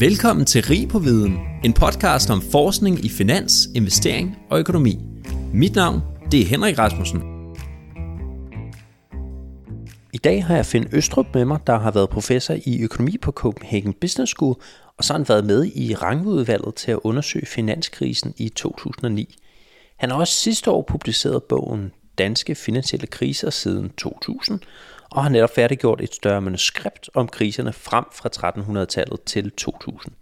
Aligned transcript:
Velkommen 0.00 0.46
til 0.46 0.62
Rig 0.62 0.88
på 0.88 0.98
Viden, 0.98 1.38
en 1.64 1.72
podcast 1.72 2.30
om 2.30 2.42
forskning 2.52 3.04
i 3.04 3.08
finans, 3.08 3.52
investering 3.74 4.36
og 4.50 4.58
økonomi. 4.58 4.98
Mit 5.54 5.74
navn, 5.74 6.00
det 6.32 6.40
er 6.40 6.44
Henrik 6.44 6.78
Rasmussen. 6.78 7.22
I 10.12 10.18
dag 10.18 10.44
har 10.44 10.54
jeg 10.56 10.66
Finn 10.66 10.88
Østrup 10.92 11.26
med 11.34 11.44
mig, 11.44 11.58
der 11.66 11.78
har 11.78 11.90
været 11.90 12.10
professor 12.10 12.56
i 12.64 12.82
økonomi 12.82 13.18
på 13.18 13.32
Copenhagen 13.32 13.92
Business 13.92 14.30
School, 14.30 14.54
og 14.98 15.04
så 15.04 15.12
har 15.12 15.18
han 15.18 15.28
været 15.28 15.44
med 15.44 15.66
i 15.74 15.94
rangudvalget 15.94 16.74
til 16.74 16.90
at 16.90 16.98
undersøge 17.04 17.46
finanskrisen 17.46 18.34
i 18.36 18.48
2009. 18.48 19.38
Han 19.96 20.10
har 20.10 20.16
også 20.16 20.34
sidste 20.34 20.70
år 20.70 20.84
publiceret 20.88 21.42
bogen 21.42 21.92
Danske 22.18 22.54
Finansielle 22.54 23.06
Kriser 23.06 23.50
siden 23.50 23.90
2000, 23.90 24.60
og 25.10 25.22
har 25.22 25.30
netop 25.30 25.54
færdiggjort 25.54 26.00
et 26.00 26.14
større 26.14 26.40
manuskript 26.40 27.10
om 27.14 27.28
kriserne 27.28 27.72
frem 27.72 28.04
fra 28.12 28.28
1300-tallet 28.58 29.22
til 29.22 29.50
2000. 29.50 30.14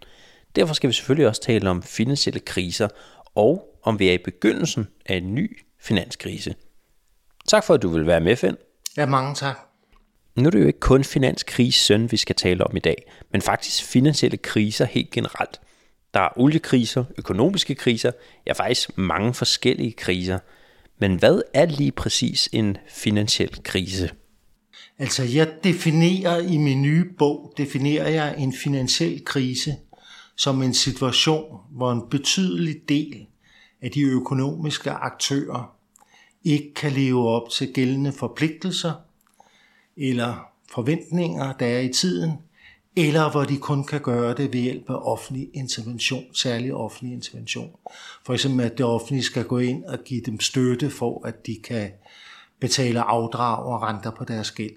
Derfor 0.55 0.73
skal 0.73 0.87
vi 0.87 0.93
selvfølgelig 0.93 1.27
også 1.27 1.41
tale 1.41 1.69
om 1.69 1.83
finansielle 1.83 2.39
kriser, 2.39 2.87
og 3.35 3.79
om 3.83 3.99
vi 3.99 4.09
er 4.09 4.13
i 4.13 4.17
begyndelsen 4.17 4.87
af 5.05 5.15
en 5.15 5.35
ny 5.35 5.59
finanskrise. 5.81 6.55
Tak 7.47 7.63
for, 7.63 7.73
at 7.73 7.81
du 7.81 7.89
vil 7.89 8.07
være 8.07 8.19
med, 8.19 8.35
Finn. 8.35 8.57
Ja, 8.97 9.05
mange 9.05 9.35
tak. 9.35 9.59
Nu 10.35 10.45
er 10.45 10.49
det 10.49 10.61
jo 10.61 10.67
ikke 10.67 10.79
kun 10.79 11.03
finanskrisen, 11.03 12.11
vi 12.11 12.17
skal 12.17 12.35
tale 12.35 12.63
om 12.63 12.77
i 12.77 12.79
dag, 12.79 13.11
men 13.31 13.41
faktisk 13.41 13.83
finansielle 13.83 14.37
kriser 14.37 14.85
helt 14.85 15.11
generelt. 15.11 15.61
Der 16.13 16.19
er 16.19 16.29
oliekriser, 16.35 17.03
økonomiske 17.17 17.75
kriser, 17.75 18.11
ja 18.47 18.53
faktisk 18.53 18.97
mange 18.97 19.33
forskellige 19.33 19.91
kriser. 19.91 20.39
Men 20.97 21.15
hvad 21.15 21.41
er 21.53 21.65
lige 21.65 21.91
præcis 21.91 22.49
en 22.53 22.77
finansiel 22.87 23.63
krise? 23.63 24.09
Altså, 24.99 25.23
jeg 25.23 25.53
definerer 25.63 26.39
i 26.39 26.57
min 26.57 26.81
nye 26.81 27.05
bog, 27.17 27.53
definerer 27.57 28.09
jeg 28.09 28.35
en 28.37 28.53
finansiel 28.53 29.25
krise 29.25 29.75
som 30.35 30.61
en 30.61 30.73
situation, 30.73 31.57
hvor 31.71 31.91
en 31.91 32.09
betydelig 32.09 32.89
del 32.89 33.27
af 33.81 33.91
de 33.91 34.01
økonomiske 34.01 34.91
aktører 34.91 35.75
ikke 36.43 36.73
kan 36.73 36.91
leve 36.91 37.29
op 37.29 37.49
til 37.49 37.73
gældende 37.73 38.11
forpligtelser 38.11 38.93
eller 39.97 40.45
forventninger, 40.71 41.53
der 41.53 41.65
er 41.65 41.79
i 41.79 41.93
tiden, 41.93 42.31
eller 42.95 43.31
hvor 43.31 43.43
de 43.43 43.57
kun 43.57 43.83
kan 43.83 44.01
gøre 44.01 44.33
det 44.33 44.53
ved 44.53 44.59
hjælp 44.59 44.89
af 44.89 44.95
offentlig 44.95 45.49
intervention, 45.53 46.23
særlig 46.33 46.73
offentlig 46.73 47.13
intervention. 47.13 47.71
For 48.25 48.33
eksempel 48.33 48.65
at 48.65 48.77
det 48.77 48.85
offentlige 48.85 49.23
skal 49.23 49.43
gå 49.43 49.57
ind 49.57 49.83
og 49.83 49.99
give 50.05 50.21
dem 50.21 50.39
støtte 50.39 50.89
for, 50.89 51.27
at 51.27 51.45
de 51.45 51.57
kan 51.63 51.91
betale 52.59 53.01
afdrag 53.01 53.65
og 53.65 53.81
renter 53.81 54.11
på 54.11 54.23
deres 54.23 54.51
gæld. 54.51 54.75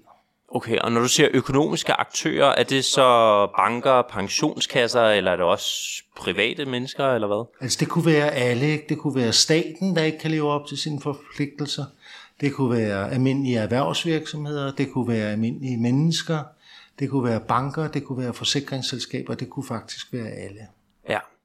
Okay, 0.55 0.77
og 0.77 0.91
når 0.91 1.01
du 1.01 1.07
siger 1.07 1.29
økonomiske 1.33 1.93
aktører, 1.93 2.55
er 2.57 2.63
det 2.63 2.85
så 2.85 3.47
banker, 3.57 4.01
pensionskasser, 4.01 5.03
eller 5.03 5.31
er 5.31 5.35
det 5.35 5.45
også 5.45 6.03
private 6.15 6.65
mennesker, 6.65 7.05
eller 7.05 7.27
hvad? 7.27 7.45
Altså 7.61 7.77
det 7.79 7.87
kunne 7.87 8.05
være 8.05 8.31
alle. 8.31 8.81
Det 8.89 8.97
kunne 8.97 9.15
være 9.15 9.33
staten, 9.33 9.95
der 9.95 10.03
ikke 10.03 10.17
kan 10.17 10.31
leve 10.31 10.51
op 10.51 10.67
til 10.67 10.77
sine 10.77 11.01
forpligtelser. 11.01 11.85
Det 12.41 12.53
kunne 12.53 12.77
være 12.77 13.11
almindelige 13.11 13.57
erhvervsvirksomheder. 13.57 14.71
Det 14.71 14.91
kunne 14.91 15.07
være 15.07 15.31
almindelige 15.31 15.77
mennesker. 15.77 16.39
Det 16.99 17.09
kunne 17.09 17.29
være 17.29 17.39
banker. 17.39 17.87
Det 17.87 18.03
kunne 18.03 18.23
være 18.23 18.33
forsikringsselskaber. 18.33 19.35
Det 19.35 19.49
kunne 19.49 19.65
faktisk 19.67 20.13
være 20.13 20.27
alle. 20.27 20.67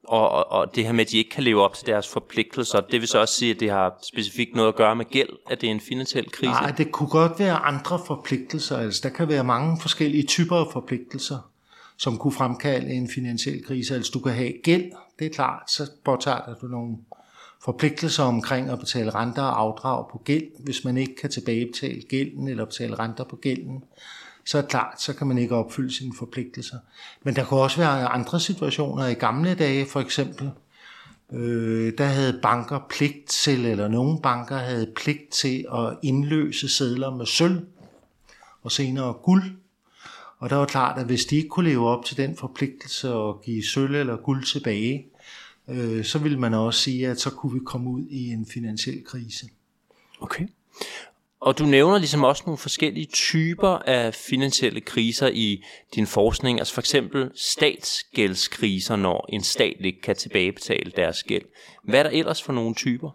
Og, 0.09 0.31
og, 0.31 0.53
og 0.53 0.75
det 0.75 0.85
her 0.85 0.93
med, 0.93 1.05
at 1.05 1.11
de 1.11 1.19
ikke 1.19 1.31
kan 1.31 1.45
leve 1.45 1.63
op 1.63 1.75
til 1.75 1.87
deres 1.87 2.09
forpligtelser, 2.09 2.81
det 2.81 3.01
vil 3.01 3.09
så 3.09 3.19
også 3.19 3.35
sige, 3.35 3.55
at 3.55 3.61
det 3.61 3.71
har 3.71 3.99
specifikt 4.03 4.55
noget 4.57 4.69
at 4.69 4.75
gøre 4.75 4.97
med 4.97 5.05
gæld, 5.05 5.29
at 5.51 5.61
det 5.61 5.67
er 5.67 5.71
en 5.71 5.81
finansiel 5.81 6.31
krise? 6.31 6.51
Nej, 6.51 6.71
det 6.71 6.93
kunne 6.93 7.09
godt 7.09 7.39
være 7.39 7.57
andre 7.57 8.01
forpligtelser. 8.07 8.79
Altså, 8.79 9.01
der 9.03 9.09
kan 9.09 9.29
være 9.29 9.45
mange 9.45 9.81
forskellige 9.81 10.27
typer 10.27 10.57
af 10.57 10.67
forpligtelser, 10.73 11.51
som 11.97 12.19
kunne 12.19 12.33
fremkalde 12.33 12.91
en 12.91 13.11
finansiel 13.15 13.65
krise. 13.65 13.95
Altså, 13.95 14.11
du 14.15 14.21
kan 14.21 14.33
have 14.33 14.53
gæld, 14.63 14.85
det 15.19 15.27
er 15.27 15.31
klart, 15.31 15.71
så 15.71 15.91
påtager 16.05 16.55
du 16.61 16.67
nogle 16.67 16.97
forpligtelser 17.65 18.23
omkring 18.25 18.71
at 18.71 18.79
betale 18.79 19.11
renter 19.11 19.43
og 19.43 19.61
afdrag 19.61 20.09
på 20.13 20.19
gæld, 20.25 20.65
hvis 20.65 20.85
man 20.85 20.97
ikke 20.97 21.17
kan 21.17 21.31
tilbagebetale 21.31 22.03
gælden 22.03 22.49
eller 22.49 22.65
betale 22.65 22.99
renter 22.99 23.25
på 23.25 23.37
gælden 23.37 23.83
så 24.49 24.59
er 24.59 24.63
det 24.63 24.71
klart, 24.71 25.03
så 25.03 25.13
kan 25.13 25.27
man 25.27 25.39
ikke 25.39 25.55
opfylde 25.55 25.95
sine 25.95 26.15
forpligtelser. 26.19 26.79
Men 27.23 27.37
der 27.37 27.45
kunne 27.45 27.61
også 27.61 27.77
være 27.77 28.09
andre 28.09 28.41
situationer 28.41 29.07
i 29.07 29.15
gamle 29.15 29.55
dage, 29.55 29.87
for 29.87 30.01
eksempel, 30.01 30.51
øh, 31.33 31.93
der 31.99 32.05
havde 32.05 32.41
banker 32.43 32.81
pligt 32.91 33.27
til, 33.27 33.67
eller 33.67 33.89
nogle 33.89 34.23
banker 34.23 34.57
havde 34.57 34.93
pligt 34.97 35.31
til 35.31 35.67
at 35.75 35.97
indløse 36.03 36.69
sedler 36.69 37.17
med 37.17 37.27
sølv, 37.27 37.67
og 38.63 38.73
senere 38.73 39.13
guld. 39.13 39.45
Og 40.39 40.51
der 40.51 40.57
var 40.57 40.67
klart, 40.67 40.99
at 40.99 41.07
hvis 41.07 41.25
de 41.25 41.37
ikke 41.37 41.49
kunne 41.49 41.71
leve 41.71 41.89
op 41.89 42.05
til 42.05 42.17
den 42.17 42.37
forpligtelse 42.37 43.15
og 43.15 43.43
give 43.45 43.65
sølv 43.65 43.95
eller 43.95 44.17
guld 44.17 44.45
tilbage, 44.45 45.07
øh, 45.69 46.05
så 46.05 46.19
ville 46.19 46.39
man 46.39 46.55
også 46.55 46.81
sige, 46.81 47.09
at 47.09 47.21
så 47.21 47.31
kunne 47.31 47.53
vi 47.53 47.61
komme 47.67 47.91
ud 47.91 48.07
i 48.11 48.29
en 48.29 48.47
finansiel 48.47 49.05
krise. 49.05 49.49
Okay. 50.21 50.49
Og 51.41 51.59
du 51.59 51.65
nævner 51.65 51.99
ligesom 51.99 52.25
også 52.25 52.43
nogle 52.47 52.59
forskellige 52.59 53.07
typer 53.07 53.69
af 53.69 54.15
finansielle 54.15 54.81
kriser 54.81 55.29
i 55.29 55.65
din 55.95 56.07
forskning, 56.07 56.59
altså 56.59 56.75
for 56.75 56.81
eksempel 56.81 57.31
statsgældskriser, 57.35 58.97
når 58.97 59.27
en 59.29 59.43
stat 59.43 59.77
ikke 59.81 60.01
kan 60.01 60.17
tilbagebetale 60.17 60.93
deres 60.97 61.23
gæld. 61.23 61.45
Hvad 61.85 61.99
er 61.99 62.03
der 62.03 62.11
ellers 62.11 62.43
for 62.43 62.53
nogle 62.53 62.75
typer? 62.75 63.11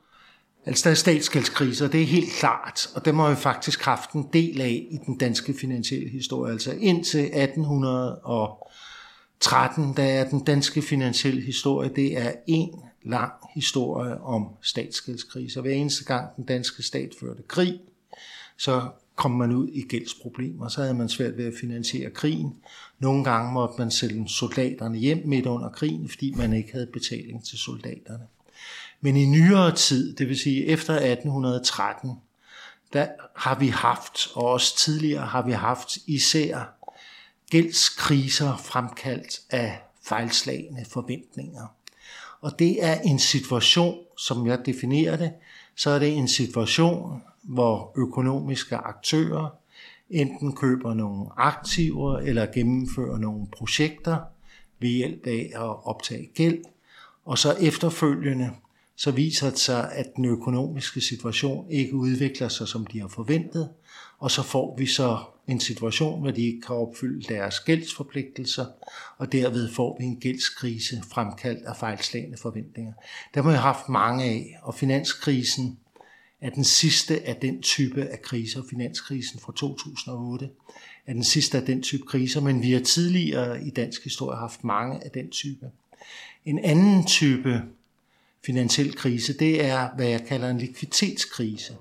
Altså 0.65 0.83
der 0.83 0.91
er 0.91 0.95
statsgældskriser, 0.95 1.87
det 1.87 2.01
er 2.01 2.05
helt 2.05 2.33
klart, 2.39 2.87
og 2.95 3.05
det 3.05 3.15
har 3.15 3.29
vi 3.29 3.35
faktisk 3.35 3.81
haft 3.81 4.11
en 4.11 4.29
del 4.33 4.61
af 4.61 4.87
i 4.91 4.97
den 5.05 5.17
danske 5.17 5.53
finansielle 5.53 6.09
historie. 6.09 6.51
Altså 6.51 6.75
indtil 6.79 7.19
1813, 7.19 9.93
der 9.97 10.03
er 10.03 10.29
den 10.29 10.43
danske 10.43 10.81
finansielle 10.81 11.41
historie, 11.41 11.89
det 11.95 12.17
er 12.17 12.31
en 12.47 12.69
lang 13.05 13.31
historie 13.55 14.21
om 14.21 14.47
statsgældskriser. 14.61 15.61
Hver 15.61 15.71
eneste 15.71 16.05
gang 16.05 16.35
den 16.35 16.45
danske 16.45 16.83
stat 16.83 17.09
førte 17.19 17.43
krig, 17.47 17.79
så 18.57 18.89
kom 19.15 19.31
man 19.31 19.51
ud 19.51 19.67
i 19.67 19.81
gældsproblemer. 19.81 20.67
Så 20.67 20.81
havde 20.81 20.93
man 20.93 21.09
svært 21.09 21.37
ved 21.37 21.45
at 21.45 21.53
finansiere 21.61 22.09
krigen. 22.09 22.55
Nogle 22.99 23.23
gange 23.23 23.53
måtte 23.53 23.75
man 23.77 23.91
sælge 23.91 24.29
soldaterne 24.29 24.97
hjem 24.97 25.21
midt 25.25 25.45
under 25.45 25.69
krigen, 25.69 26.09
fordi 26.09 26.33
man 26.37 26.53
ikke 26.53 26.71
havde 26.71 26.87
betaling 26.93 27.45
til 27.45 27.57
soldaterne. 27.57 28.23
Men 29.01 29.17
i 29.17 29.25
nyere 29.25 29.75
tid, 29.75 30.15
det 30.15 30.29
vil 30.29 30.39
sige 30.39 30.65
efter 30.65 30.93
1813, 30.93 32.11
der 32.93 33.07
har 33.35 33.59
vi 33.59 33.67
haft, 33.67 34.27
og 34.33 34.45
også 34.45 34.77
tidligere 34.77 35.25
har 35.25 35.45
vi 35.45 35.51
haft 35.51 35.97
især 36.07 36.75
gældskriser 37.49 38.57
fremkaldt 38.57 39.41
af 39.49 39.81
fejlslagende 40.07 40.85
forventninger. 40.89 41.67
Og 42.41 42.59
det 42.59 42.85
er 42.85 43.01
en 43.01 43.19
situation, 43.19 43.97
som 44.17 44.47
jeg 44.47 44.65
definerer 44.65 45.15
det, 45.15 45.31
så 45.75 45.89
er 45.89 45.99
det 45.99 46.13
en 46.13 46.27
situation, 46.27 47.21
hvor 47.43 47.91
økonomiske 47.95 48.75
aktører 48.75 49.49
enten 50.09 50.55
køber 50.55 50.93
nogle 50.93 51.25
aktiver 51.37 52.17
eller 52.17 52.45
gennemfører 52.53 53.17
nogle 53.17 53.47
projekter 53.57 54.17
ved 54.79 54.89
hjælp 54.89 55.27
af 55.27 55.51
at 55.55 55.85
optage 55.85 56.29
gæld, 56.35 56.63
og 57.25 57.37
så 57.37 57.51
efterfølgende 57.51 58.51
så 58.95 59.11
viser 59.11 59.49
det 59.49 59.59
sig, 59.59 59.91
at 59.91 60.15
den 60.15 60.25
økonomiske 60.25 61.01
situation 61.01 61.71
ikke 61.71 61.95
udvikler 61.95 62.47
sig, 62.47 62.67
som 62.67 62.87
de 62.87 62.99
har 62.99 63.07
forventet, 63.07 63.69
og 64.19 64.31
så 64.31 64.43
får 64.43 64.75
vi 64.77 64.85
så 64.85 65.17
en 65.47 65.59
situation, 65.59 66.21
hvor 66.21 66.31
de 66.31 66.41
ikke 66.41 66.61
kan 66.61 66.75
opfylde 66.75 67.33
deres 67.33 67.59
gældsforpligtelser, 67.59 68.65
og 69.17 69.31
derved 69.31 69.71
får 69.71 69.97
vi 69.99 70.05
en 70.05 70.19
gældskrise 70.19 71.03
fremkaldt 71.11 71.65
af 71.65 71.77
fejlslagende 71.77 72.37
forventninger. 72.37 72.93
Der 73.33 73.41
har 73.41 73.49
vi 73.49 73.55
haft 73.55 73.89
mange 73.89 74.23
af, 74.23 74.59
og 74.61 74.75
finanskrisen 74.75 75.77
er 76.43 76.49
den 76.49 76.63
sidste 76.63 77.27
af 77.27 77.35
den 77.35 77.61
type 77.61 78.05
af 78.05 78.21
kriser, 78.21 78.63
finanskrisen 78.69 79.39
fra 79.39 79.53
2008, 79.55 80.49
er 81.05 81.13
den 81.13 81.23
sidste 81.23 81.57
af 81.57 81.65
den 81.65 81.81
type 81.81 82.03
kriser, 82.07 82.41
men 82.41 82.61
vi 82.61 82.71
har 82.71 82.79
tidligere 82.79 83.63
i 83.67 83.69
dansk 83.69 84.03
historie 84.03 84.37
haft 84.37 84.63
mange 84.63 85.03
af 85.03 85.11
den 85.11 85.29
type. 85.29 85.71
En 86.45 86.59
anden 86.59 87.05
type 87.05 87.61
finansiel 88.45 88.95
krise, 88.95 89.37
det 89.37 89.65
er, 89.65 89.95
hvad 89.95 90.07
jeg 90.07 90.25
kalder 90.25 90.49
en 90.49 90.57
likviditetskrise. 90.57 91.77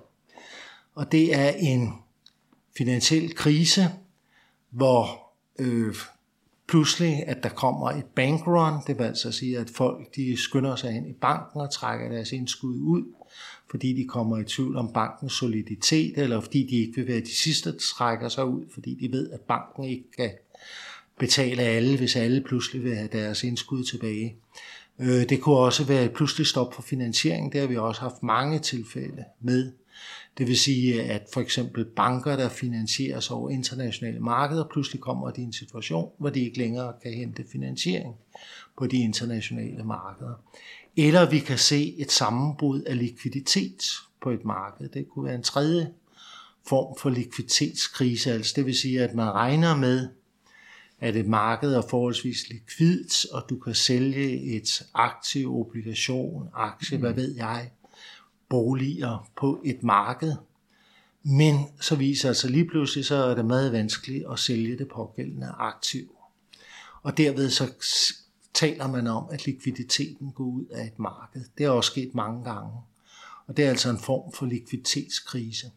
Og 0.94 1.12
det 1.12 1.34
er 1.34 1.50
en 1.50 1.92
finansiel 2.76 3.34
krise, 3.34 3.90
hvor 4.70 5.32
øh, 5.58 5.94
pludselig, 6.68 7.24
at 7.26 7.42
der 7.42 7.48
kommer 7.48 7.90
et 7.90 8.04
bankrun, 8.04 8.72
det 8.86 8.98
vil 8.98 9.04
altså 9.04 9.32
sige, 9.32 9.58
at 9.58 9.70
folk 9.70 10.16
de 10.16 10.36
skynder 10.36 10.76
sig 10.76 10.96
ind 10.96 11.08
i 11.08 11.12
banken 11.12 11.60
og 11.60 11.72
trækker 11.72 12.08
deres 12.08 12.32
indskud 12.32 12.76
ud, 12.76 13.04
fordi 13.72 13.92
de 13.92 14.04
kommer 14.04 14.38
i 14.38 14.44
tvivl 14.44 14.76
om 14.76 14.92
bankens 14.92 15.32
soliditet, 15.32 16.18
eller 16.18 16.40
fordi 16.40 16.66
de 16.70 16.76
ikke 16.76 16.96
vil 16.96 17.08
være 17.08 17.20
de 17.20 17.36
sidste, 17.36 17.72
der 17.72 17.78
trækker 17.78 18.28
sig 18.28 18.44
ud, 18.44 18.64
fordi 18.74 18.94
de 18.94 19.12
ved, 19.12 19.30
at 19.30 19.40
banken 19.40 19.84
ikke 19.84 20.12
kan 20.16 20.30
betale 21.18 21.62
alle, 21.62 21.96
hvis 21.96 22.16
alle 22.16 22.40
pludselig 22.40 22.84
vil 22.84 22.96
have 22.96 23.08
deres 23.12 23.44
indskud 23.44 23.84
tilbage. 23.84 24.36
Øh, 24.98 25.28
det 25.28 25.40
kunne 25.40 25.56
også 25.56 25.84
være 25.84 26.04
et 26.04 26.12
pludseligt 26.12 26.48
stop 26.48 26.74
for 26.74 26.82
finansiering. 26.82 27.52
Det 27.52 27.60
har 27.60 27.68
vi 27.68 27.76
også 27.76 28.00
haft 28.00 28.22
mange 28.22 28.58
tilfælde 28.58 29.24
med. 29.40 29.72
Det 30.38 30.46
vil 30.46 30.58
sige, 30.58 31.02
at 31.02 31.22
for 31.32 31.40
eksempel 31.40 31.84
banker, 31.84 32.36
der 32.36 32.48
finansieres 32.48 33.30
over 33.30 33.50
internationale 33.50 34.20
markeder, 34.20 34.64
pludselig 34.72 35.00
kommer 35.00 35.30
de 35.30 35.40
i 35.40 35.44
en 35.44 35.52
situation, 35.52 36.10
hvor 36.18 36.30
de 36.30 36.40
ikke 36.40 36.58
længere 36.58 36.92
kan 37.02 37.12
hente 37.12 37.44
finansiering 37.52 38.14
på 38.78 38.86
de 38.86 38.96
internationale 38.96 39.84
markeder. 39.84 40.34
Eller 40.96 41.30
vi 41.30 41.38
kan 41.38 41.58
se 41.58 41.94
et 41.98 42.12
sammenbrud 42.12 42.82
af 42.82 42.98
likviditet 42.98 43.82
på 44.22 44.30
et 44.30 44.44
marked. 44.44 44.88
Det 44.88 45.08
kunne 45.08 45.24
være 45.24 45.34
en 45.34 45.42
tredje 45.42 45.92
form 46.68 46.96
for 46.98 47.10
likviditetskrise, 47.10 48.32
altså 48.32 48.52
det 48.56 48.66
vil 48.66 48.76
sige, 48.76 49.02
at 49.02 49.14
man 49.14 49.30
regner 49.30 49.76
med, 49.76 50.08
at 51.00 51.16
et 51.16 51.26
marked 51.26 51.72
er 51.74 51.82
forholdsvis 51.90 52.48
likvidt, 52.48 53.26
og 53.32 53.44
du 53.50 53.58
kan 53.58 53.74
sælge 53.74 54.56
et 54.56 54.82
aktiv, 54.94 55.60
obligation, 55.60 56.48
aktie, 56.54 56.96
mm. 56.96 57.02
hvad 57.02 57.12
ved 57.12 57.34
jeg, 57.36 57.70
boliger 58.48 59.30
på 59.36 59.62
et 59.64 59.82
marked. 59.82 60.34
Men 61.22 61.56
så 61.80 61.96
viser 61.96 62.32
sig 62.32 62.50
lige 62.50 62.68
pludselig, 62.68 63.04
så 63.04 63.14
er 63.14 63.34
det 63.34 63.44
meget 63.44 63.72
vanskeligt 63.72 64.24
at 64.32 64.38
sælge 64.38 64.78
det 64.78 64.88
pågældende 64.88 65.48
aktiv. 65.58 66.16
Og 67.02 67.18
derved 67.18 67.50
så 67.50 67.72
taler 68.54 68.86
man 68.86 69.06
om, 69.06 69.24
at 69.30 69.46
likviditeten 69.46 70.32
går 70.32 70.44
ud 70.44 70.64
af 70.64 70.86
et 70.86 70.98
marked. 70.98 71.44
Det 71.58 71.66
er 71.66 71.70
også 71.70 71.90
sket 71.90 72.14
mange 72.14 72.44
gange. 72.44 72.72
Og 73.46 73.56
det 73.56 73.64
er 73.64 73.70
altså 73.70 73.90
en 73.90 73.98
form 73.98 74.32
for 74.32 74.46
likviditetskrise. 74.46 75.70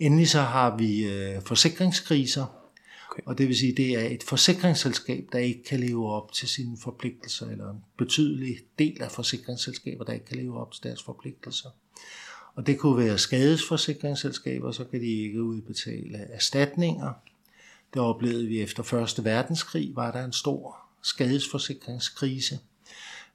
Endelig 0.00 0.28
så 0.28 0.40
har 0.40 0.76
vi 0.76 1.04
øh, 1.04 1.42
forsikringskriser, 1.42 2.46
okay. 3.10 3.22
og 3.26 3.38
det 3.38 3.48
vil 3.48 3.56
sige, 3.56 3.72
det 3.72 3.90
er 3.90 4.08
et 4.08 4.22
forsikringsselskab, 4.22 5.28
der 5.32 5.38
ikke 5.38 5.64
kan 5.64 5.80
leve 5.80 6.12
op 6.12 6.32
til 6.32 6.48
sine 6.48 6.76
forpligtelser, 6.82 7.46
eller 7.46 7.70
en 7.70 7.84
betydelig 7.96 8.56
del 8.78 9.02
af 9.02 9.10
forsikringsselskaber, 9.10 10.04
der 10.04 10.12
ikke 10.12 10.26
kan 10.26 10.36
leve 10.36 10.60
op 10.60 10.72
til 10.72 10.82
deres 10.82 11.02
forpligtelser. 11.02 11.68
Og 12.54 12.66
det 12.66 12.78
kunne 12.78 13.04
være 13.04 13.18
skadesforsikringsselskaber, 13.18 14.72
så 14.72 14.84
kan 14.84 15.00
de 15.00 15.06
ikke 15.06 15.42
udbetale 15.42 16.18
erstatninger. 16.18 17.12
Det 17.94 18.02
oplevede 18.02 18.46
vi 18.46 18.60
efter 18.60 18.82
Første 18.82 19.24
Verdenskrig, 19.24 19.96
var 19.96 20.12
der 20.12 20.24
en 20.24 20.32
stor 20.32 20.87
skadesforsikringskrise. 21.02 22.58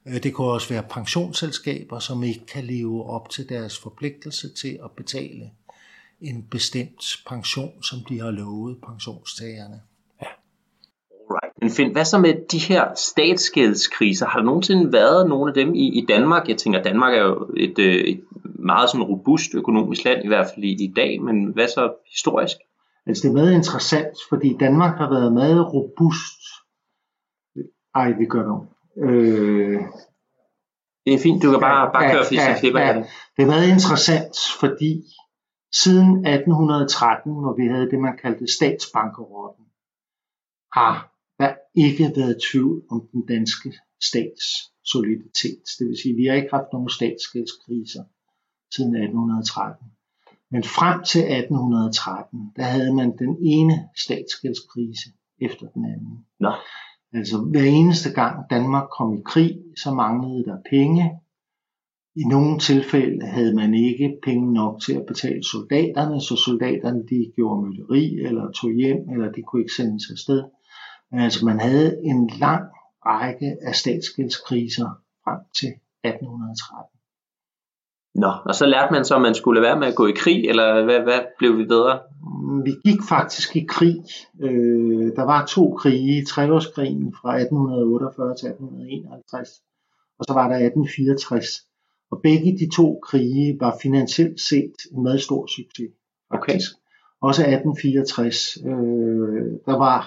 Øh, 0.06 0.22
det 0.22 0.34
kunne 0.34 0.46
også 0.46 0.68
være 0.68 0.82
pensionsselskaber, 0.90 1.98
som 1.98 2.22
ikke 2.22 2.46
kan 2.46 2.64
leve 2.64 3.04
op 3.04 3.30
til 3.30 3.48
deres 3.48 3.78
forpligtelse 3.78 4.54
til 4.54 4.78
at 4.84 4.90
betale 4.96 5.50
en 6.20 6.46
bestemt 6.50 7.04
pension, 7.26 7.82
som 7.82 7.98
de 8.08 8.20
har 8.20 8.30
lovet 8.30 8.76
pensionstagerne. 8.86 9.80
Ja. 10.22 10.26
Alright. 11.30 11.60
Men 11.60 11.70
Finn, 11.70 11.92
hvad 11.92 12.04
så 12.04 12.18
med 12.18 12.34
de 12.52 12.58
her 12.58 12.84
statsgældskriser? 12.96 14.26
Har 14.26 14.38
der 14.38 14.46
nogensinde 14.46 14.92
været 14.92 15.28
nogle 15.28 15.50
af 15.50 15.54
dem 15.54 15.74
i, 15.74 15.98
i 15.98 16.06
Danmark? 16.08 16.48
Jeg 16.48 16.56
tænker, 16.56 16.82
Danmark 16.82 17.14
er 17.14 17.22
jo 17.22 17.50
et, 17.56 17.78
øh, 17.78 17.94
et 17.94 18.20
meget 18.58 18.90
sådan 18.90 19.04
robust 19.04 19.54
økonomisk 19.54 20.04
land, 20.04 20.24
i 20.24 20.28
hvert 20.28 20.46
fald 20.54 20.64
i, 20.64 20.84
i 20.84 20.92
dag, 20.96 21.22
men 21.22 21.44
hvad 21.44 21.68
så 21.68 21.92
historisk? 22.10 22.56
Altså 23.06 23.22
det 23.22 23.28
er 23.28 23.32
meget 23.32 23.54
interessant, 23.54 24.16
fordi 24.28 24.56
Danmark 24.60 24.98
har 24.98 25.10
været 25.10 25.32
meget 25.32 25.74
robust. 25.74 26.43
Ej, 27.94 28.12
vi 28.12 28.26
gør 28.26 28.44
det 28.50 28.68
øh, 28.96 29.80
Det 31.04 31.14
er 31.14 31.18
fint, 31.18 31.42
du 31.42 31.50
kan 31.50 31.60
bare, 31.60 31.92
bare 31.92 32.10
køre, 32.12 32.24
fordi 32.24 32.36
så 32.36 32.56
klipper 32.60 32.80
ja, 32.80 32.86
jeg 32.86 32.94
det. 32.94 33.06
Det 33.36 33.42
er 33.42 33.46
meget 33.46 33.68
interessant, 33.68 34.36
fordi 34.60 34.92
siden 35.82 36.26
1813, 36.26 37.32
hvor 37.32 37.54
vi 37.60 37.66
havde 37.66 37.90
det, 37.90 37.98
man 37.98 38.16
kaldte 38.22 38.46
statsbankerotten, 38.58 39.64
har 40.72 40.94
der 41.38 41.54
ikke 41.74 42.12
været 42.16 42.42
tvivl 42.50 42.82
om 42.90 43.08
den 43.12 43.26
danske 43.26 43.70
stats 44.08 44.44
soliditet. 44.84 45.64
Det 45.78 45.86
vil 45.88 45.98
sige, 46.02 46.12
at 46.12 46.18
vi 46.20 46.26
har 46.26 46.34
ikke 46.34 46.54
haft 46.56 46.72
nogen 46.72 46.88
statsgældskriser 46.88 48.04
siden 48.74 48.94
1813. 48.94 49.86
Men 50.50 50.62
frem 50.64 50.96
til 51.10 51.20
1813, 51.20 52.52
der 52.56 52.62
havde 52.62 52.94
man 52.94 53.18
den 53.18 53.36
ene 53.40 53.74
statsgældskrise 53.96 55.08
efter 55.46 55.66
den 55.74 55.84
anden. 55.84 56.26
Nå. 56.40 56.52
Altså 57.14 57.38
hver 57.38 57.64
eneste 57.64 58.10
gang 58.12 58.50
Danmark 58.50 58.88
kom 58.98 59.14
i 59.14 59.22
krig, 59.24 59.62
så 59.76 59.94
manglede 59.94 60.44
der 60.44 60.56
penge. 60.70 61.20
I 62.16 62.24
nogle 62.24 62.58
tilfælde 62.58 63.26
havde 63.26 63.54
man 63.54 63.74
ikke 63.74 64.18
penge 64.22 64.52
nok 64.52 64.80
til 64.80 64.92
at 64.92 65.06
betale 65.06 65.44
soldaterne, 65.44 66.20
så 66.20 66.36
soldaterne 66.36 67.02
de 67.10 67.32
gjorde 67.36 67.66
mytteri 67.66 68.14
eller 68.26 68.50
tog 68.50 68.70
hjem, 68.70 69.10
eller 69.12 69.32
de 69.32 69.42
kunne 69.42 69.62
ikke 69.62 69.74
sendes 69.76 70.10
afsted. 70.10 70.42
Men 71.10 71.20
altså 71.20 71.44
man 71.44 71.60
havde 71.60 72.04
en 72.04 72.30
lang 72.38 72.64
række 73.06 73.56
af 73.62 73.74
statsgældskriser 73.74 74.88
frem 75.24 75.40
til 75.58 75.68
1813. 76.04 76.93
Nå, 78.14 78.32
og 78.44 78.54
så 78.54 78.66
lærte 78.66 78.92
man 78.92 79.04
så, 79.04 79.14
at 79.14 79.22
man 79.22 79.34
skulle 79.34 79.62
være 79.62 79.78
med 79.78 79.86
at 79.86 79.94
gå 79.94 80.06
i 80.06 80.12
krig, 80.16 80.48
eller 80.48 80.84
hvad, 80.84 81.00
hvad 81.00 81.20
blev 81.38 81.58
vi 81.58 81.64
bedre? 81.64 82.00
Vi 82.64 82.72
gik 82.84 83.00
faktisk 83.08 83.56
i 83.56 83.66
krig. 83.68 83.96
Øh, 84.42 85.16
der 85.16 85.22
var 85.22 85.46
to 85.46 85.74
krige, 85.80 86.24
treårskrigen 86.24 87.14
fra 87.20 87.30
1848 87.36 88.36
til 88.36 88.46
1851, 88.48 89.48
og 90.18 90.24
så 90.28 90.32
var 90.34 90.48
der 90.48 90.56
1864. 90.56 91.46
Og 92.10 92.20
begge 92.22 92.58
de 92.58 92.76
to 92.76 93.00
krige 93.02 93.56
var 93.60 93.78
finansielt 93.82 94.40
set 94.40 94.76
en 94.92 95.02
meget 95.02 95.22
stor 95.22 95.46
succes. 95.46 95.90
Faktisk. 96.32 96.70
Okay. 96.72 97.28
Også 97.28 97.42
1864. 97.42 98.56
Øh, 98.56 99.44
der 99.66 99.76
var 99.86 100.00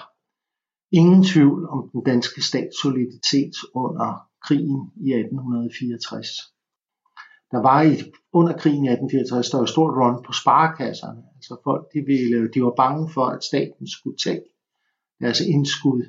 ingen 0.92 1.24
tvivl 1.24 1.68
om 1.68 1.88
den 1.92 2.02
danske 2.04 2.42
stats 2.42 2.82
soliditet 2.82 3.54
under 3.74 4.10
krigen 4.46 4.80
i 5.06 5.08
1864 5.12 6.57
der 7.52 7.60
var 7.68 7.82
i, 7.82 7.92
under 8.32 8.52
krigen 8.62 8.84
i 8.84 8.88
1864, 8.88 9.50
der 9.50 9.58
var 9.58 9.62
et 9.62 9.68
stort 9.68 9.94
run 10.00 10.24
på 10.26 10.32
sparekasserne. 10.40 11.22
Altså 11.36 11.54
folk, 11.64 11.84
de, 11.94 12.00
ville, 12.10 12.50
de 12.54 12.62
var 12.62 12.74
bange 12.82 13.04
for, 13.14 13.26
at 13.34 13.44
staten 13.44 13.86
skulle 13.96 14.18
tage 14.24 14.42
deres 15.20 15.40
indskud. 15.40 16.02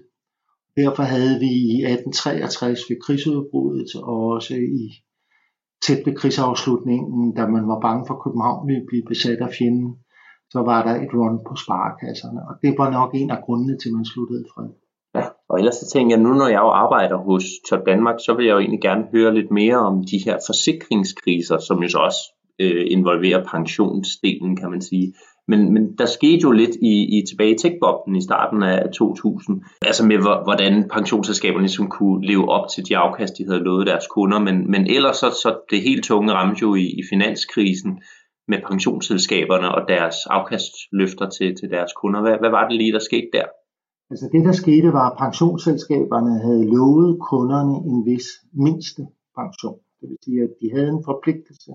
Derfor 0.78 1.04
havde 1.04 1.40
vi 1.46 1.52
i 1.74 1.76
1863 1.84 2.80
ved 2.90 2.98
krigsudbruddet 3.06 3.90
og 4.04 4.20
også 4.36 4.56
i 4.56 4.84
tæt 5.86 6.06
ved 6.06 6.16
krigsafslutningen, 6.16 7.36
da 7.38 7.48
man 7.48 7.68
var 7.68 7.80
bange 7.80 8.04
for, 8.08 8.14
at 8.14 8.24
København 8.24 8.68
ville 8.68 8.86
blive 8.90 9.06
besat 9.12 9.40
af 9.48 9.52
fjenden, 9.58 9.92
så 10.54 10.60
var 10.70 10.80
der 10.88 10.96
et 11.04 11.14
run 11.14 11.38
på 11.48 11.54
sparekasserne. 11.64 12.42
Og 12.50 12.54
det 12.62 12.72
var 12.78 12.90
nok 12.98 13.12
en 13.16 13.32
af 13.32 13.44
grundene 13.46 13.78
til, 13.78 13.90
at 13.90 13.96
man 13.96 14.06
sluttede 14.06 14.46
fred. 14.54 14.70
Og 15.50 15.60
ellers 15.60 15.76
så 15.76 15.90
tænker 15.94 16.16
jeg, 16.16 16.24
nu 16.24 16.34
når 16.34 16.48
jeg 16.48 16.60
jo 16.60 16.70
arbejder 16.70 17.18
hos 17.18 17.44
Top 17.70 17.86
Danmark, 17.86 18.16
så 18.26 18.34
vil 18.34 18.46
jeg 18.46 18.54
jo 18.54 18.60
egentlig 18.60 18.82
gerne 18.82 19.04
høre 19.14 19.34
lidt 19.34 19.52
mere 19.52 19.78
om 19.78 20.04
de 20.12 20.18
her 20.26 20.38
forsikringskriser, 20.48 21.58
som 21.58 21.84
jo 21.84 21.90
så 21.90 21.98
også 21.98 22.22
øh, 22.60 22.86
involverer 22.90 23.44
pensionsdelen, 23.44 24.56
kan 24.56 24.70
man 24.70 24.82
sige. 24.82 25.14
Men, 25.48 25.74
men 25.74 25.98
der 25.98 26.06
skete 26.06 26.42
jo 26.44 26.52
lidt 26.52 26.76
i, 26.82 26.94
i 27.18 27.24
tilbage 27.30 27.52
i 27.56 27.58
tech 27.58 27.76
i 28.18 28.22
starten 28.22 28.64
af 28.64 28.90
2000, 28.94 29.62
altså 29.82 30.06
med 30.06 30.18
hvordan 30.18 30.90
pensionsselskaberne 30.94 31.64
ligesom 31.64 31.90
kunne 31.90 32.28
leve 32.28 32.50
op 32.50 32.66
til 32.74 32.84
de 32.90 32.98
afkast, 32.98 33.38
de 33.38 33.46
havde 33.48 33.64
lovet 33.64 33.88
deres 33.88 34.08
kunder, 34.08 34.40
men, 34.40 34.72
men 34.72 34.88
ellers 34.88 35.18
så, 35.18 35.30
så 35.30 35.60
det 35.72 35.82
helt 35.82 36.04
tunge 36.04 36.34
ramte 36.34 36.62
jo 36.62 36.76
i, 36.76 36.86
i 37.00 37.02
finanskrisen 37.10 37.92
med 38.48 38.60
pensionsselskaberne 38.70 39.76
og 39.76 39.82
deres 39.88 40.16
afkastløfter 40.26 41.30
til, 41.30 41.56
til 41.60 41.70
deres 41.70 41.92
kunder. 42.02 42.22
Hvad, 42.22 42.36
hvad 42.40 42.50
var 42.50 42.68
det 42.68 42.78
lige, 42.78 42.94
der 42.94 43.00
skete 43.00 43.30
der? 43.34 43.46
Altså 44.12 44.30
det, 44.32 44.46
der 44.46 44.52
skete, 44.52 44.94
var, 44.94 45.10
at 45.10 45.18
pensionsselskaberne 45.18 46.40
havde 46.40 46.66
lovet 46.66 47.20
kunderne 47.32 47.76
en 47.92 48.06
vis 48.06 48.28
mindste 48.54 49.08
pension. 49.36 49.80
Det 50.02 50.10
vil 50.10 50.18
sige, 50.24 50.44
at 50.44 50.54
de 50.62 50.72
havde 50.76 50.90
en 50.90 51.04
forpligtelse 51.04 51.72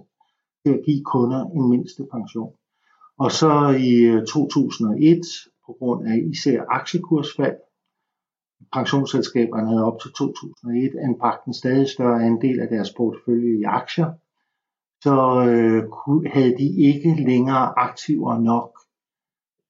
til 0.63 0.73
at 0.73 0.83
give 0.85 1.05
kunder 1.05 1.45
en 1.45 1.71
mindste 1.71 2.07
pension. 2.13 2.53
Og 3.19 3.31
så 3.33 3.53
i 3.91 3.93
øh, 4.13 4.27
2001, 4.27 5.21
på 5.67 5.73
grund 5.79 6.07
af 6.09 6.17
især 6.33 6.65
aktiekursfald, 6.69 7.57
pensionsselskaberne 8.73 9.69
havde 9.69 9.85
op 9.85 10.01
til 10.01 10.11
2001 10.13 10.95
anbragt 11.09 11.47
en 11.47 11.55
stadig 11.55 11.89
større 11.89 12.25
andel 12.25 12.61
af 12.61 12.69
deres 12.69 12.93
portefølje 12.97 13.59
i 13.61 13.63
aktier, 13.63 14.13
så 15.03 15.17
øh, 15.51 15.83
havde 16.35 16.59
de 16.59 16.69
ikke 16.89 17.15
længere 17.31 17.79
aktiver 17.79 18.39
nok 18.39 18.79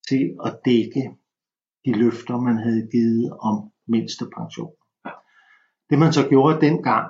til 0.09 0.37
at 0.45 0.61
dække 0.65 1.17
de 1.85 1.93
løfter, 1.93 2.41
man 2.41 2.59
havde 2.59 2.89
givet 2.93 3.33
om 3.41 3.57
mindste 3.89 4.25
pension. 4.37 4.75
Det 5.91 5.99
man 5.99 6.13
så 6.13 6.29
gjorde 6.29 6.61
dengang, 6.61 7.09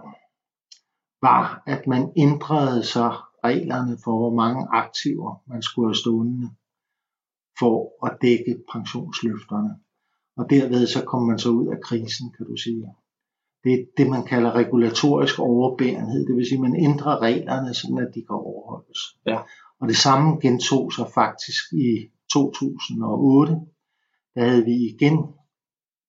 var, 1.22 1.62
at 1.66 1.86
man 1.86 2.12
ændrede 2.16 2.82
så 2.94 3.06
reglerne 3.44 3.98
for, 4.04 4.14
hvor 4.18 4.34
mange 4.42 4.62
aktiver 4.82 5.42
man 5.46 5.62
skulle 5.62 5.88
have 5.88 6.02
stående 6.04 6.48
for 7.58 8.06
at 8.06 8.18
dække 8.22 8.54
pensionsløfterne. 8.72 9.72
Og 10.36 10.44
derved 10.50 10.86
så 10.86 11.04
kom 11.04 11.22
man 11.30 11.38
så 11.38 11.50
ud 11.50 11.66
af 11.74 11.80
krisen, 11.80 12.26
kan 12.36 12.46
du 12.46 12.56
sige. 12.56 12.86
Det 13.64 13.72
er 13.72 13.84
det, 13.98 14.06
man 14.10 14.24
kalder 14.24 14.50
regulatorisk 14.52 15.38
overbærenhed. 15.38 16.26
Det 16.26 16.36
vil 16.36 16.46
sige, 16.46 16.60
at 16.60 16.66
man 16.68 16.76
ændrer 16.76 17.22
reglerne, 17.28 17.74
sådan 17.74 17.98
at 17.98 18.14
de 18.14 18.20
kan 18.28 18.36
overholdes. 18.36 19.00
Ja. 19.26 19.38
Og 19.80 19.88
det 19.88 19.96
samme 19.96 20.28
gentog 20.44 20.92
sig 20.92 21.06
faktisk 21.14 21.64
i 21.72 21.90
2008, 22.32 23.60
der 24.34 24.44
havde 24.44 24.64
vi 24.64 24.74
igen, 24.74 25.18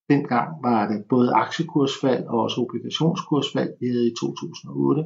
dengang 0.10 0.64
var 0.64 0.88
det 0.88 1.06
både 1.10 1.34
aktiekursfald 1.34 2.24
og 2.24 2.40
også 2.40 2.62
obligationskursfald, 2.62 3.74
vi 3.80 3.88
havde 3.88 4.08
i 4.12 4.16
2008. 4.20 5.04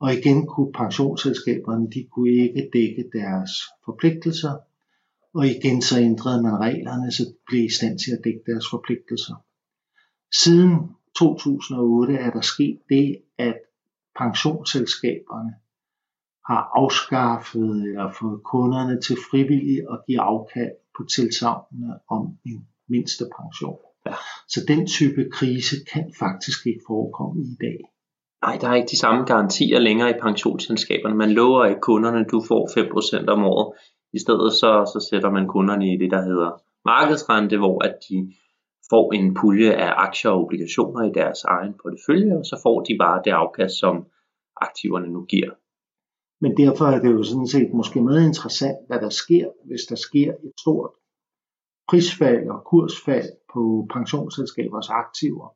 Og 0.00 0.12
igen 0.12 0.46
kunne 0.46 0.72
pensionsselskaberne, 0.72 1.90
de 1.90 2.08
kunne 2.12 2.30
ikke 2.30 2.70
dække 2.72 3.04
deres 3.12 3.50
forpligtelser, 3.84 4.54
og 5.34 5.46
igen 5.46 5.82
så 5.82 6.00
ændrede 6.00 6.42
man 6.42 6.60
reglerne, 6.60 7.12
så 7.12 7.22
de 7.24 7.36
blev 7.46 7.64
i 7.64 7.74
stand 7.78 7.98
til 7.98 8.10
at 8.12 8.24
dække 8.24 8.42
deres 8.46 8.66
forpligtelser. 8.70 9.34
Siden 10.42 10.72
2008 11.18 12.14
er 12.14 12.30
der 12.30 12.40
sket 12.40 12.78
det, 12.88 13.22
at 13.38 13.58
pensionsselskaberne 14.18 15.54
har 16.46 16.70
afskaffet 16.74 17.70
eller 17.82 18.12
fået 18.20 18.40
kunderne 18.42 19.00
til 19.00 19.16
frivilligt 19.30 19.86
at 19.92 19.98
give 20.06 20.20
afkald 20.20 20.76
på 20.96 21.04
tilsavnene 21.16 21.92
om 22.10 22.22
en 22.46 22.66
mindste 22.88 23.24
pension. 23.38 23.78
Ja. 24.06 24.14
Så 24.48 24.60
den 24.68 24.86
type 24.86 25.30
krise 25.32 25.76
kan 25.92 26.12
faktisk 26.18 26.66
ikke 26.66 26.80
forekomme 26.86 27.42
i 27.42 27.56
dag. 27.60 27.78
Nej, 28.44 28.58
der 28.60 28.68
er 28.68 28.74
ikke 28.74 28.90
de 28.90 28.98
samme 28.98 29.24
garantier 29.24 29.78
længere 29.78 30.10
i 30.10 30.20
pensionsselskaberne. 30.22 31.16
Man 31.16 31.32
lover 31.32 31.64
ikke 31.64 31.80
kunderne, 31.80 32.20
at 32.20 32.30
du 32.30 32.42
får 32.48 32.62
5% 33.24 33.28
om 33.28 33.44
året. 33.44 33.76
I 34.12 34.18
stedet 34.18 34.52
så, 34.52 34.70
så 34.92 35.08
sætter 35.10 35.30
man 35.30 35.48
kunderne 35.48 35.92
i 35.94 35.96
det, 35.96 36.10
der 36.10 36.22
hedder 36.22 36.50
markedsrente, 36.84 37.56
hvor 37.58 37.84
at 37.84 37.94
de 38.08 38.32
får 38.90 39.12
en 39.12 39.34
pulje 39.34 39.72
af 39.72 39.92
aktier 39.96 40.30
og 40.30 40.40
obligationer 40.44 41.02
i 41.02 41.12
deres 41.14 41.44
egen 41.44 41.74
portefølje, 41.82 42.38
og 42.38 42.44
så 42.44 42.60
får 42.62 42.80
de 42.80 42.96
bare 42.98 43.22
det 43.24 43.30
afkast, 43.30 43.74
som 43.78 44.06
aktiverne 44.56 45.08
nu 45.08 45.24
giver. 45.24 45.50
Men 46.40 46.56
derfor 46.56 46.84
er 46.84 47.00
det 47.02 47.10
jo 47.12 47.22
sådan 47.22 47.46
set 47.46 47.70
måske 47.74 48.02
meget 48.02 48.26
interessant, 48.26 48.78
hvad 48.86 49.00
der 49.00 49.08
sker, 49.08 49.46
hvis 49.64 49.80
der 49.88 49.96
sker 49.96 50.30
et 50.32 50.52
stort 50.60 50.90
prisfald 51.88 52.48
og 52.48 52.64
kursfald 52.64 53.30
på 53.52 53.86
pensionsselskabers 53.92 54.88
aktiver. 54.90 55.48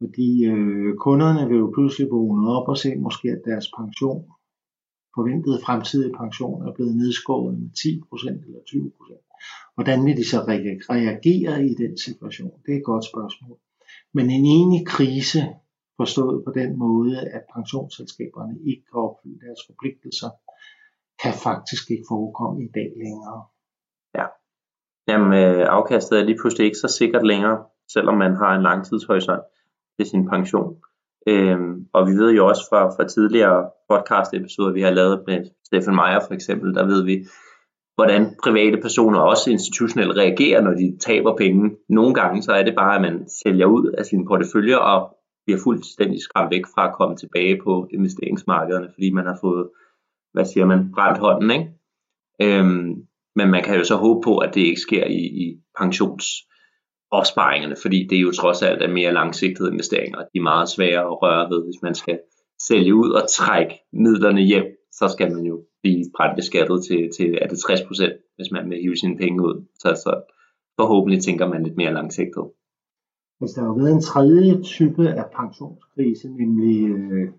Fordi 0.00 0.44
øh, 0.44 0.96
kunderne 0.96 1.48
vil 1.48 1.58
jo 1.58 1.70
pludselig 1.74 2.10
vågne 2.10 2.48
op 2.56 2.68
og 2.68 2.78
se 2.78 2.96
måske, 2.96 3.28
at 3.28 3.42
deres 3.44 3.68
pension, 3.78 4.24
forventede 5.14 5.64
fremtidige 5.66 6.16
pension, 6.20 6.66
er 6.68 6.72
blevet 6.72 6.96
nedskåret 6.96 7.58
med 7.60 7.70
10% 7.78 8.46
eller 8.46 8.62
20%. 8.68 9.26
Hvordan 9.74 10.06
vil 10.06 10.16
de 10.16 10.28
så 10.32 10.38
reagere 10.96 11.66
i 11.70 11.74
den 11.82 11.98
situation? 11.98 12.52
Det 12.66 12.72
er 12.74 12.78
et 12.78 12.90
godt 12.92 13.04
spørgsmål. 13.04 13.58
Men 14.14 14.26
en 14.30 14.46
enig 14.58 14.86
krise, 14.86 15.40
forstået 16.00 16.44
på 16.46 16.50
den 16.60 16.78
måde, 16.78 17.16
at 17.36 17.42
pensionsselskaberne 17.54 18.56
ikke 18.70 18.84
kan 18.88 18.98
opfylde 19.06 19.40
deres 19.46 19.62
forpligtelser, 19.68 20.30
kan 21.22 21.34
faktisk 21.46 21.84
ikke 21.90 22.06
forekomme 22.12 22.58
i 22.64 22.70
dag 22.78 22.88
længere. 23.04 23.40
Ja, 24.18 24.26
Jamen, 25.08 25.32
øh, 25.32 25.66
afkastet 25.68 26.18
er 26.18 26.24
lige 26.24 26.38
pludselig 26.40 26.64
ikke 26.64 26.78
så 26.78 26.88
sikkert 26.88 27.26
længere, 27.26 27.58
selvom 27.92 28.16
man 28.16 28.34
har 28.36 28.54
en 28.54 28.62
langtidshorisont 28.62 29.42
til 29.98 30.06
sin 30.10 30.28
pension. 30.28 30.76
Øhm, 31.28 31.86
og 31.92 32.06
vi 32.08 32.12
ved 32.12 32.30
jo 32.32 32.46
også 32.46 32.62
fra, 32.70 32.88
fra 32.96 33.08
tidligere 33.08 33.70
podcast-episoder, 33.90 34.72
vi 34.72 34.82
har 34.82 34.90
lavet 34.90 35.22
med 35.26 35.44
Stefan 35.64 35.94
Meyer 35.94 36.20
for 36.26 36.34
eksempel, 36.34 36.74
der 36.74 36.86
ved 36.86 37.04
vi, 37.04 37.26
hvordan 37.94 38.36
private 38.44 38.78
personer 38.82 39.18
og 39.18 39.28
også 39.28 39.50
institutionelle 39.50 40.16
reagerer, 40.16 40.60
når 40.60 40.70
de 40.70 40.96
taber 41.00 41.36
penge. 41.36 41.76
Nogle 41.88 42.14
gange 42.14 42.42
så 42.42 42.52
er 42.52 42.62
det 42.62 42.74
bare, 42.74 42.94
at 42.96 43.02
man 43.02 43.28
sælger 43.28 43.66
ud 43.66 43.94
af 43.98 44.04
sine 44.04 44.26
porteføljer 44.26 44.76
og 44.76 45.15
bliver 45.46 45.60
fuldstændig 45.62 46.22
skræmt 46.22 46.50
væk 46.50 46.66
fra 46.74 46.88
at 46.88 46.94
komme 46.94 47.16
tilbage 47.16 47.60
på 47.64 47.88
investeringsmarkederne, 47.90 48.88
fordi 48.94 49.10
man 49.10 49.26
har 49.26 49.38
fået, 49.40 49.68
hvad 50.32 50.44
siger 50.44 50.66
man, 50.66 50.92
brændt 50.94 51.18
hånden, 51.18 51.50
ikke? 51.50 51.70
Øhm, 52.42 53.06
men 53.36 53.50
man 53.50 53.64
kan 53.64 53.76
jo 53.76 53.84
så 53.84 53.96
håbe 53.96 54.20
på, 54.24 54.38
at 54.38 54.54
det 54.54 54.60
ikke 54.60 54.80
sker 54.80 55.04
i, 55.04 55.22
i 55.44 55.60
pensionsopsparingerne, 55.78 57.76
fordi 57.82 58.06
det 58.10 58.18
er 58.18 58.22
jo 58.22 58.32
trods 58.32 58.62
alt 58.62 58.82
er 58.82 58.88
mere 58.88 59.12
langsigtede 59.12 59.72
investeringer. 59.72 60.18
De 60.18 60.38
er 60.38 60.42
meget 60.42 60.68
svære 60.68 61.00
at 61.00 61.22
røre 61.22 61.50
ved, 61.50 61.64
hvis 61.64 61.82
man 61.82 61.94
skal 61.94 62.18
sælge 62.68 62.94
ud 62.94 63.10
og 63.10 63.28
trække 63.30 63.74
midlerne 63.92 64.40
hjem, 64.40 64.66
så 64.92 65.08
skal 65.08 65.32
man 65.32 65.44
jo 65.44 65.64
blive 65.82 66.04
beskattet 66.36 66.84
til, 66.88 67.10
til 67.16 67.38
er 67.42 67.46
det 67.48 67.56
60%, 67.56 68.34
hvis 68.36 68.50
man 68.50 68.70
vil 68.70 68.78
hive 68.80 68.96
sine 68.96 69.16
penge 69.16 69.42
ud. 69.42 69.64
Så, 69.78 69.88
så 70.04 70.12
forhåbentlig 70.80 71.22
tænker 71.22 71.48
man 71.48 71.62
lidt 71.62 71.76
mere 71.76 71.92
langsigtet. 71.92 72.44
Altså 73.40 73.60
der 73.60 73.66
har 73.66 73.76
været 73.80 73.92
en 73.92 74.08
tredje 74.10 74.62
type 74.62 75.04
af 75.20 75.26
pensionskrise, 75.38 76.28
nemlig 76.28 76.88
øh, 76.90 77.32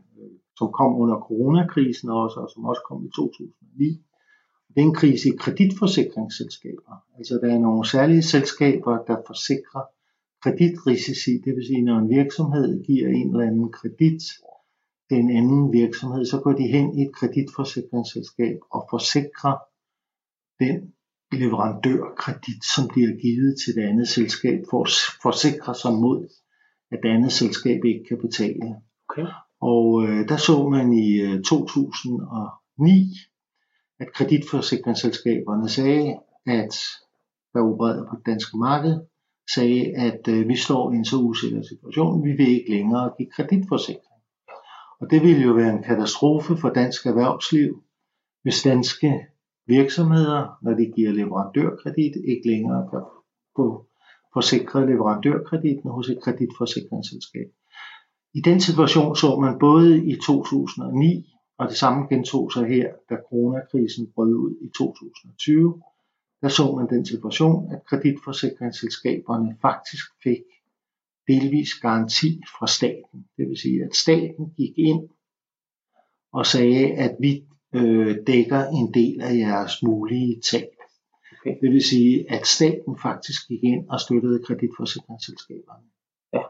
som 0.58 0.72
kom 0.72 0.92
under 1.02 1.18
coronakrisen 1.28 2.10
også, 2.10 2.40
og 2.40 2.50
som 2.54 2.66
også 2.66 2.82
kom 2.90 3.06
i 3.06 3.10
2009, 3.16 4.04
det 4.68 4.82
er 4.82 4.88
en 4.88 4.94
krise 4.94 5.30
i 5.30 5.38
kreditforsikringsselskaber. 5.38 6.94
Altså 7.18 7.34
der 7.42 7.54
er 7.54 7.60
nogle 7.60 7.88
særlige 7.88 8.24
selskaber, 8.24 8.94
der 9.08 9.18
forsikrer 9.28 9.84
kreditrisici, 10.44 11.32
det 11.46 11.56
vil 11.56 11.66
sige, 11.66 11.82
når 11.82 11.98
en 12.00 12.10
virksomhed 12.10 12.84
giver 12.84 13.08
en 13.10 13.30
eller 13.30 13.48
anden 13.48 13.72
kredit 13.72 14.22
til 15.10 15.18
en 15.18 15.32
anden 15.40 15.74
virksomhed, 15.74 16.26
så 16.26 16.40
går 16.44 16.54
de 16.54 16.68
hen 16.68 17.00
i 17.00 17.02
et 17.02 17.16
kreditforsikringsselskab 17.16 18.58
og 18.72 18.88
forsikrer 18.90 19.56
den 20.60 20.94
leverandørkredit, 21.32 22.66
som 22.76 22.88
bliver 22.88 23.22
givet 23.22 23.56
til 23.66 23.76
det 23.76 23.90
andet 23.90 24.08
selskab, 24.08 24.60
for 24.70 24.84
at 24.84 24.90
forsikre 25.22 25.76
sig 25.76 25.92
mod, 25.92 26.28
at 26.92 27.00
det 27.04 27.10
andet 27.10 27.32
selskab 27.32 27.86
ikke 27.86 28.06
kan 28.10 28.18
betale. 28.22 28.76
Okay. 29.10 29.28
Og 29.62 30.04
øh, 30.08 30.30
der 30.30 30.38
så 30.38 30.70
man 30.70 30.94
i 30.94 31.22
øh, 31.22 31.44
2009, 31.44 33.16
at 34.00 34.14
kreditforsikringsselskaberne 34.14 35.70
sagde, 35.70 36.20
at 36.46 36.74
der 37.54 37.62
opererede 37.62 38.08
på 38.10 38.16
det 38.16 38.26
danske 38.26 38.58
marked, 38.58 39.00
sagde, 39.54 39.96
at 39.96 40.28
øh, 40.28 40.48
vi 40.48 40.56
står 40.56 40.92
i 40.92 40.96
en 40.96 41.06
så 41.06 41.18
usikker 41.18 41.62
situation, 41.62 42.24
vi 42.24 42.32
vil 42.32 42.48
ikke 42.48 42.72
længere 42.72 43.12
give 43.18 43.30
kreditforsikring. 43.36 44.04
Og 45.00 45.08
det 45.12 45.22
ville 45.22 45.42
jo 45.42 45.54
være 45.54 45.74
en 45.74 45.84
katastrofe 45.84 46.58
for 46.58 46.70
dansk 46.70 47.06
erhvervsliv, 47.06 47.84
hvis 48.44 48.64
danske 48.64 49.28
virksomheder, 49.68 50.58
når 50.62 50.74
de 50.74 50.92
giver 50.96 51.12
leverandørkredit, 51.12 52.16
ikke 52.28 52.48
længere 52.50 52.90
kan 52.90 53.02
få 53.56 53.86
forsikret 54.34 54.88
leverandørkreditten 54.88 55.90
hos 55.90 56.10
et 56.10 56.22
kreditforsikringsselskab. 56.24 57.48
I 58.34 58.42
den 58.42 58.62
situation 58.62 59.16
så 59.16 59.40
man 59.40 59.60
både 59.60 60.06
i 60.06 60.16
2009 60.26 61.34
og 61.58 61.70
det 61.70 61.78
samme 61.78 62.08
gentog 62.08 62.52
sig 62.52 62.68
her, 62.68 62.94
da 63.10 63.16
coronakrisen 63.30 64.12
brød 64.16 64.34
ud 64.34 64.56
i 64.62 64.70
2020. 64.78 65.82
Der 66.42 66.48
så 66.48 66.76
man 66.76 66.90
den 66.90 67.06
situation, 67.06 67.72
at 67.72 67.86
kreditforsikringsselskaberne 67.86 69.58
faktisk 69.62 70.06
fik 70.24 70.44
delvis 71.28 71.74
garanti 71.82 72.42
fra 72.60 72.68
staten. 72.68 73.26
Det 73.38 73.50
vil 73.50 73.58
sige, 73.58 73.84
at 73.84 73.96
staten 73.96 74.54
gik 74.58 74.78
ind 74.78 75.10
og 76.34 76.46
sagde, 76.46 76.94
at 76.94 77.16
vi 77.20 77.44
øh, 77.78 78.18
dækker 78.28 78.66
en 78.66 78.94
del 78.94 79.22
af 79.22 79.34
jeres 79.36 79.84
mulige 79.84 80.42
tab. 80.52 80.70
Okay. 81.42 81.56
Det 81.62 81.72
vil 81.74 81.84
sige, 81.84 82.32
at 82.32 82.48
staten 82.48 82.98
faktisk 83.02 83.48
gik 83.48 83.64
ind 83.64 83.90
og 83.90 84.00
støttede 84.00 84.44
kreditforsikringsselskaberne. 84.44 85.88
Ja. 86.34 86.42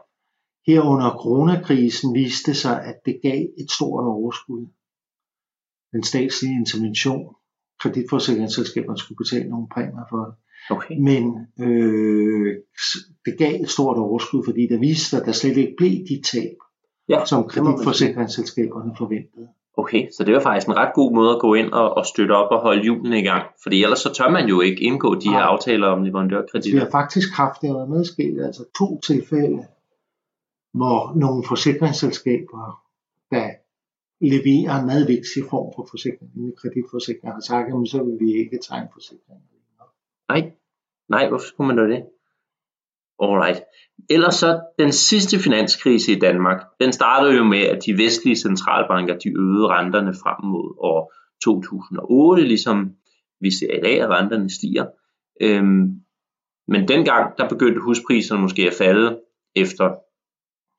Her 0.66 0.80
under 0.82 1.10
coronakrisen 1.10 2.14
viste 2.14 2.54
sig, 2.54 2.84
at 2.84 2.96
det 3.06 3.20
gav 3.22 3.46
et 3.58 3.70
stort 3.70 4.04
overskud 4.04 4.66
den 5.92 6.02
statslige 6.02 6.54
intervention. 6.54 7.34
Kreditforsikringsselskaberne 7.80 8.98
skulle 8.98 9.16
betale 9.16 9.48
nogle 9.50 9.68
præmier 9.74 10.06
for 10.10 10.24
det. 10.24 10.34
Okay. 10.70 10.96
Men 10.98 11.24
øh, 11.60 12.56
det 13.24 13.38
gav 13.38 13.62
et 13.62 13.70
stort 13.70 13.96
overskud, 13.96 14.44
fordi 14.44 14.66
det 14.66 14.80
viste 14.80 15.04
sig, 15.04 15.20
at 15.20 15.26
der 15.26 15.32
slet 15.32 15.56
ikke 15.56 15.74
blev 15.76 15.90
de 15.90 16.22
tab, 16.32 16.56
ja, 17.08 17.24
som 17.24 17.48
kreditforsikringsselskaberne 17.48 18.94
forventede. 18.98 19.48
Okay, 19.82 20.10
så 20.10 20.24
det 20.24 20.34
var 20.34 20.40
faktisk 20.40 20.68
en 20.68 20.76
ret 20.76 20.94
god 20.94 21.12
måde 21.12 21.30
at 21.30 21.40
gå 21.40 21.54
ind 21.54 21.72
og, 21.72 21.96
og 21.96 22.06
støtte 22.06 22.32
op 22.32 22.50
og 22.50 22.60
holde 22.60 22.82
hjulene 22.82 23.18
i 23.18 23.22
gang. 23.22 23.44
Fordi 23.62 23.82
ellers 23.82 23.98
så 23.98 24.12
tør 24.12 24.30
man 24.30 24.48
jo 24.48 24.60
ikke 24.60 24.82
indgå 24.82 25.14
de 25.14 25.28
her 25.28 25.44
aftaler 25.52 25.86
om 25.86 26.02
leverandørkredit. 26.02 26.74
Vi 26.74 26.78
har 26.78 26.90
faktisk 26.90 27.28
haft 27.32 27.60
det 27.62 27.88
med 27.88 28.04
sket, 28.04 28.44
altså 28.44 28.64
to 28.78 29.00
tilfælde, 29.00 29.66
hvor 30.74 31.18
nogle 31.18 31.44
forsikringsselskaber, 31.48 32.82
der 33.30 33.48
leverer 34.20 34.80
en 34.80 34.86
meget 34.86 35.08
vigtig 35.08 35.42
form 35.50 35.72
for 35.76 35.86
forsikring, 35.90 36.30
nemlig 36.34 36.56
kreditforsikring, 36.56 37.32
har 37.32 37.40
sagt, 37.40 37.66
at 37.68 37.88
så 37.88 38.02
vil 38.02 38.16
vi 38.20 38.30
ikke 38.42 38.58
tegne 38.68 38.88
forsikring. 38.92 39.40
Nej, 40.28 40.52
nej, 41.08 41.28
hvorfor 41.28 41.46
skulle 41.46 41.74
man 41.74 41.76
da 41.76 41.94
det? 41.94 42.04
Alright. 43.22 43.60
Ellers 44.10 44.34
så 44.34 44.60
den 44.78 44.92
sidste 44.92 45.38
finanskrise 45.38 46.12
i 46.12 46.18
Danmark, 46.18 46.64
den 46.80 46.92
startede 46.92 47.36
jo 47.36 47.44
med, 47.44 47.58
at 47.58 47.78
de 47.86 47.98
vestlige 47.98 48.36
centralbanker, 48.36 49.18
de 49.18 49.28
øgede 49.28 49.68
renterne 49.68 50.14
frem 50.22 50.44
mod 50.44 50.74
år 50.78 51.12
2008, 51.44 52.42
ligesom 52.42 52.90
vi 53.40 53.50
ser 53.50 53.78
i 53.78 53.80
dag, 53.80 54.00
at 54.02 54.10
renterne 54.10 54.50
stiger. 54.50 54.86
Øhm, 55.40 55.84
men 56.68 56.88
dengang, 56.88 57.38
der 57.38 57.48
begyndte 57.48 57.80
huspriserne 57.80 58.42
måske 58.42 58.62
at 58.62 58.74
falde 58.78 59.20
efter 59.56 59.94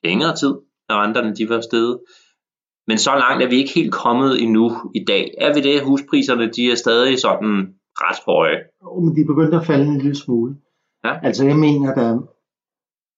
længere 0.07 0.35
tid, 0.35 0.53
når 0.89 0.95
renterne 1.03 1.35
de 1.35 1.49
var 1.49 1.61
steget. 1.61 1.99
Men 2.87 2.97
så 2.97 3.11
langt 3.15 3.43
er 3.43 3.49
vi 3.49 3.55
ikke 3.55 3.73
helt 3.73 3.93
kommet 3.93 4.41
endnu 4.43 4.71
i 4.95 5.03
dag. 5.07 5.33
Er 5.37 5.53
vi 5.53 5.61
det? 5.61 5.83
Huspriserne 5.83 6.51
de 6.51 6.71
er 6.71 6.75
stadig 6.75 7.19
sådan 7.19 7.75
ret 8.03 8.19
høje. 8.25 8.57
Jo, 8.83 8.99
men 8.99 9.15
de 9.15 9.25
begyndte 9.25 9.57
at 9.57 9.65
falde 9.65 9.85
en 9.85 9.97
lille 9.97 10.15
smule. 10.15 10.55
Ja. 11.03 11.19
Altså 11.23 11.45
jeg 11.45 11.57
mener, 11.57 11.95
der 11.95 12.03
er 12.13 12.19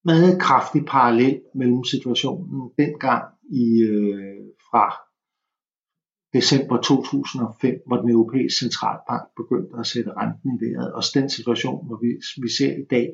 meget 0.04 0.42
kraftig 0.42 0.86
parallel 0.86 1.42
mellem 1.56 1.84
situationen 1.84 2.72
dengang 2.78 3.24
i, 3.52 3.82
øh, 3.82 4.46
fra 4.72 4.86
december 6.34 6.78
2005, 6.82 7.82
hvor 7.88 7.98
den 7.98 8.10
europæiske 8.10 8.60
centralbank 8.60 9.24
begyndte 9.36 9.80
at 9.80 9.88
sætte 9.88 10.12
renten 10.18 10.50
i 10.56 10.58
vejret. 10.64 10.94
Og 10.94 11.04
den 11.14 11.30
situation, 11.30 11.88
hvor 11.88 11.98
vi, 12.04 12.10
vi 12.44 12.50
ser 12.58 12.74
i 12.84 12.86
dag, 12.90 13.08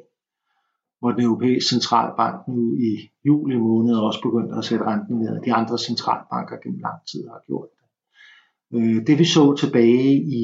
hvor 0.99 1.11
den 1.11 1.23
europæiske 1.23 1.69
centralbank 1.69 2.47
nu 2.47 2.75
i 2.75 2.91
juli 3.25 3.57
måned 3.57 3.95
også 3.95 4.21
begyndte 4.27 4.55
at 4.57 4.65
sætte 4.65 4.85
renten 4.85 5.15
i 5.15 5.25
vejret. 5.25 5.45
De 5.45 5.53
andre 5.53 5.77
centralbanker 5.77 6.57
gennem 6.63 6.79
lang 6.79 6.99
tid 7.11 7.27
har 7.27 7.41
gjort 7.47 7.69
det. 7.77 7.85
Øh, 8.75 9.07
det 9.07 9.19
vi 9.19 9.25
så 9.25 9.55
tilbage 9.55 10.13
i 10.39 10.41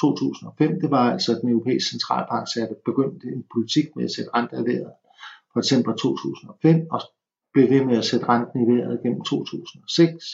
2005, 0.00 0.80
det 0.80 0.90
var 0.90 1.12
altså, 1.12 1.32
at 1.32 1.40
den 1.42 1.50
europæiske 1.50 1.90
centralbank 1.90 2.48
satte, 2.54 2.74
begyndte 2.84 3.26
en 3.26 3.44
politik 3.52 3.96
med 3.96 4.04
at 4.04 4.10
sætte 4.10 4.30
renten 4.34 4.60
i 4.62 4.68
vejret 4.70 4.92
for 5.52 5.60
december 5.60 5.96
2005, 5.96 6.86
og 6.90 7.00
blev 7.52 7.70
ved 7.70 7.84
med 7.84 7.96
at 7.98 8.04
sætte 8.04 8.28
renten 8.28 8.62
i 8.62 8.72
vejret 8.72 9.00
gennem 9.02 9.22
2006. 9.22 10.24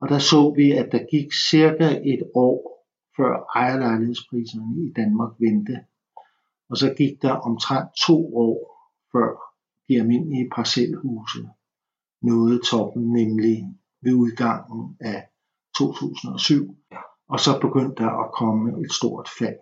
Og 0.00 0.08
der 0.08 0.18
så 0.18 0.52
vi, 0.56 0.72
at 0.72 0.88
der 0.92 1.10
gik 1.10 1.32
cirka 1.50 2.00
et 2.04 2.22
år 2.34 2.86
før 3.16 3.32
ejerlejlighedspriserne 3.56 4.86
i 4.86 4.92
Danmark 4.96 5.32
vendte. 5.38 5.78
Og 6.70 6.76
så 6.76 6.94
gik 6.98 7.22
der 7.22 7.32
omtrent 7.32 7.88
to 8.06 8.36
år 8.36 8.56
før 9.12 9.30
de 9.88 10.00
almindelige 10.00 10.50
parcelhuse 10.54 11.48
nåede 12.22 12.60
toppen, 12.70 13.12
nemlig 13.12 13.66
ved 14.02 14.12
udgangen 14.12 14.96
af 15.00 15.28
2007. 15.78 16.76
Og 17.28 17.40
så 17.40 17.60
begyndte 17.60 18.02
der 18.02 18.10
at 18.24 18.32
komme 18.32 18.80
et 18.84 18.92
stort 18.92 19.28
fald. 19.38 19.58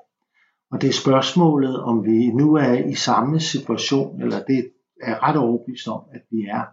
Og 0.71 0.81
det 0.81 0.89
er 0.89 0.93
spørgsmålet, 0.93 1.83
om 1.83 2.05
vi 2.05 2.27
nu 2.27 2.55
er 2.55 2.75
i 2.75 2.95
samme 2.95 3.41
situation, 3.41 4.23
eller 4.23 4.43
det 4.45 4.71
er 5.03 5.23
ret 5.23 5.37
overbevist 5.37 5.89
om, 5.89 6.03
at 6.13 6.23
vi 6.31 6.41
er, 6.51 6.65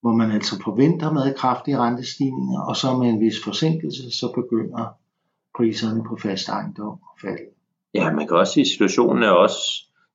hvor 0.00 0.12
man 0.12 0.30
altså 0.30 0.62
forventer 0.64 1.12
med 1.12 1.34
kraftige 1.34 1.78
rentestigninger, 1.78 2.60
og 2.60 2.76
så 2.76 2.96
med 2.96 3.08
en 3.08 3.20
vis 3.20 3.44
forsinkelse, 3.44 4.02
så 4.18 4.32
begynder 4.34 4.84
priserne 5.56 6.04
på 6.04 6.16
fast 6.16 6.48
ejendom 6.48 6.92
at 6.92 7.20
falde. 7.20 7.44
Ja, 7.94 8.12
man 8.12 8.26
kan 8.26 8.36
også 8.36 8.52
sige, 8.52 8.62
at 8.62 8.68
situationen 8.68 9.22
er 9.22 9.30
også, 9.30 9.60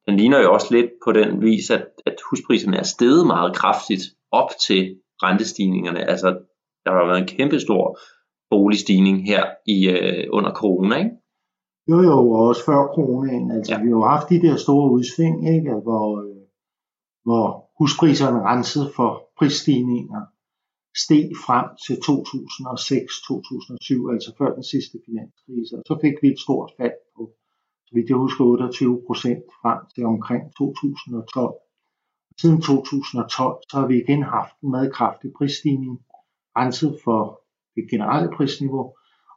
den 0.07 0.17
ligner 0.17 0.39
jo 0.39 0.53
også 0.53 0.67
lidt 0.71 0.91
på 1.05 1.11
den 1.11 1.41
vis, 1.41 1.69
at, 1.69 1.87
at 2.05 2.15
huspriserne 2.29 2.77
er 2.77 2.83
steget 2.83 3.27
meget 3.27 3.55
kraftigt 3.55 4.03
op 4.31 4.49
til 4.67 4.99
rentestigningerne. 5.23 6.09
Altså, 6.09 6.27
der 6.85 6.91
har 6.91 7.05
været 7.05 7.19
en 7.19 7.27
kæmpe 7.27 7.59
stor 7.59 7.99
boligstigning 8.49 9.25
her 9.25 9.43
i 9.67 9.89
øh, 9.89 10.27
under 10.31 10.51
corona, 10.51 10.95
ikke? 10.97 11.11
Jo, 11.89 11.97
jo, 12.01 12.31
og 12.31 12.41
også 12.49 12.65
før 12.65 12.87
coronaen. 12.95 13.51
Altså, 13.51 13.73
ja. 13.73 13.81
vi 13.81 13.87
har 13.87 13.97
jo 13.99 14.05
haft 14.05 14.29
de 14.29 14.41
der 14.41 14.55
store 14.55 14.91
udsving, 14.91 15.35
ikke? 15.55 15.73
Hvor, 15.87 16.07
øh, 16.23 16.41
hvor 17.23 17.45
huspriserne 17.79 18.39
rensede 18.51 18.89
for 18.95 19.09
prisstigninger, 19.39 20.21
steg 21.03 21.27
frem 21.45 21.67
til 21.85 21.95
2006-2007, 22.07 24.13
altså 24.13 24.29
før 24.37 24.53
den 24.53 24.63
sidste 24.63 24.97
finanskrise. 25.05 25.75
Og 25.77 25.83
så 25.89 25.97
fik 26.01 26.15
vi 26.21 26.27
et 26.27 26.39
stort 26.39 26.71
fald 26.77 26.97
på, 27.15 27.21
så 27.85 27.91
vidt 27.95 28.09
jeg 28.09 28.17
husker, 28.17 28.43
28 28.45 29.01
procent 29.07 29.43
frem 29.61 29.79
til 29.95 30.05
omkring 30.05 30.43
2012. 30.57 31.53
Siden 32.41 32.61
2012 32.61 33.57
så 33.69 33.77
har 33.79 33.87
vi 33.87 34.03
igen 34.03 34.23
haft 34.23 34.55
en 34.63 34.71
meget 34.71 34.93
kraftig 34.93 35.31
prisstigning, 35.37 36.01
renset 36.57 36.99
for 37.03 37.44
det 37.75 37.83
generelle 37.91 38.29
prisniveau, 38.37 38.85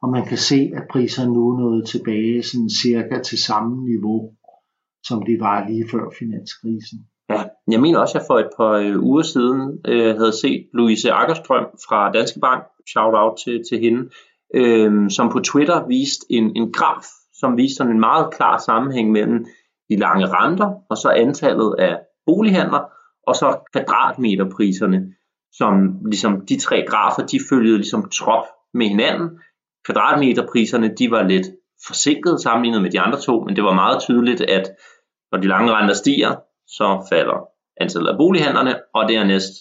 og 0.02 0.08
man 0.10 0.24
kan 0.26 0.38
se, 0.50 0.70
at 0.78 0.84
priserne 0.92 1.32
nu 1.32 1.50
er 1.50 1.58
nået 1.60 1.86
tilbage 1.86 2.42
sådan 2.42 2.70
cirka 2.82 3.22
til 3.22 3.38
samme 3.38 3.84
niveau, 3.90 4.20
som 5.04 5.22
de 5.28 5.36
var 5.40 5.68
lige 5.68 5.88
før 5.92 6.04
finanskrisen. 6.18 6.98
Ja, 7.30 7.42
jeg 7.70 7.80
mener 7.80 7.98
også, 7.98 8.18
at 8.18 8.22
jeg 8.22 8.26
for 8.26 8.38
et 8.38 8.50
par 8.56 8.72
øh, 8.72 9.02
uger 9.02 9.22
siden 9.22 9.78
øh, 9.86 10.16
havde 10.16 10.40
set 10.42 10.68
Louise 10.74 11.12
Akkerstrøm 11.12 11.66
fra 11.88 12.12
Danske 12.12 12.40
Bank, 12.40 12.62
shout 12.90 13.14
out 13.14 13.38
til, 13.44 13.62
til 13.70 13.78
hende, 13.78 14.08
øh, 14.54 15.10
som 15.10 15.32
på 15.32 15.38
Twitter 15.38 15.86
viste 15.86 16.26
en, 16.30 16.56
en 16.56 16.72
graf, 16.72 17.04
som 17.40 17.56
viste 17.56 17.76
sådan 17.76 17.92
en 17.92 18.00
meget 18.00 18.34
klar 18.34 18.58
sammenhæng 18.58 19.10
mellem 19.10 19.44
de 19.90 19.96
lange 19.96 20.26
renter, 20.26 20.70
og 20.90 20.96
så 20.96 21.08
antallet 21.08 21.74
af 21.78 21.98
bolighandler, 22.26 22.82
og 23.26 23.34
så 23.36 23.58
kvadratmeterpriserne, 23.72 25.14
som 25.52 26.04
ligesom 26.04 26.46
de 26.46 26.58
tre 26.60 26.84
grafer, 26.88 27.26
de 27.26 27.40
følgede 27.50 27.76
ligesom 27.76 28.10
trop 28.10 28.44
med 28.74 28.86
hinanden. 28.86 29.28
Kvadratmeterpriserne, 29.84 30.94
de 30.98 31.10
var 31.10 31.22
lidt 31.22 31.46
forsinket 31.86 32.40
sammenlignet 32.40 32.82
med 32.82 32.90
de 32.90 33.00
andre 33.00 33.20
to, 33.20 33.40
men 33.44 33.56
det 33.56 33.64
var 33.64 33.74
meget 33.74 34.00
tydeligt, 34.00 34.40
at 34.40 34.70
når 35.32 35.38
de 35.38 35.48
lange 35.48 35.72
renter 35.72 35.94
stiger, 35.94 36.34
så 36.66 37.06
falder 37.08 37.48
antallet 37.80 38.10
af 38.10 38.16
bolighandlerne, 38.16 38.74
og 38.94 39.08
dernæst 39.08 39.52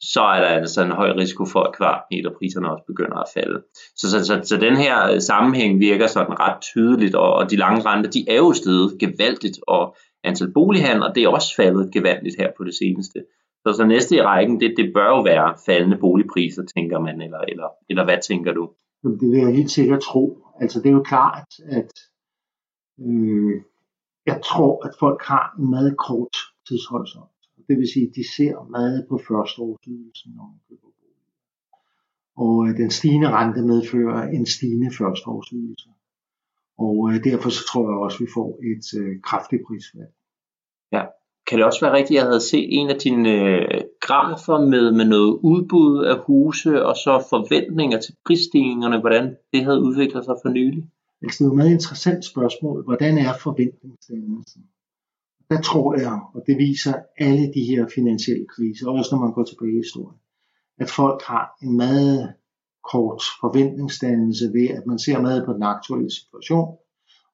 så 0.00 0.20
er 0.20 0.40
der 0.40 0.48
altså 0.48 0.82
en 0.82 0.90
høj 0.90 1.10
risiko 1.10 1.44
for, 1.44 1.60
at 1.60 1.76
kvadratmeterpriserne 1.76 2.70
også 2.72 2.84
begynder 2.86 3.16
at 3.16 3.28
falde. 3.34 3.62
Så, 3.96 4.10
så, 4.10 4.24
så, 4.24 4.40
så 4.44 4.56
den 4.56 4.76
her 4.76 5.12
øh, 5.12 5.20
sammenhæng 5.20 5.80
virker 5.80 6.06
sådan 6.06 6.40
ret 6.40 6.62
tydeligt, 6.62 7.14
og, 7.14 7.32
og 7.32 7.50
de 7.50 7.56
lange 7.56 7.82
renter, 7.82 8.10
de 8.10 8.24
er 8.28 8.36
jo 8.36 8.52
steget 8.52 8.98
gevaldigt, 9.00 9.58
og 9.66 9.96
antal 10.24 10.52
bolighandler, 10.52 11.12
det 11.12 11.22
er 11.22 11.28
også 11.28 11.56
faldet 11.56 11.92
gevaldigt 11.92 12.36
her 12.38 12.50
på 12.56 12.64
det 12.64 12.74
seneste. 12.74 13.18
Så, 13.66 13.72
så 13.72 13.84
næste 13.86 14.16
i 14.16 14.22
rækken, 14.22 14.60
det, 14.60 14.74
det 14.76 14.92
bør 14.94 15.08
jo 15.14 15.20
være 15.22 15.56
faldende 15.66 15.98
boligpriser, 16.04 16.62
tænker 16.76 16.98
man, 17.00 17.20
eller, 17.20 17.38
eller, 17.38 17.68
eller 17.90 18.04
hvad 18.04 18.18
tænker 18.28 18.52
du? 18.52 18.64
Det 19.20 19.28
vil 19.30 19.38
jeg 19.38 19.54
helt 19.54 19.70
sikkert 19.70 20.00
tro. 20.00 20.24
Altså 20.60 20.80
det 20.82 20.88
er 20.88 20.92
jo 21.00 21.02
klart, 21.02 21.48
at 21.78 21.92
øh, 23.06 23.54
jeg 24.26 24.40
tror, 24.50 24.86
at 24.86 24.92
folk 24.98 25.22
har 25.22 25.54
en 25.58 25.70
meget 25.70 25.96
kort 26.06 26.36
tidshorisont. 26.68 27.30
Det 27.68 27.78
vil 27.78 27.88
sige, 27.92 28.06
at 28.08 28.14
de 28.18 28.24
ser 28.36 28.54
meget 28.76 29.06
på 29.08 29.18
førsteårsydelsen, 29.28 30.30
når 30.36 30.46
man 30.52 30.60
køber 30.68 30.90
bolig. 30.98 31.26
Og 32.44 32.54
øh, 32.66 32.76
den 32.82 32.90
stigende 32.90 33.28
rente 33.38 33.62
medfører 33.62 34.22
en 34.36 34.46
stigende 34.46 34.90
førsteårsydelse. 34.98 35.88
Og 36.78 36.96
øh, 37.10 37.24
derfor 37.24 37.50
så 37.50 37.62
tror 37.70 37.84
jeg 37.90 37.98
også, 38.04 38.16
at 38.16 38.22
vi 38.24 38.28
får 38.38 38.50
et 38.72 38.86
øh, 39.00 39.20
kraftigt 39.28 39.62
prisfald. 39.66 40.12
Ja. 40.92 41.04
Kan 41.46 41.58
det 41.58 41.66
også 41.66 41.80
være 41.80 41.96
rigtigt, 41.98 42.18
at 42.18 42.22
jeg 42.22 42.30
havde 42.30 42.40
set 42.40 42.66
en 42.78 42.90
af 42.90 42.98
dine 42.98 43.30
øh, 43.30 43.80
grafer 44.00 44.58
med, 44.66 44.92
med 44.92 45.04
noget 45.04 45.38
udbud 45.42 46.04
af 46.04 46.18
huse, 46.26 46.86
og 46.86 46.96
så 46.96 47.26
forventninger 47.30 48.00
til 48.00 48.14
prisstigningerne, 48.26 49.00
hvordan 49.00 49.36
det 49.52 49.64
havde 49.64 49.82
udviklet 49.82 50.24
sig 50.24 50.34
for 50.42 50.48
nylig? 50.48 50.84
Altså, 51.22 51.38
det 51.38 51.44
er 51.44 51.48
jo 51.48 51.52
et 51.52 51.56
meget 51.56 51.72
interessant 51.78 52.24
spørgsmål. 52.24 52.84
Hvordan 52.84 53.18
er 53.18 53.32
forventningsdannelsen? 53.42 54.62
Der 55.50 55.60
tror 55.60 55.94
jeg, 55.94 56.20
og 56.34 56.42
det 56.46 56.58
viser 56.58 56.94
alle 57.18 57.46
de 57.54 57.64
her 57.70 57.86
finansielle 57.94 58.46
kriser, 58.54 58.88
også 58.88 59.14
når 59.14 59.22
man 59.24 59.32
går 59.32 59.44
tilbage 59.44 59.72
i 59.72 59.82
historien, 59.84 60.18
at 60.78 60.90
folk 60.90 61.22
har 61.22 61.44
en 61.62 61.76
meget 61.76 62.34
kort 62.92 63.22
forventningsdannelse 63.40 64.44
ved, 64.56 64.68
at 64.78 64.86
man 64.86 64.98
ser 64.98 65.20
meget 65.20 65.46
på 65.46 65.52
den 65.52 65.62
aktuelle 65.62 66.10
situation, 66.10 66.68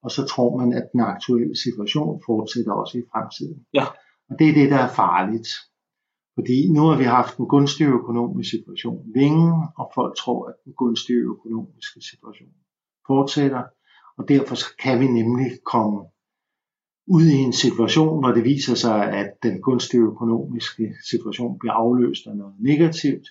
og 0.03 0.11
så 0.11 0.25
tror 0.25 0.57
man, 0.59 0.73
at 0.73 0.85
den 0.93 1.01
aktuelle 1.01 1.55
situation 1.63 2.21
fortsætter 2.25 2.71
også 2.71 2.97
i 2.97 3.03
fremtiden. 3.11 3.65
Ja. 3.73 3.85
Og 4.29 4.39
det 4.39 4.49
er 4.49 4.53
det, 4.53 4.71
der 4.71 4.77
er 4.77 4.93
farligt. 4.93 5.47
Fordi 6.35 6.71
nu 6.71 6.81
har 6.81 6.97
vi 6.97 7.03
haft 7.03 7.37
en 7.37 7.47
gunstig 7.47 7.87
økonomisk 7.87 8.49
situation 8.49 9.11
længe, 9.15 9.53
og 9.77 9.91
folk 9.95 10.17
tror, 10.17 10.47
at 10.47 10.55
den 10.65 10.73
gunstige 10.73 11.17
økonomiske 11.17 12.01
situation 12.01 12.49
fortsætter, 13.07 13.63
og 14.17 14.29
derfor 14.29 14.55
kan 14.79 14.99
vi 14.99 15.07
nemlig 15.07 15.51
komme 15.65 15.99
ud 17.07 17.23
i 17.23 17.37
en 17.47 17.53
situation, 17.53 18.19
hvor 18.19 18.31
det 18.31 18.43
viser 18.43 18.75
sig, 18.75 19.11
at 19.11 19.29
den 19.43 19.61
gunstige 19.61 20.01
økonomiske 20.01 20.95
situation 21.09 21.59
bliver 21.59 21.73
afløst 21.73 22.27
af 22.27 22.35
noget 22.37 22.55
negativt, 22.59 23.27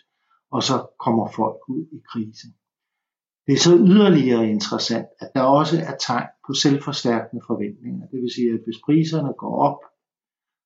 og 0.50 0.62
så 0.62 0.86
kommer 1.04 1.28
folk 1.28 1.68
ud 1.68 1.84
i 1.92 2.00
krise. 2.12 2.46
Det 3.46 3.52
er 3.52 3.58
så 3.58 3.76
yderligere 3.76 4.50
interessant, 4.50 5.06
at 5.20 5.30
der 5.34 5.42
også 5.42 5.76
er 5.78 5.96
tegn 6.06 6.28
på 6.46 6.52
selvforstærkende 6.52 7.42
forventninger. 7.46 8.06
Det 8.06 8.20
vil 8.20 8.34
sige, 8.34 8.50
at 8.54 8.60
hvis 8.64 8.80
priserne 8.86 9.32
går 9.38 9.56
op, 9.68 9.78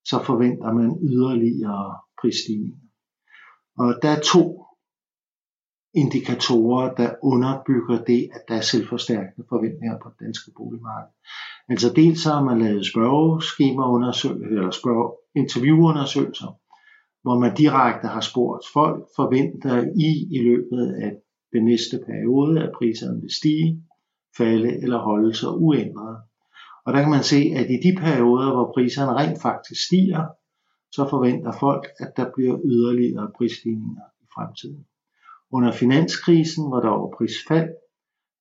så 0.08 0.22
forventer 0.28 0.72
man 0.72 0.98
yderligere 1.10 1.98
prisstigninger. 2.20 2.78
Og 3.78 3.94
der 4.02 4.08
er 4.08 4.20
to 4.20 4.66
indikatorer, 5.94 6.94
der 6.94 7.10
underbygger 7.22 8.04
det, 8.04 8.28
at 8.34 8.42
der 8.48 8.54
er 8.54 8.60
selvforstærkende 8.60 9.46
forventninger 9.48 9.98
på 10.02 10.08
det 10.08 10.26
danske 10.26 10.50
boligmarked. 10.56 11.12
Altså 11.68 11.88
dels 11.96 12.24
har 12.24 12.44
man 12.44 12.58
lavet 12.58 12.86
spørgeskemaundersøgelser, 12.86 14.46
eller 14.46 14.70
spørge 14.70 15.06
interviewundersøgelser, 15.42 16.50
hvor 17.22 17.38
man 17.38 17.56
direkte 17.56 18.08
har 18.08 18.20
spurgt 18.30 18.64
folk, 18.72 19.00
forventer 19.16 19.76
I 20.06 20.10
i 20.36 20.38
løbet 20.48 20.84
af 21.04 21.10
den 21.52 21.64
næste 21.64 21.96
periode, 22.06 22.62
at 22.64 22.72
priserne 22.78 23.20
vil 23.20 23.34
stige, 23.40 23.70
falde 24.36 24.82
eller 24.82 24.98
holde 24.98 25.34
sig 25.34 25.50
uændret. 25.66 26.16
Og 26.86 26.92
der 26.92 27.00
kan 27.02 27.10
man 27.10 27.22
se, 27.22 27.40
at 27.56 27.70
i 27.70 27.76
de 27.86 27.96
perioder, 27.96 28.52
hvor 28.54 28.72
priserne 28.74 29.12
rent 29.12 29.42
faktisk 29.42 29.86
stiger, 29.86 30.24
så 30.92 31.06
forventer 31.10 31.52
folk, 31.60 31.88
at 31.98 32.12
der 32.16 32.26
bliver 32.34 32.58
yderligere 32.64 33.30
prisstigninger 33.36 34.06
i 34.22 34.26
fremtiden. 34.34 34.86
Under 35.50 35.72
finanskrisen, 35.72 36.68
hvor 36.68 36.80
der 36.80 36.88
var 36.88 37.10
prisfald, 37.16 37.70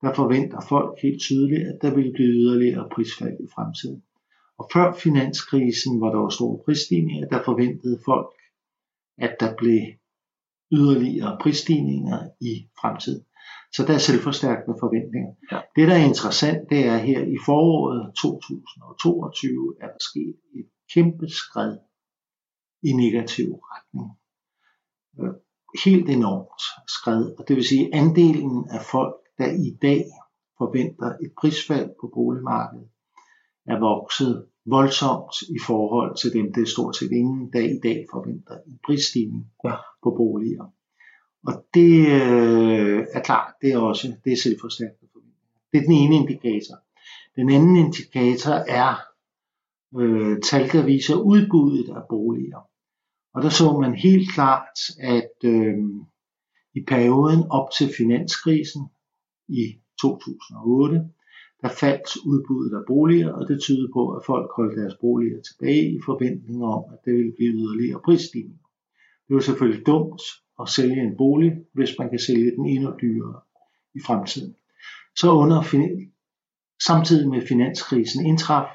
der 0.01 0.13
forventer 0.13 0.61
folk 0.61 0.99
helt 1.01 1.21
tydeligt, 1.21 1.67
at 1.67 1.77
der 1.81 1.95
vil 1.95 2.13
blive 2.13 2.33
yderligere 2.43 2.89
prisfald 2.95 3.37
i 3.39 3.47
fremtiden. 3.55 4.03
Og 4.57 4.69
før 4.73 4.93
finanskrisen, 4.93 5.97
hvor 5.97 6.09
der 6.09 6.19
var 6.19 6.29
store 6.29 6.59
prisstigninger, 6.65 7.27
der 7.27 7.43
forventede 7.43 7.99
folk, 8.05 8.35
at 9.17 9.35
der 9.39 9.55
blev 9.57 9.81
yderligere 10.71 11.37
prisstigninger 11.41 12.19
i 12.41 12.67
fremtiden. 12.81 13.25
Så 13.75 13.83
der 13.87 13.93
er 13.93 13.97
selvforstærkende 13.97 14.77
forventninger. 14.79 15.33
Ja. 15.51 15.59
Det, 15.75 15.87
der 15.87 15.95
er 15.95 16.05
interessant, 16.11 16.69
det 16.69 16.81
er 16.93 16.97
her 16.97 17.21
i 17.35 17.37
foråret 17.45 18.15
2022, 18.15 19.75
er 19.81 19.87
der 19.87 20.01
sket 20.09 20.35
et 20.59 20.69
kæmpe 20.93 21.27
skred 21.29 21.77
i 22.83 22.91
negativ 23.03 23.47
retning. 23.71 24.07
Øh, 25.19 25.33
helt 25.85 26.09
enormt 26.09 26.61
skred. 26.97 27.23
Og 27.37 27.47
det 27.47 27.55
vil 27.55 27.67
sige, 27.71 27.95
andelen 27.95 28.69
af 28.69 28.81
folk, 28.91 29.15
der 29.37 29.49
i 29.67 29.77
dag 29.81 30.03
forventer 30.57 31.09
et 31.25 31.31
prisfald 31.39 31.89
på 32.01 32.11
boligmarkedet, 32.15 32.89
er 33.71 33.79
vokset 33.79 34.47
voldsomt 34.65 35.35
i 35.57 35.59
forhold 35.67 36.11
til 36.21 36.33
dem, 36.33 36.53
det 36.53 36.61
er 36.63 36.73
stort 36.75 36.95
set 36.95 37.11
ingen, 37.11 37.53
der 37.53 37.63
i 37.75 37.79
dag 37.83 38.05
forventer 38.13 38.55
en 38.67 38.79
prisstigning 38.85 39.43
ja. 39.65 39.75
på 40.03 40.09
boliger. 40.19 40.65
Og 41.47 41.65
det 41.73 42.07
øh, 42.07 43.05
er 43.13 43.21
klart, 43.23 43.53
det 43.61 43.71
er 43.71 43.77
også 43.77 44.15
det 44.23 44.33
er 44.33 44.37
selvforstærkende 44.37 45.09
forventninger. 45.13 45.59
Det 45.71 45.77
er 45.77 45.81
den 45.81 45.91
ene 45.91 46.15
indikator. 46.15 46.75
Den 47.35 47.49
anden 47.49 47.75
indikator 47.75 48.53
er 48.53 48.95
øh, 49.99 50.41
tal, 50.41 50.71
der 50.71 50.85
viser 50.85 51.15
udbuddet 51.15 51.89
af 51.95 52.01
boliger. 52.09 52.69
Og 53.33 53.43
der 53.43 53.49
så 53.49 53.79
man 53.79 53.95
helt 53.95 54.33
klart, 54.33 54.77
at 54.99 55.33
øh, 55.43 55.77
i 56.75 56.83
perioden 56.87 57.43
op 57.49 57.67
til 57.77 57.87
finanskrisen 57.97 58.81
i 59.47 59.75
2008, 60.01 61.09
der 61.61 61.69
faldt 61.69 62.09
udbuddet 62.25 62.77
af 62.77 62.83
boliger, 62.87 63.33
og 63.33 63.47
det 63.47 63.61
tyder 63.61 63.87
på, 63.93 64.11
at 64.11 64.25
folk 64.25 64.51
holdt 64.57 64.77
deres 64.77 64.95
boliger 65.01 65.41
tilbage 65.41 65.91
i 65.95 65.99
forventning 66.05 66.63
om, 66.63 66.83
at 66.93 66.99
det 67.05 67.13
ville 67.13 67.33
blive 67.37 67.53
yderligere 67.53 68.01
prisstigninger. 68.05 68.67
Det 69.27 69.33
var 69.35 69.41
selvfølgelig 69.41 69.85
dumt 69.85 70.21
at 70.61 70.69
sælge 70.69 71.01
en 71.01 71.17
bolig, 71.17 71.51
hvis 71.73 71.95
man 71.99 72.09
kan 72.09 72.19
sælge 72.19 72.51
den 72.51 72.65
endnu 72.65 72.93
dyrere 73.01 73.39
i 73.95 73.99
fremtiden. 74.05 74.55
Så 75.15 75.31
under 75.31 75.61
samtidig 76.83 77.29
med 77.29 77.41
finanskrisen 77.47 78.25
indtraf, 78.25 78.67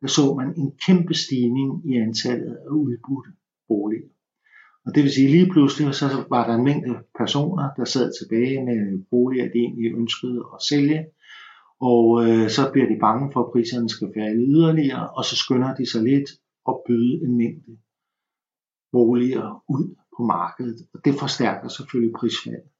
der 0.00 0.06
så 0.06 0.34
man 0.34 0.54
en 0.56 0.72
kæmpe 0.86 1.14
stigning 1.14 1.90
i 1.90 1.96
antallet 1.96 2.56
af 2.56 2.70
udbudte 2.70 3.30
boliger. 3.68 4.08
Og 4.86 4.94
det 4.94 5.02
vil 5.02 5.12
sige, 5.12 5.30
lige 5.30 5.50
pludselig 5.52 5.94
så 5.94 6.26
var 6.30 6.46
der 6.46 6.54
en 6.54 6.64
mængde 6.64 6.94
personer, 7.18 7.70
der 7.76 7.84
sad 7.84 8.12
tilbage 8.20 8.64
med 8.64 9.04
boliger, 9.10 9.44
de 9.44 9.58
egentlig 9.58 9.92
ønskede 9.92 10.44
at 10.54 10.62
sælge. 10.62 11.06
Og 11.80 12.04
øh, 12.24 12.50
så 12.50 12.70
bliver 12.72 12.88
de 12.88 12.98
bange 13.00 13.32
for, 13.32 13.40
at 13.44 13.52
priserne 13.52 13.88
skal 13.88 14.10
falde 14.16 14.46
yderligere, 14.46 15.10
og 15.10 15.24
så 15.24 15.36
skynder 15.36 15.74
de 15.74 15.90
sig 15.90 16.02
lidt 16.02 16.30
at 16.68 16.74
byde 16.86 17.24
en 17.24 17.36
mængde 17.36 17.76
boliger 18.92 19.64
ud 19.68 19.94
på 20.16 20.22
markedet. 20.22 20.78
Og 20.94 21.00
det 21.04 21.14
forstærker 21.22 21.68
selvfølgelig 21.68 22.14
prisfaldet. 22.18 22.70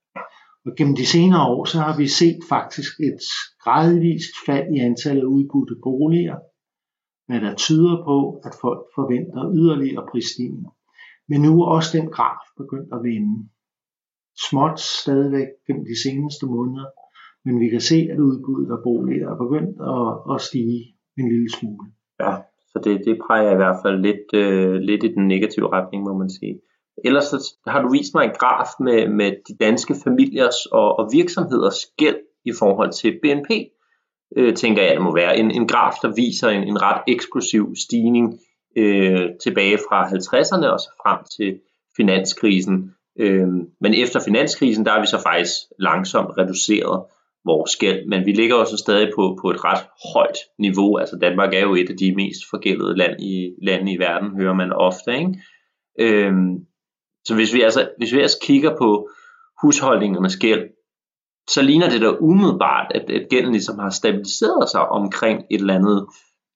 Og 0.67 0.73
gennem 0.79 0.97
de 0.97 1.07
senere 1.07 1.47
år, 1.55 1.65
så 1.65 1.79
har 1.79 1.97
vi 1.97 2.07
set 2.21 2.41
faktisk 2.49 2.93
et 3.01 3.23
gradvist 3.65 4.35
fald 4.47 4.69
i 4.77 4.79
antallet 4.79 5.23
af 5.23 5.33
udbudte 5.37 5.77
boliger, 5.83 6.39
hvad 7.27 7.41
der 7.41 7.55
tyder 7.55 7.97
på, 8.09 8.19
at 8.47 8.55
folk 8.61 8.83
forventer 8.95 9.53
yderligere 9.59 10.07
prisstigninger. 10.11 10.71
Men 11.29 11.39
nu 11.43 11.63
er 11.63 11.67
også 11.77 11.99
den 11.99 12.09
graf 12.17 12.43
begyndt 12.57 12.91
at 12.97 13.03
vende. 13.03 13.49
Småt 14.49 14.81
stadigvæk 14.81 15.49
gennem 15.67 15.85
de 15.93 16.03
seneste 16.05 16.47
måneder, 16.47 16.87
men 17.45 17.61
vi 17.61 17.69
kan 17.69 17.81
se, 17.81 17.99
at 18.13 18.19
udbuddet 18.19 18.71
af 18.77 18.81
boliger 18.83 19.29
er 19.31 19.39
begyndt 19.45 19.77
at, 19.95 20.35
at 20.35 20.41
stige 20.49 20.81
en 21.19 21.29
lille 21.33 21.51
smule. 21.59 21.87
Ja, 22.21 22.33
så 22.71 22.77
det, 22.85 22.95
det 23.07 23.19
præger 23.27 23.53
i 23.53 23.61
hvert 23.63 23.79
fald 23.83 23.99
lidt, 24.09 24.27
øh, 24.35 24.75
lidt 24.75 25.03
i 25.05 25.15
den 25.15 25.29
negative 25.29 25.73
retning, 25.73 26.01
må 26.05 26.19
man 26.19 26.31
sige. 26.31 26.61
Ellers 27.05 27.25
så 27.25 27.55
har 27.67 27.83
du 27.83 27.91
vist 27.91 28.15
mig 28.15 28.25
en 28.25 28.35
graf 28.39 28.69
med, 28.81 29.09
med 29.09 29.33
de 29.49 29.57
danske 29.61 29.95
familiers 30.05 30.67
og, 30.67 30.99
og 30.99 31.11
virksomheders 31.13 31.87
gæld 31.99 32.19
i 32.45 32.53
forhold 32.59 32.93
til 32.93 33.19
BNP. 33.23 33.51
Øh, 34.37 34.55
tænker 34.55 34.83
jeg, 34.83 34.95
det 34.95 35.03
må 35.03 35.15
være 35.15 35.39
en, 35.39 35.51
en 35.51 35.69
graf, 35.69 35.95
der 36.03 36.15
viser 36.15 36.49
en, 36.49 36.63
en 36.63 36.83
ret 36.83 37.03
eksplosiv 37.09 37.75
stigning 37.77 38.39
øh, 38.77 39.29
tilbage 39.43 39.79
fra 39.89 40.09
50'erne 40.09 40.67
og 40.67 40.81
så 40.81 40.91
frem 41.03 41.19
til 41.37 41.61
finanskrisen. 41.97 42.95
Øh, 43.19 43.49
men 43.81 43.95
efter 43.95 44.21
finanskrisen, 44.21 44.85
der 44.85 44.93
har 44.93 45.01
vi 45.01 45.07
så 45.07 45.23
faktisk 45.23 45.55
langsomt 45.79 46.39
reduceret 46.39 47.05
vores 47.45 47.77
gæld, 47.77 48.07
men 48.09 48.27
vi 48.27 48.33
ligger 48.33 48.55
også 48.55 48.77
stadig 48.77 49.11
på, 49.17 49.39
på 49.43 49.51
et 49.51 49.65
ret 49.65 49.85
højt 50.15 50.39
niveau. 50.59 50.97
Altså 50.97 51.19
Danmark 51.21 51.55
er 51.55 51.61
jo 51.61 51.75
et 51.75 51.91
af 51.91 51.97
de 51.97 52.15
mest 52.15 52.41
forgældede 52.51 52.97
land 52.97 53.21
i, 53.21 53.55
lande 53.63 53.93
i 53.93 53.99
verden, 53.99 54.37
hører 54.41 54.55
man 54.55 54.73
ofte. 54.73 55.19
Ikke? 55.19 55.35
Øhm, 55.99 56.67
så 57.27 57.35
hvis 57.35 57.55
vi, 57.55 57.61
altså, 57.63 57.91
hvis 57.99 58.13
vi 58.13 58.21
altså 58.21 58.39
kigger 58.43 58.77
på 58.79 59.09
husholdningernes 59.63 60.37
gæld, 60.37 60.65
så 61.51 61.63
ligner 61.63 61.89
det 61.91 62.01
da 62.01 62.11
umiddelbart, 62.21 62.93
at, 62.95 63.11
at 63.11 63.29
gælden 63.31 63.53
ligesom 63.53 63.79
har 63.79 63.91
stabiliseret 63.91 64.69
sig 64.71 64.89
omkring 64.89 65.39
et 65.51 65.61
eller 65.61 65.75
andet 65.75 66.07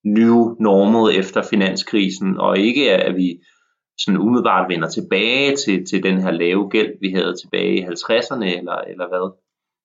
new 0.05 0.37
normal 0.61 1.19
efter 1.19 1.43
finanskrisen, 1.43 2.39
og 2.39 2.59
ikke 2.59 2.91
at 2.91 3.17
vi 3.17 3.41
sådan 3.99 4.21
umiddelbart 4.21 4.69
vender 4.69 4.89
tilbage 4.89 5.57
til, 5.57 5.87
til 5.87 6.03
den 6.03 6.19
her 6.21 6.31
lave 6.31 6.71
gæld, 6.71 6.93
vi 7.01 7.11
havde 7.13 7.35
tilbage 7.43 7.75
i 7.79 7.83
50'erne, 7.83 8.45
eller, 8.59 8.79
eller 8.93 9.09
hvad? 9.09 9.27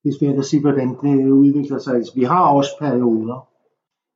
Det 0.03 0.09
er 0.09 0.17
svært 0.19 0.39
at 0.39 0.45
sige, 0.45 0.61
hvordan 0.61 0.89
det 0.89 1.31
udvikler 1.31 1.79
sig. 1.79 2.01
Vi 2.15 2.23
har 2.23 2.45
også 2.57 2.71
perioder 2.79 3.39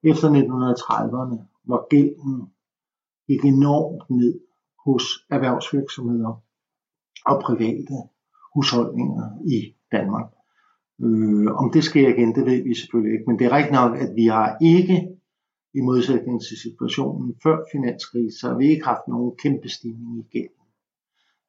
efter 0.03 0.27
1930'erne, 0.41 1.37
hvor 1.67 1.87
gælden 1.89 2.35
gik 3.27 3.43
enormt 3.45 4.09
ned 4.09 4.39
hos 4.85 5.03
erhvervsvirksomheder 5.29 6.33
og 7.25 7.41
private 7.45 7.95
husholdninger 8.53 9.27
i 9.45 9.75
Danmark. 9.91 10.27
Øh, 11.01 11.51
om 11.61 11.71
det 11.71 11.83
sker 11.83 12.07
igen, 12.07 12.35
det 12.35 12.45
ved 12.45 12.63
vi 12.63 12.73
selvfølgelig 12.75 13.13
ikke, 13.13 13.25
men 13.27 13.39
det 13.39 13.45
er 13.45 13.51
rigtigt 13.51 13.73
nok, 13.73 13.97
at 13.97 14.15
vi 14.15 14.25
har 14.25 14.57
ikke, 14.61 15.07
i 15.73 15.81
modsætning 15.81 16.41
til 16.41 16.57
situationen 16.57 17.35
før 17.43 17.57
finanskrisen, 17.71 18.39
så 18.39 18.47
har 18.47 18.57
vi 18.57 18.67
ikke 18.69 18.85
haft 18.85 19.07
nogen 19.07 19.31
kæmpe 19.43 19.69
stigning 19.69 20.19
i 20.19 20.23
gælden. 20.31 20.65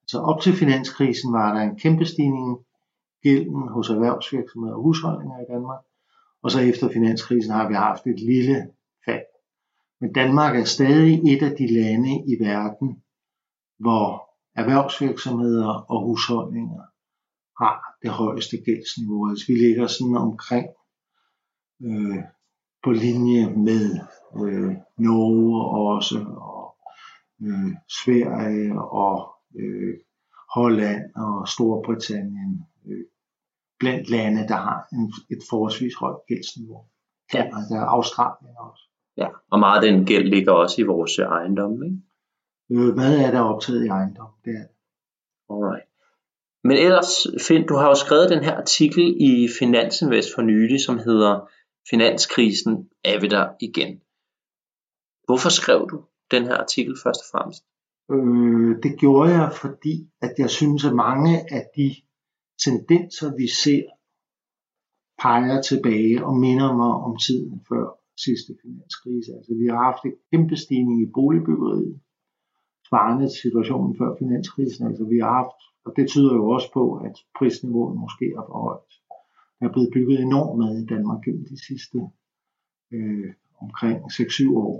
Så 0.06 0.18
op 0.18 0.40
til 0.40 0.52
finanskrisen 0.52 1.32
var 1.32 1.54
der 1.54 1.60
en 1.60 1.76
kæmpe 1.76 2.04
stigning 2.04 2.58
i 2.58 2.62
gælden 3.28 3.68
hos 3.68 3.90
erhvervsvirksomheder 3.90 4.76
og 4.76 4.82
husholdninger 4.82 5.38
i 5.40 5.52
Danmark, 5.52 5.80
og 6.42 6.50
så 6.50 6.60
efter 6.60 6.88
finanskrisen 6.88 7.52
har 7.52 7.68
vi 7.68 7.74
haft 7.74 8.06
et 8.06 8.20
lille 8.20 8.68
fald. 9.04 9.24
Men 10.00 10.12
Danmark 10.12 10.56
er 10.56 10.64
stadig 10.64 11.34
et 11.34 11.42
af 11.42 11.56
de 11.56 11.66
lande 11.66 12.12
i 12.26 12.36
verden, 12.40 13.02
hvor 13.78 14.29
erhvervsvirksomheder 14.54 15.72
og 15.92 16.06
husholdninger 16.06 16.82
har 17.62 17.76
det 18.02 18.10
højeste 18.10 18.56
gældsniveau. 18.66 19.28
Altså 19.30 19.44
vi 19.48 19.54
ligger 19.54 19.86
sådan 19.86 20.16
omkring 20.16 20.66
øh, 21.86 22.22
på 22.84 22.90
linje 22.90 23.42
med 23.68 23.84
øh, 24.42 24.72
Norge 24.98 25.54
også, 25.94 26.18
og 26.50 26.76
øh, 27.42 27.72
Sverige 27.88 28.82
og 28.82 29.16
øh, 29.60 29.94
Holland 30.54 31.02
og 31.16 31.48
Storbritannien 31.48 32.66
øh, 32.86 33.04
blandt 33.78 34.10
lande, 34.10 34.48
der 34.48 34.56
har 34.56 34.88
en, 34.92 35.12
et 35.30 35.42
forholdsvis 35.50 35.94
højt 35.94 36.26
gældsniveau. 36.28 36.84
Ja. 37.34 37.44
Og 37.44 37.60
der 37.68 37.80
er 37.80 37.86
Australien 37.96 38.56
også. 38.58 38.84
Ja, 39.16 39.28
og 39.50 39.58
meget 39.60 39.84
af 39.84 39.92
den 39.92 40.04
gæld 40.06 40.28
ligger 40.28 40.52
også 40.52 40.80
i 40.80 40.84
vores 40.84 41.18
ejendom, 41.18 41.82
ikke? 41.82 41.96
Øh, 42.72 42.94
hvad 42.94 43.18
er 43.18 43.30
der 43.30 43.40
optaget 43.40 43.84
i 43.84 43.88
ejendom? 43.88 44.30
Det 44.44 44.52
er 44.60 44.66
Alright. 45.52 45.86
Men 46.64 46.76
ellers, 46.76 47.10
Finn, 47.46 47.66
du 47.66 47.74
har 47.74 47.88
jo 47.88 47.94
skrevet 47.94 48.30
den 48.30 48.44
her 48.44 48.56
artikel 48.56 49.16
i 49.20 49.48
Finansinvest 49.58 50.28
for 50.34 50.42
nylig, 50.42 50.80
som 50.80 50.98
hedder 50.98 51.48
Finanskrisen 51.90 52.90
er 53.04 53.20
vi 53.20 53.26
der 53.26 53.48
igen. 53.60 54.00
Hvorfor 55.26 55.48
skrev 55.48 55.88
du 55.90 56.04
den 56.30 56.42
her 56.44 56.56
artikel 56.56 56.94
først 57.04 57.20
og 57.24 57.28
fremmest? 57.32 57.62
Øh, 58.14 58.82
det 58.82 58.92
gjorde 59.00 59.30
jeg, 59.38 59.52
fordi 59.62 59.94
at 60.22 60.32
jeg 60.38 60.50
synes, 60.50 60.84
at 60.84 60.94
mange 60.94 61.32
af 61.56 61.64
de 61.76 61.88
tendenser, 62.64 63.36
vi 63.36 63.46
ser, 63.62 63.84
peger 65.22 65.62
tilbage 65.62 66.24
og 66.26 66.34
minder 66.36 66.70
mig 66.80 66.92
om 67.06 67.16
tiden 67.26 67.60
før 67.68 67.84
sidste 68.26 68.52
finanskrise. 68.62 69.30
Altså, 69.36 69.52
vi 69.60 69.66
har 69.70 69.82
haft 69.88 70.02
en 70.04 70.16
kæmpe 70.30 70.56
stigning 70.56 71.02
i 71.02 71.12
boligbyggeriet 71.14 72.00
svarende 72.90 73.26
til 73.28 73.40
situationen 73.46 73.92
før 73.98 74.10
finanskrisen. 74.18 74.86
Altså 74.86 75.04
vi 75.04 75.18
har 75.18 75.32
haft, 75.40 75.60
og 75.84 75.90
det 75.96 76.08
tyder 76.08 76.34
jo 76.34 76.44
også 76.48 76.68
på, 76.72 76.84
at 77.06 77.16
prisniveauet 77.38 78.00
måske 78.04 78.26
er 78.38 78.44
for 78.48 78.58
højt. 78.68 78.92
Der 79.58 79.64
er 79.68 79.72
blevet 79.72 79.90
bygget 79.94 80.20
enormt 80.20 80.58
meget 80.58 80.82
i 80.82 80.86
Danmark 80.86 81.20
gennem 81.24 81.44
de 81.52 81.58
sidste 81.68 81.98
øh, 82.94 83.30
omkring 83.64 83.98
6-7 84.04 84.56
år. 84.56 84.76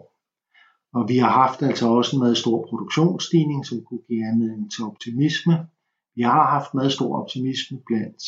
Og 0.92 1.08
vi 1.08 1.16
har 1.16 1.30
haft 1.30 1.62
altså 1.62 1.86
også 1.88 2.16
en 2.16 2.22
meget 2.24 2.36
stor 2.36 2.66
produktionsstigning, 2.68 3.66
som 3.66 3.84
kunne 3.84 4.04
give 4.08 4.26
anledning 4.26 4.72
til 4.72 4.84
optimisme. 4.84 5.54
Vi 6.16 6.22
har 6.22 6.44
haft 6.56 6.74
meget 6.74 6.92
stor 6.92 7.20
optimisme 7.20 7.78
blandt 7.86 8.22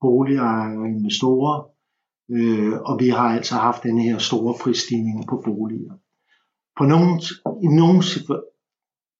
boligejere 0.00 0.78
og 0.78 0.86
investorer, 0.88 1.56
øh, 2.30 2.72
og 2.88 3.00
vi 3.00 3.08
har 3.08 3.28
altså 3.36 3.54
haft 3.54 3.82
den 3.82 3.98
her 3.98 4.18
store 4.18 4.54
prisstigning 4.62 5.28
på 5.28 5.42
boliger. 5.44 5.94
På 6.78 6.84
nogle, 6.84 7.10
i 7.66 7.68
nogle 7.80 8.02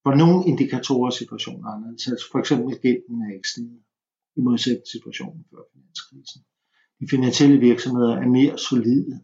for 0.04 0.14
nogle 0.14 0.38
indikatorer 0.50 1.10
situationer 1.10 1.68
anderledes. 1.68 2.08
Altså 2.08 2.26
for 2.32 2.38
eksempel 2.38 2.78
gælden 2.84 3.22
er 3.26 3.34
ikke 3.36 3.48
stigende 3.48 3.80
i 4.36 4.40
modsætning 4.40 4.84
til 4.84 4.92
situationen 4.98 5.44
før 5.50 5.62
finanskrisen. 5.72 6.40
De 7.00 7.06
finansielle 7.14 7.58
virksomheder 7.68 8.14
er 8.22 8.28
mere 8.38 8.58
solide, 8.58 9.14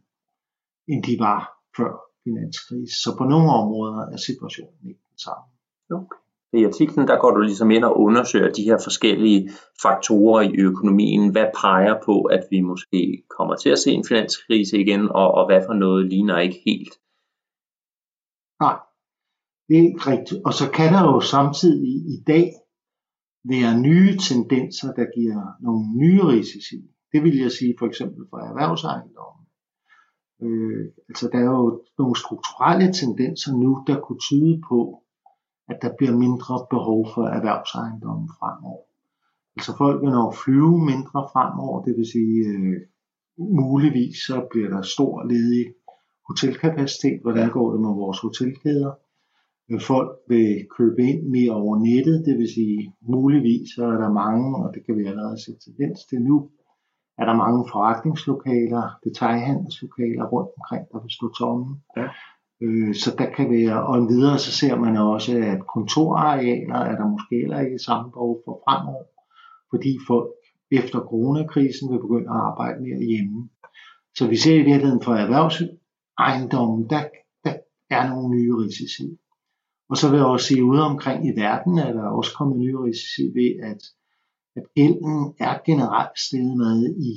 end 0.89 1.03
de 1.09 1.15
var 1.19 1.41
før 1.77 1.93
finanskrisen. 2.25 2.99
Så 3.05 3.11
på 3.19 3.25
nogle 3.25 3.51
områder 3.61 4.01
er 4.15 4.17
situationen 4.17 4.81
ikke 4.91 5.05
den 5.11 5.19
samme. 5.27 5.47
Okay. 5.91 6.21
I 6.53 6.65
artiklen 6.65 7.09
der 7.09 7.19
går 7.21 7.31
du 7.31 7.41
ligesom 7.41 7.71
ind 7.71 7.85
og 7.85 8.01
undersøger 8.01 8.53
de 8.53 8.63
her 8.63 8.79
forskellige 8.85 9.51
faktorer 9.83 10.41
i 10.43 10.53
økonomien. 10.69 11.31
Hvad 11.31 11.47
peger 11.61 11.95
på, 12.05 12.23
at 12.23 12.43
vi 12.51 12.61
måske 12.61 13.23
kommer 13.37 13.57
til 13.57 13.71
at 13.71 13.79
se 13.79 13.91
en 13.91 14.05
finanskrise 14.09 14.79
igen, 14.79 15.09
og, 15.09 15.29
og 15.35 15.47
hvad 15.47 15.63
for 15.67 15.75
noget 15.75 16.07
ligner 16.07 16.39
ikke 16.39 16.63
helt? 16.67 16.95
Ikke 19.71 20.01
rigtigt. 20.13 20.41
Og 20.45 20.53
så 20.53 20.71
kan 20.71 20.93
der 20.93 21.03
jo 21.13 21.21
samtidig 21.21 21.95
i 22.15 22.23
dag 22.27 22.47
være 23.45 23.81
nye 23.81 24.13
tendenser, 24.29 24.93
der 24.93 25.07
giver 25.17 25.41
nogle 25.61 25.85
nye 26.03 26.23
risici. 26.25 26.79
Det 27.13 27.23
vil 27.25 27.37
jeg 27.39 27.51
sige 27.51 27.75
for 27.79 27.87
eksempel 27.87 28.23
for 28.31 28.39
erhvervsejendommen. 28.39 29.47
Øh, 30.43 30.85
altså 31.09 31.29
der 31.33 31.39
er 31.39 31.51
jo 31.63 31.83
nogle 31.99 32.17
strukturelle 32.17 32.93
tendenser 32.93 33.53
nu, 33.63 33.85
der 33.87 34.01
kunne 34.01 34.23
tyde 34.29 34.63
på, 34.69 34.81
at 35.69 35.79
der 35.83 35.91
bliver 35.99 36.17
mindre 36.25 36.55
behov 36.71 37.01
for 37.15 37.25
erhvervsejendommen 37.37 38.29
fremover. 38.39 38.85
Altså 39.57 39.73
folk 39.77 40.03
vil 40.03 40.11
nok 40.11 40.35
flyve 40.45 40.79
mindre 40.93 41.21
fremover, 41.33 41.85
det 41.85 41.97
vil 41.97 42.07
sige 42.17 42.37
øh, 42.53 42.77
muligvis 43.39 44.17
så 44.27 44.37
bliver 44.51 44.69
der 44.75 44.83
stor 44.83 45.15
ledig 45.33 45.67
hotelkapacitet. 46.29 47.19
Hvordan 47.23 47.51
går 47.51 47.73
det 47.73 47.81
med 47.81 47.95
vores 48.03 48.21
hotelkæder? 48.21 48.93
Folk 49.79 50.11
vil 50.29 50.67
købe 50.77 51.03
ind 51.03 51.23
mere 51.23 51.53
over 51.53 51.79
nettet, 51.79 52.27
det 52.27 52.39
vil 52.39 52.55
sige 52.55 52.95
muligvis 53.01 53.69
så 53.75 53.85
er 53.85 53.99
der 54.05 54.13
mange, 54.13 54.57
og 54.57 54.75
det 54.75 54.87
kan 54.87 54.97
vi 54.97 55.05
allerede 55.07 55.45
se 55.45 55.53
tendens 55.65 55.99
til 56.05 56.21
nu, 56.23 56.51
er 57.19 57.25
der 57.25 57.37
mange 57.45 57.69
forretningslokaler, 57.73 58.85
detaljhandelslokaler 59.05 60.25
rundt 60.35 60.51
omkring, 60.59 60.85
der 60.93 60.99
vil 61.03 61.11
stå 61.19 61.27
tomme. 61.41 61.67
Ja. 61.97 62.09
Øh, 62.63 62.95
så 62.95 63.09
der 63.19 63.29
kan 63.37 63.51
være, 63.51 63.87
og 63.87 64.09
videre 64.09 64.39
så 64.39 64.53
ser 64.53 64.77
man 64.77 64.97
også, 64.97 65.33
at 65.53 65.67
kontorarealer 65.75 66.79
er 66.91 66.97
der 66.97 67.07
måske 67.15 67.35
heller 67.43 67.61
ikke 67.61 67.79
samme 67.79 68.11
behov 68.11 68.43
for 68.45 68.63
fremover, 68.65 69.05
fordi 69.71 69.93
folk 70.07 70.31
efter 70.71 70.99
coronakrisen 71.11 71.93
vil 71.93 72.01
begynde 72.01 72.31
at 72.31 72.41
arbejde 72.49 72.83
mere 72.87 73.03
hjemme. 73.11 73.49
Så 74.17 74.29
vi 74.29 74.37
ser 74.37 74.55
i 74.55 74.69
virkeligheden 74.71 75.03
for 75.03 75.15
erhvervsejendommen, 75.15 76.91
der, 76.91 77.03
der 77.45 77.55
er 77.91 78.09
nogle 78.11 78.29
nye 78.37 78.53
risici. 78.63 79.07
Og 79.91 79.97
så 79.97 80.11
vil 80.11 80.17
jeg 80.17 80.27
også 80.27 80.47
sige, 80.47 80.65
ude 80.65 80.83
omkring 80.83 81.27
i 81.27 81.41
verden 81.45 81.79
er 81.79 81.93
der 81.93 82.07
også 82.19 82.33
kommet 82.39 82.59
nye 82.59 82.79
risici 82.79 83.23
ved, 83.23 83.51
at, 83.71 83.83
at 84.57 84.65
gælden 84.75 85.35
er 85.39 85.55
generelt 85.67 86.19
steget 86.19 86.57
med 86.57 86.95
i 87.11 87.13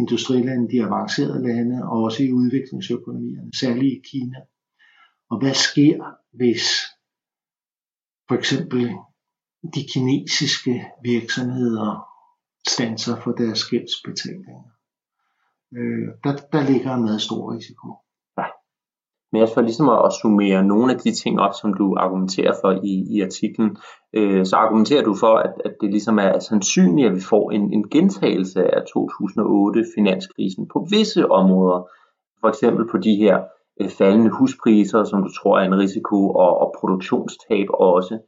industrilande, 0.00 0.70
de 0.72 0.84
avancerede 0.84 1.42
lande, 1.48 1.76
og 1.90 1.96
også 2.02 2.22
i 2.22 2.32
udviklingsøkonomierne, 2.32 3.50
særligt 3.60 3.94
i 3.96 4.00
Kina. 4.10 4.38
Og 5.30 5.38
hvad 5.38 5.54
sker, 5.54 5.96
hvis 6.36 6.66
for 8.28 8.34
eksempel 8.34 8.82
de 9.74 9.82
kinesiske 9.92 10.74
virksomheder 11.02 11.90
stanser 12.68 13.16
for 13.22 13.32
deres 13.32 13.64
gældsbetalinger? 13.64 14.62
Øh, 15.76 16.08
der, 16.24 16.32
der 16.52 16.70
ligger 16.70 16.94
en 16.94 17.02
meget 17.02 17.22
stor 17.22 17.54
risiko. 17.54 17.88
Men 19.32 19.40
jeg 19.40 19.48
for 19.54 19.60
ligesom 19.60 19.88
at, 19.88 20.12
summere 20.22 20.64
nogle 20.64 20.92
af 20.92 20.98
de 20.98 21.12
ting 21.14 21.40
op, 21.40 21.54
som 21.60 21.74
du 21.74 21.96
argumenterer 21.98 22.54
for 22.60 22.70
i, 22.70 22.94
i 23.14 23.20
artiklen, 23.20 23.76
øh, 24.14 24.46
så 24.46 24.56
argumenterer 24.56 25.04
du 25.04 25.14
for, 25.14 25.34
at, 25.36 25.54
at 25.64 25.74
det 25.80 25.90
ligesom 25.90 26.18
er 26.18 26.38
sandsynligt, 26.38 27.08
at 27.08 27.14
vi 27.14 27.20
får 27.20 27.50
en, 27.50 27.72
en 27.72 27.88
gentagelse 27.88 28.60
af 28.76 28.80
2008-finanskrisen 28.80 30.68
på 30.72 30.86
visse 30.90 31.30
områder. 31.30 31.80
For 32.40 32.48
eksempel 32.48 32.88
på 32.90 32.98
de 32.98 33.16
her 33.16 33.36
øh, 33.80 33.88
faldende 33.88 34.30
huspriser, 34.30 35.04
som 35.04 35.22
du 35.22 35.30
tror 35.38 35.58
er 35.58 35.64
en 35.64 35.78
risiko, 35.78 36.30
og, 36.30 36.58
og 36.58 36.74
produktionstab 36.80 37.66
også. 37.70 38.18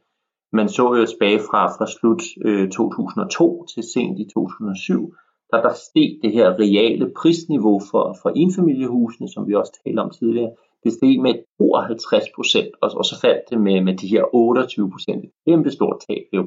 Man 0.53 0.69
så 0.69 0.95
jo 0.95 1.05
tilbage 1.05 1.39
fra, 1.39 1.61
fra 1.67 1.87
slut 1.87 2.23
øh, 2.45 2.69
2002 2.69 3.65
til 3.73 3.83
sent 3.93 4.19
i 4.19 4.25
2007, 4.33 5.13
der 5.51 5.61
der 5.61 5.73
steg 5.73 6.09
det 6.23 6.31
her 6.31 6.47
reale 6.63 7.11
prisniveau 7.19 7.81
for, 7.91 8.17
for 8.21 8.29
enfamiliehusene, 8.35 9.27
som 9.29 9.47
vi 9.47 9.53
også 9.55 9.73
talte 9.85 9.99
om 9.99 10.09
tidligere, 10.09 10.51
det 10.83 10.93
steg 10.93 11.21
med 11.21 11.33
52 11.59 12.23
procent, 12.35 12.71
og, 12.81 12.91
og 12.95 13.05
så 13.05 13.15
faldt 13.21 13.49
det 13.49 13.61
med, 13.61 13.81
med 13.81 13.97
de 13.97 14.07
her 14.07 14.23
28 14.33 14.91
procent. 14.91 15.25
Kæmpe 15.47 15.71
stort 15.71 15.97
tab 16.07 16.23
jo 16.33 16.41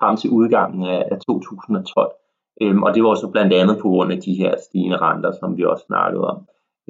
frem 0.00 0.16
til 0.16 0.30
udgangen 0.30 0.82
af, 0.86 1.08
af 1.12 1.18
2012. 1.20 2.12
Øhm, 2.62 2.82
og 2.82 2.94
det 2.94 3.02
var 3.02 3.08
også 3.08 3.28
blandt 3.28 3.52
andet 3.52 3.78
på 3.78 3.88
grund 3.88 4.12
af 4.12 4.20
de 4.20 4.34
her 4.34 4.54
stigende 4.66 4.96
renter, 4.96 5.32
som 5.40 5.56
vi 5.56 5.64
også 5.64 5.84
snakkede 5.86 6.24
om. 6.24 6.38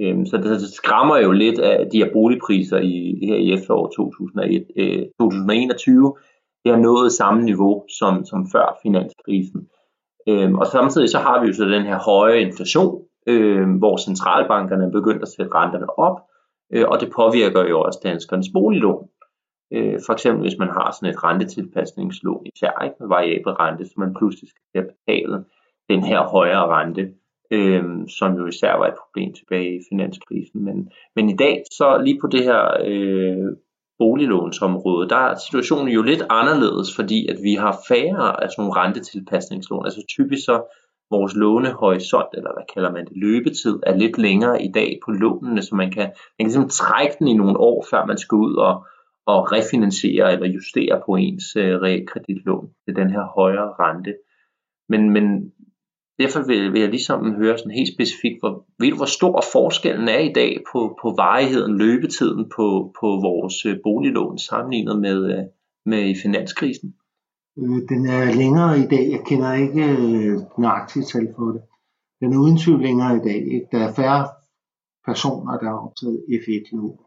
Øhm, 0.00 0.26
så 0.26 0.36
det, 0.36 0.44
det 0.44 0.72
skræmmer 0.80 1.16
jo 1.16 1.32
lidt 1.32 1.58
af 1.58 1.90
de 1.90 1.98
her 1.98 2.12
boligpriser 2.12 2.78
i, 2.78 3.18
her 3.26 3.36
i 3.36 3.52
efteråret 3.52 3.92
2001, 3.96 4.66
øh, 4.76 5.06
2021. 5.20 6.14
Det 6.64 6.72
har 6.72 6.80
nået 6.80 7.12
samme 7.12 7.42
niveau 7.42 7.84
som, 7.98 8.24
som 8.24 8.46
før 8.52 8.78
finanskrisen. 8.82 9.60
Øhm, 10.28 10.54
og 10.54 10.66
samtidig 10.66 11.08
så 11.08 11.18
har 11.18 11.40
vi 11.40 11.46
jo 11.46 11.52
så 11.52 11.64
den 11.64 11.82
her 11.82 11.98
høje 11.98 12.40
inflation, 12.40 13.02
øh, 13.26 13.68
hvor 13.78 13.96
centralbankerne 13.96 14.84
er 14.84 14.90
begyndt 14.90 15.22
at 15.22 15.28
sætte 15.28 15.54
renterne 15.54 15.98
op, 15.98 16.20
øh, 16.72 16.84
og 16.88 17.00
det 17.00 17.12
påvirker 17.16 17.68
jo 17.68 17.80
også 17.80 18.00
danskernes 18.02 18.48
boliglån. 18.52 19.08
Øh, 19.72 19.98
for 20.06 20.12
eksempel 20.12 20.42
hvis 20.42 20.58
man 20.58 20.68
har 20.68 20.90
sådan 20.90 21.14
et 21.14 21.24
rentetilpasningslån 21.24 22.46
især 22.54 22.84
ikke, 22.84 22.96
med 23.00 23.08
variabel 23.08 23.52
rente, 23.52 23.84
så 23.84 23.94
man 23.96 24.14
pludselig 24.14 24.50
skal 24.50 24.84
betale 24.92 25.44
den 25.88 26.02
her 26.02 26.20
højere 26.22 26.66
rente, 26.76 27.12
øh, 27.50 27.84
som 28.18 28.34
jo 28.34 28.46
især 28.46 28.74
var 28.76 28.86
et 28.86 29.00
problem 29.04 29.32
tilbage 29.32 29.76
i 29.76 29.80
finanskrisen. 29.90 30.64
Men, 30.64 30.90
men 31.16 31.30
i 31.30 31.36
dag, 31.36 31.62
så 31.70 32.02
lige 32.04 32.20
på 32.20 32.26
det 32.26 32.42
her 32.44 32.62
øh, 32.86 33.56
boliglånsområde, 33.98 35.08
der 35.08 35.16
er 35.16 35.34
situationen 35.34 35.88
jo 35.88 36.02
lidt 36.02 36.22
anderledes, 36.30 36.96
fordi 36.96 37.26
at 37.32 37.38
vi 37.42 37.54
har 37.54 37.78
færre 37.88 38.42
af 38.42 38.50
sådan 38.50 38.62
nogle 38.62 38.80
rentetilpasningslån. 38.80 39.86
Altså 39.86 40.02
typisk 40.08 40.44
så 40.44 40.56
vores 41.10 41.34
lånehorisont, 41.36 42.28
eller 42.34 42.52
hvad 42.54 42.66
kalder 42.74 42.92
man 42.92 43.04
det, 43.04 43.16
løbetid, 43.16 43.78
er 43.82 43.96
lidt 43.96 44.18
længere 44.18 44.62
i 44.62 44.70
dag 44.72 44.98
på 45.04 45.10
lånene, 45.10 45.62
så 45.62 45.74
man 45.74 45.90
kan, 45.90 46.02
man 46.02 46.12
kan 46.38 46.46
ligesom 46.46 46.68
trække 46.68 47.16
den 47.18 47.28
i 47.28 47.34
nogle 47.34 47.58
år, 47.58 47.86
før 47.90 48.06
man 48.06 48.18
skal 48.18 48.36
ud 48.36 48.54
og, 48.54 48.86
og 49.26 49.52
refinansiere 49.52 50.32
eller 50.32 50.48
justere 50.48 51.02
på 51.06 51.16
ens 51.16 51.56
øh, 51.56 51.80
realkreditlån 51.80 52.68
til 52.84 52.96
den 52.96 53.10
her 53.10 53.24
højere 53.36 53.74
rente. 53.80 54.14
Men, 54.88 55.10
men 55.10 55.52
derfor 56.18 56.46
vil, 56.46 56.72
vil 56.72 56.80
jeg 56.80 56.90
ligesom 56.90 57.34
høre 57.34 57.58
sådan 57.58 57.78
helt 57.80 57.94
specifikt, 57.94 58.40
hvor, 58.40 58.66
ved 58.78 58.90
du, 58.90 58.96
hvor 58.96 59.12
stor 59.18 59.42
forskellen 59.52 60.08
er 60.08 60.18
i 60.18 60.32
dag 60.32 60.56
på, 60.72 60.98
på 61.02 61.08
varigheden, 61.16 61.78
løbetiden 61.78 62.44
på, 62.56 62.94
på 63.00 63.06
vores 63.06 63.66
øh, 63.66 63.76
boliglån 63.82 64.38
sammenlignet 64.38 65.00
med, 65.00 65.18
øh, 65.32 65.44
med 65.86 66.08
i 66.08 66.14
finanskrisen? 66.22 66.94
Øh, 67.60 67.88
den 67.88 68.06
er 68.06 68.34
længere 68.42 68.78
i 68.78 68.86
dag. 68.94 69.04
Jeg 69.10 69.22
kender 69.26 69.52
ikke 69.52 69.84
øh, 69.84 71.02
tal 71.12 71.34
for 71.36 71.48
det. 71.54 71.62
Den 72.20 72.32
er 72.32 72.38
uden 72.38 72.58
tvivl 72.58 72.82
længere 72.82 73.16
i 73.16 73.20
dag. 73.28 73.68
Der 73.72 73.78
er 73.78 73.94
færre 73.94 74.28
personer, 75.08 75.58
der 75.58 75.68
har 75.72 75.80
optaget 75.86 76.18
F1-lån. 76.40 76.98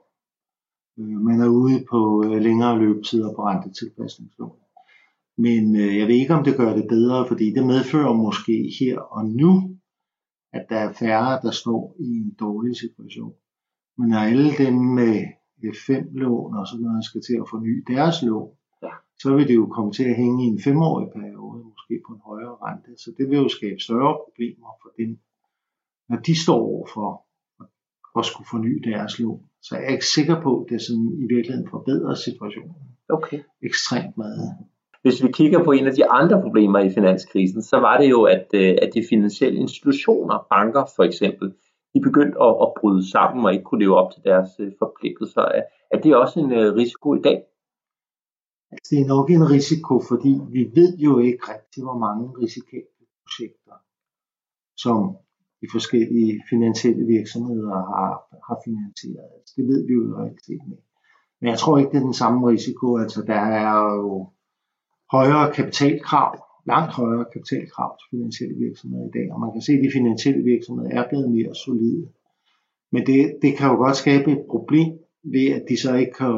Øh, 1.00 1.18
man 1.28 1.42
er 1.42 1.50
ude 1.50 1.86
på 1.92 2.24
øh, 2.26 2.42
længere 2.42 2.80
løbetider 2.80 3.34
på 3.36 3.42
rentetilpasningslån. 3.50 4.58
Men 5.38 5.76
øh, 5.76 5.98
jeg 5.98 6.08
ved 6.08 6.16
ikke, 6.16 6.34
om 6.34 6.44
det 6.44 6.58
gør 6.58 6.76
det 6.76 6.88
bedre, 6.90 7.28
fordi 7.28 7.54
det 7.54 7.66
medfører 7.66 8.14
måske 8.14 8.56
her 8.80 9.00
og 9.00 9.26
nu, 9.26 9.52
at 10.54 10.66
der 10.70 10.78
er 10.78 10.94
færre, 10.94 11.40
der 11.42 11.52
står 11.52 11.96
i 12.00 12.10
en 12.24 12.34
dårlig 12.40 12.76
situation. 12.78 13.34
Men 13.98 14.10
når 14.10 14.18
alle 14.18 14.50
dem 14.58 14.74
med 14.74 15.16
F5-lån 15.76 16.58
og 16.60 16.68
sådan 16.68 16.86
noget 16.86 17.06
skal 17.06 17.22
til 17.22 17.36
at 17.42 17.50
forny 17.50 17.84
deres 17.88 18.24
lån, 18.24 18.52
så 19.24 19.36
vil 19.36 19.48
det 19.48 19.56
jo 19.56 19.66
komme 19.76 19.92
til 19.92 20.04
at 20.12 20.16
hænge 20.16 20.40
i 20.46 20.48
en 20.48 20.62
femårig 20.68 21.08
periode, 21.18 21.58
måske 21.72 21.94
på 22.08 22.14
en 22.14 22.22
højere 22.30 22.56
rente. 22.66 22.92
Så 23.04 23.10
det 23.18 23.30
vil 23.30 23.38
jo 23.44 23.50
skabe 23.58 23.80
større 23.80 24.16
problemer 24.26 24.70
for 24.82 24.90
dem, 25.00 25.10
når 26.10 26.18
de 26.28 26.44
står 26.44 26.62
over 26.72 26.88
for 26.96 27.08
at 28.20 28.26
skulle 28.26 28.48
forny 28.52 28.74
deres 28.90 29.20
lån. 29.20 29.44
Så 29.62 29.76
jeg 29.76 29.86
er 29.86 29.96
ikke 29.98 30.14
sikker 30.18 30.42
på, 30.42 30.52
at 30.62 30.66
det 30.70 30.82
sådan 30.82 31.10
i 31.24 31.26
virkeligheden 31.34 31.70
forbedrer 31.70 32.14
situationen 32.14 32.76
okay. 33.10 33.40
ekstremt 33.70 34.18
meget. 34.18 34.50
Hvis 35.02 35.24
vi 35.24 35.32
kigger 35.32 35.64
på 35.64 35.72
en 35.72 35.88
af 35.88 35.94
de 35.94 36.06
andre 36.10 36.42
problemer 36.42 36.80
i 36.80 36.90
finanskrisen, 36.90 37.62
så 37.62 37.78
var 37.80 37.98
det 37.98 38.10
jo, 38.10 38.24
at, 38.24 38.48
øh, 38.54 38.76
at 38.82 38.90
de 38.94 39.04
finansielle 39.10 39.60
institutioner, 39.60 40.48
banker 40.50 40.84
for 40.96 41.04
eksempel, 41.04 41.54
de 41.94 42.02
begyndte 42.02 42.38
at, 42.42 42.56
at 42.62 42.70
bryde 42.80 43.12
sammen 43.12 43.46
og 43.46 43.54
ikke 43.54 43.64
kunne 43.64 43.84
leve 43.84 43.96
op 43.96 44.12
til 44.14 44.24
deres 44.24 44.50
øh, 44.60 44.72
forpligtelser. 44.80 45.42
Er 45.92 45.98
det 46.04 46.16
også 46.16 46.40
en 46.40 46.52
øh, 46.52 46.76
risiko 46.76 47.16
i 47.16 47.22
dag? 47.22 47.44
Altså, 48.74 48.90
det 48.92 49.02
er 49.02 49.14
nok 49.16 49.28
en 49.30 49.46
risiko, 49.58 49.94
fordi 50.12 50.32
vi 50.56 50.62
ved 50.78 50.92
jo 51.08 51.14
ikke 51.28 51.44
rigtig, 51.54 51.82
hvor 51.84 51.98
mange 52.06 52.26
risikable 52.44 53.06
projekter, 53.24 53.76
som 54.84 54.98
de 55.62 55.68
forskellige 55.76 56.34
finansielle 56.52 57.06
virksomheder 57.16 57.78
har, 57.94 58.12
har 58.48 58.58
finansieret. 58.68 59.30
Altså, 59.38 59.54
det 59.58 59.66
ved 59.72 59.80
vi 59.88 59.94
jo 59.98 60.04
i 60.10 60.14
realiteten 60.22 60.70
ikke. 60.78 60.90
Men 61.40 61.48
jeg 61.52 61.60
tror 61.60 61.78
ikke, 61.78 61.92
det 61.92 62.00
er 62.00 62.10
den 62.12 62.22
samme 62.24 62.40
risiko. 62.54 62.88
Altså, 63.04 63.22
der 63.32 63.42
er 63.62 63.76
jo 64.02 64.30
højere 65.16 65.54
kapitalkrav 65.58 66.34
langt 66.66 66.92
højere 66.94 67.26
kapitalkrav 67.34 67.98
til 67.98 68.08
finansielle 68.18 68.58
virksomheder 68.66 69.06
i 69.08 69.16
dag, 69.18 69.28
og 69.34 69.40
man 69.40 69.52
kan 69.54 69.62
se, 69.62 69.72
at 69.74 69.84
de 69.86 69.96
finansielle 70.00 70.44
virksomheder 70.44 70.92
er 71.00 71.10
blevet 71.10 71.32
mere 71.38 71.56
solide. 71.66 72.06
Men 72.94 73.02
det, 73.10 73.20
det 73.42 73.52
kan 73.58 73.70
jo 73.72 73.76
godt 73.76 73.98
skabe 74.04 74.32
et 74.32 74.46
problem 74.54 74.90
ved, 75.34 75.48
at 75.58 75.64
de 75.70 75.78
så 75.84 75.96
ikke 75.96 76.14
kan 76.22 76.34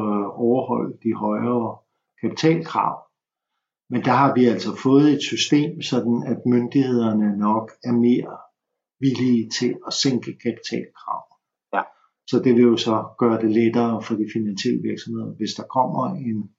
overholde 0.46 0.98
de 1.04 1.12
højere 1.24 1.76
kapitalkrav. 2.26 2.94
Men 3.90 4.00
der 4.04 4.14
har 4.22 4.34
vi 4.34 4.44
altså 4.44 4.70
fået 4.82 5.12
et 5.12 5.22
system, 5.22 5.82
sådan 5.82 6.22
at 6.26 6.38
myndighederne 6.46 7.38
nok 7.38 7.70
er 7.84 7.92
mere 7.92 8.36
villige 9.00 9.50
til 9.58 9.74
at 9.86 9.92
sænke 9.92 10.32
kapitalkrav. 10.44 11.22
Ja. 11.74 11.82
Så 12.30 12.36
det 12.44 12.54
vil 12.54 12.62
jo 12.62 12.76
så 12.76 12.96
gøre 13.18 13.42
det 13.42 13.50
lettere 13.50 14.02
for 14.02 14.14
de 14.14 14.26
finansielle 14.32 14.82
virksomheder, 14.82 15.36
hvis 15.38 15.54
der 15.54 15.62
kommer 15.76 16.04
en 16.14 16.50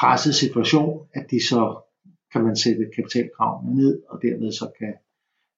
presset 0.00 0.34
situation, 0.34 1.08
at 1.14 1.26
de 1.30 1.48
så 1.48 1.62
kan 2.32 2.44
man 2.44 2.56
sætte 2.56 2.90
kapitalkravene 2.96 3.74
ned, 3.74 4.02
og 4.08 4.22
dermed 4.22 4.52
så 4.52 4.66
kan 4.78 4.94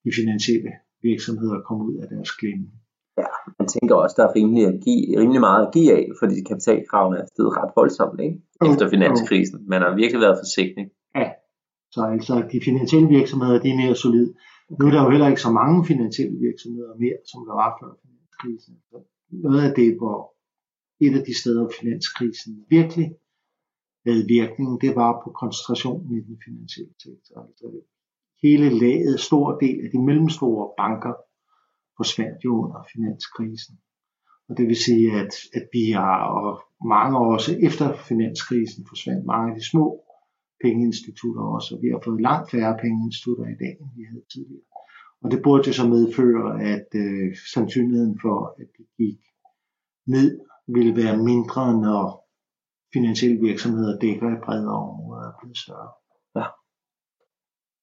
de 0.04 0.10
finansielle 0.20 0.72
virksomheder 1.02 1.60
komme 1.60 1.84
ud 1.84 1.96
af 2.02 2.08
deres 2.08 2.30
klemme. 2.30 2.66
Ja, 3.22 3.30
man 3.58 3.68
tænker 3.74 3.94
også, 3.94 4.14
der 4.18 4.24
er 4.28 4.36
rimelig, 4.38 4.64
at 4.72 4.76
give, 4.86 5.02
rimelig 5.20 5.40
meget 5.40 5.66
at 5.66 5.72
give 5.76 5.92
af, 5.98 6.04
fordi 6.20 6.34
kapitalkravene 6.50 7.16
er 7.22 7.26
steget 7.32 7.56
ret 7.58 7.72
voldsomt 7.76 8.20
ikke? 8.26 8.38
efter 8.70 8.86
finanskrisen. 8.94 9.58
Man 9.72 9.80
har 9.82 9.94
virkelig 10.02 10.20
været 10.26 10.40
forsigtig. 10.44 10.84
Ja, 11.20 11.28
så 11.94 12.00
altså 12.14 12.34
de 12.52 12.58
finansielle 12.68 13.08
virksomheder, 13.08 13.58
de 13.64 13.70
er 13.70 13.80
mere 13.82 13.96
solide. 14.04 14.30
Nu 14.78 14.82
er 14.86 14.92
der 14.94 15.02
jo 15.04 15.10
heller 15.10 15.28
ikke 15.28 15.46
så 15.46 15.52
mange 15.60 15.78
finansielle 15.90 16.36
virksomheder 16.46 16.92
mere, 17.04 17.18
som 17.30 17.40
der 17.48 17.54
var 17.62 17.70
før 17.80 17.90
finanskrisen. 18.02 18.74
Noget 19.44 19.62
af 19.68 19.72
det, 19.80 19.88
hvor 20.00 20.18
et 21.06 21.14
af 21.18 21.24
de 21.28 21.34
steder, 21.40 21.60
hvor 21.62 21.72
finanskrisen 21.80 22.52
virkelig 22.76 23.08
havde 24.06 24.24
virkning, 24.36 24.80
det 24.84 24.92
var 24.96 25.12
på 25.24 25.28
koncentrationen 25.40 26.10
i 26.18 26.20
den 26.28 26.36
finansielle 26.46 26.96
sektor. 27.04 27.34
Altså 27.46 27.66
hele 28.42 28.68
laget, 28.82 29.20
stor 29.20 29.46
del 29.64 29.78
af 29.84 29.90
de 29.92 30.00
mellemstore 30.08 30.62
banker, 30.80 31.14
forsvandt 31.96 32.44
jo 32.44 32.52
under 32.64 32.80
finanskrisen. 32.92 33.74
Og 34.48 34.52
det 34.56 34.66
vil 34.70 34.76
sige, 34.76 35.12
at, 35.22 35.32
at 35.58 35.66
vi 35.72 35.84
har, 35.90 36.16
og 36.38 36.48
mange 36.94 37.18
år 37.18 37.32
også 37.32 37.52
efter 37.68 37.86
finanskrisen, 38.10 38.86
forsvandt 38.88 39.26
mange 39.26 39.46
af 39.50 39.56
de 39.58 39.70
små 39.72 39.86
pengeinstitutter 40.62 41.42
også, 41.56 41.68
og 41.74 41.82
vi 41.82 41.88
har 41.92 42.00
fået 42.04 42.20
langt 42.28 42.50
færre 42.50 42.78
pengeinstitutter 42.84 43.46
i 43.54 43.56
dag, 43.62 43.72
end 43.80 43.90
vi 43.98 44.04
havde 44.10 44.24
tidligere. 44.32 44.68
Og 45.22 45.30
det 45.30 45.40
burde 45.44 45.66
jo 45.66 45.72
så 45.72 45.86
medføre, 45.96 46.48
at 46.74 46.88
øh, 47.04 47.28
sandsynligheden 47.54 48.16
for, 48.24 48.38
at 48.60 48.68
de 48.76 48.84
gik 49.00 49.20
ned, 50.06 50.28
ville 50.76 50.96
være 51.02 51.16
mindre, 51.30 51.64
når 51.86 52.04
finansielle 52.94 53.40
virksomheder 53.48 53.98
dækker 53.98 54.28
i 54.36 54.44
bredere 54.44 54.78
områder 54.90 55.24
er 55.28 55.36
blevet 55.40 55.58
større. 55.64 55.92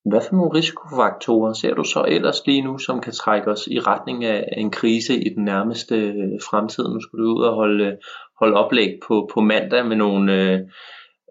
Hvad 0.09 0.21
for 0.21 0.35
nogle 0.35 0.53
risikofaktorer 0.53 1.53
ser 1.53 1.73
du 1.73 1.83
så 1.83 2.05
ellers 2.07 2.45
lige 2.45 2.61
nu, 2.61 2.77
som 2.77 3.01
kan 3.01 3.13
trække 3.13 3.51
os 3.51 3.67
i 3.67 3.79
retning 3.79 4.25
af 4.25 4.53
en 4.57 4.71
krise 4.71 5.23
i 5.23 5.33
den 5.35 5.43
nærmeste 5.45 5.95
øh, 5.95 6.39
fremtid? 6.49 6.83
Nu 6.83 6.99
skulle 7.01 7.25
du 7.25 7.31
ud 7.37 7.43
og 7.43 7.55
holde, 7.55 7.97
holde 8.39 8.55
oplæg 8.55 8.99
på, 9.07 9.29
på 9.33 9.41
mandag 9.41 9.85
med 9.85 9.95
nogle, 9.95 10.33
øh, 10.33 10.59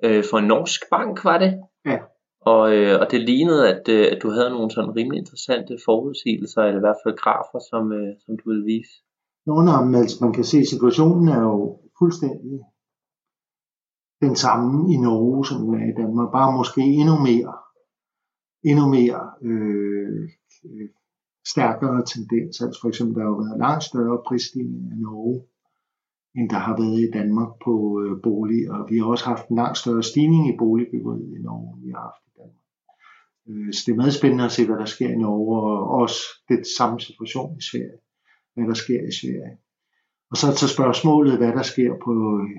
øh, 0.04 0.24
for 0.30 0.38
en 0.38 0.44
norsk 0.44 0.80
bank, 0.90 1.24
var 1.24 1.38
det? 1.38 1.52
Ja. 1.86 1.98
Og, 2.40 2.76
øh, 2.76 3.00
og 3.00 3.10
det 3.10 3.20
lignede, 3.20 3.62
at, 3.74 3.88
øh, 3.88 4.06
at 4.12 4.22
du 4.22 4.30
havde 4.30 4.50
nogle 4.50 4.70
sådan 4.70 4.96
rimelig 4.96 5.18
interessante 5.18 5.78
forudsigelser, 5.84 6.62
eller 6.62 6.80
i 6.80 6.86
hvert 6.86 7.02
fald 7.04 7.16
grafer, 7.16 7.60
som, 7.70 7.92
øh, 7.92 8.12
som 8.24 8.32
du 8.38 8.44
vil 8.50 8.64
vise. 8.72 8.94
Nå, 9.46 9.54
nej, 9.62 10.00
altså 10.00 10.24
man 10.24 10.32
kan 10.32 10.44
se, 10.44 10.58
at 10.58 10.72
situationen 10.74 11.28
er 11.28 11.42
jo 11.50 11.56
fuldstændig 11.98 12.58
den 14.24 14.36
samme 14.44 14.94
i 14.94 14.96
Norge, 15.06 15.46
som 15.48 15.58
den 15.64 15.74
er 15.82 15.86
i 15.92 15.98
Danmark, 16.00 16.28
bare 16.38 16.56
måske 16.58 16.80
endnu 17.00 17.16
mere, 17.28 17.52
endnu 18.64 18.88
mere 18.88 19.30
øh, 19.42 20.28
øh 20.64 20.88
stærkere 21.46 22.04
tendens. 22.14 22.60
Altså 22.60 22.78
for 22.80 22.88
eksempel, 22.88 23.14
der 23.16 23.22
har 23.22 23.30
jo 23.34 23.42
været 23.44 23.58
langt 23.66 23.84
større 23.84 24.22
prisstigning 24.26 24.82
i 24.94 24.96
Norge, 25.06 25.38
end 26.36 26.50
der 26.50 26.60
har 26.66 26.76
været 26.82 27.00
i 27.00 27.10
Danmark 27.18 27.52
på 27.64 27.74
øh, 28.02 28.22
bolig, 28.22 28.70
og 28.70 28.80
vi 28.90 28.98
har 28.98 29.04
også 29.04 29.24
haft 29.24 29.48
en 29.48 29.56
langt 29.56 29.78
større 29.78 30.02
stigning 30.02 30.42
i 30.48 30.58
boligbyggeriet 30.58 31.30
i 31.38 31.42
Norge, 31.42 31.68
end 31.74 31.84
vi 31.86 31.90
har 31.90 32.04
haft 32.08 32.22
i 32.28 32.32
Danmark. 32.40 32.66
Øh, 33.48 33.72
så 33.72 33.80
det 33.84 33.92
er 33.92 33.96
meget 34.02 34.14
spændende 34.14 34.44
at 34.44 34.52
se, 34.52 34.66
hvad 34.66 34.78
der 34.82 34.84
sker 34.94 35.08
i 35.08 35.22
Norge, 35.26 35.54
og 35.62 36.00
også 36.00 36.20
det 36.48 36.60
samme 36.78 37.00
situation 37.00 37.56
i 37.60 37.62
Sverige, 37.70 38.00
hvad 38.54 38.66
der 38.70 38.74
sker 38.84 39.00
i 39.10 39.14
Sverige. 39.20 39.56
Og 40.30 40.36
så 40.36 40.46
til 40.54 40.68
spørgsmålet, 40.68 41.36
hvad 41.38 41.52
der 41.58 41.62
sker 41.62 41.92
på 42.04 42.14
øh, 42.42 42.56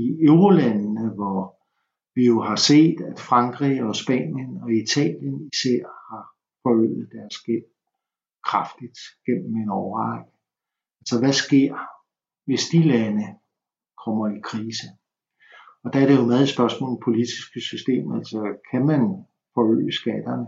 i 0.00 0.02
eurolandene, 0.28 1.14
hvor 1.18 1.55
vi 2.16 2.26
jo 2.26 2.40
har 2.40 2.56
set, 2.56 3.00
at 3.00 3.20
Frankrig 3.20 3.82
og 3.82 3.96
Spanien 3.96 4.62
og 4.62 4.72
Italien 4.72 5.50
især 5.52 5.82
har 6.10 6.24
forøget 6.62 7.08
deres 7.12 7.38
gæld 7.38 7.64
kraftigt 8.44 8.98
gennem 9.26 9.56
en 9.56 9.68
overrække. 9.68 10.30
Så 10.30 10.98
altså, 11.00 11.18
hvad 11.18 11.32
sker, 11.32 11.72
hvis 12.46 12.64
de 12.72 12.82
lande 12.82 13.26
kommer 14.04 14.26
i 14.36 14.40
krise? 14.44 14.86
Og 15.84 15.92
der 15.92 16.00
er 16.00 16.06
det 16.06 16.16
jo 16.16 16.26
meget 16.26 16.42
et 16.42 16.48
spørgsmål 16.48 16.90
om 16.90 17.00
politiske 17.04 17.60
system, 17.60 18.12
altså 18.12 18.56
kan 18.70 18.86
man 18.86 19.00
forøge 19.54 19.92
skatterne 19.92 20.46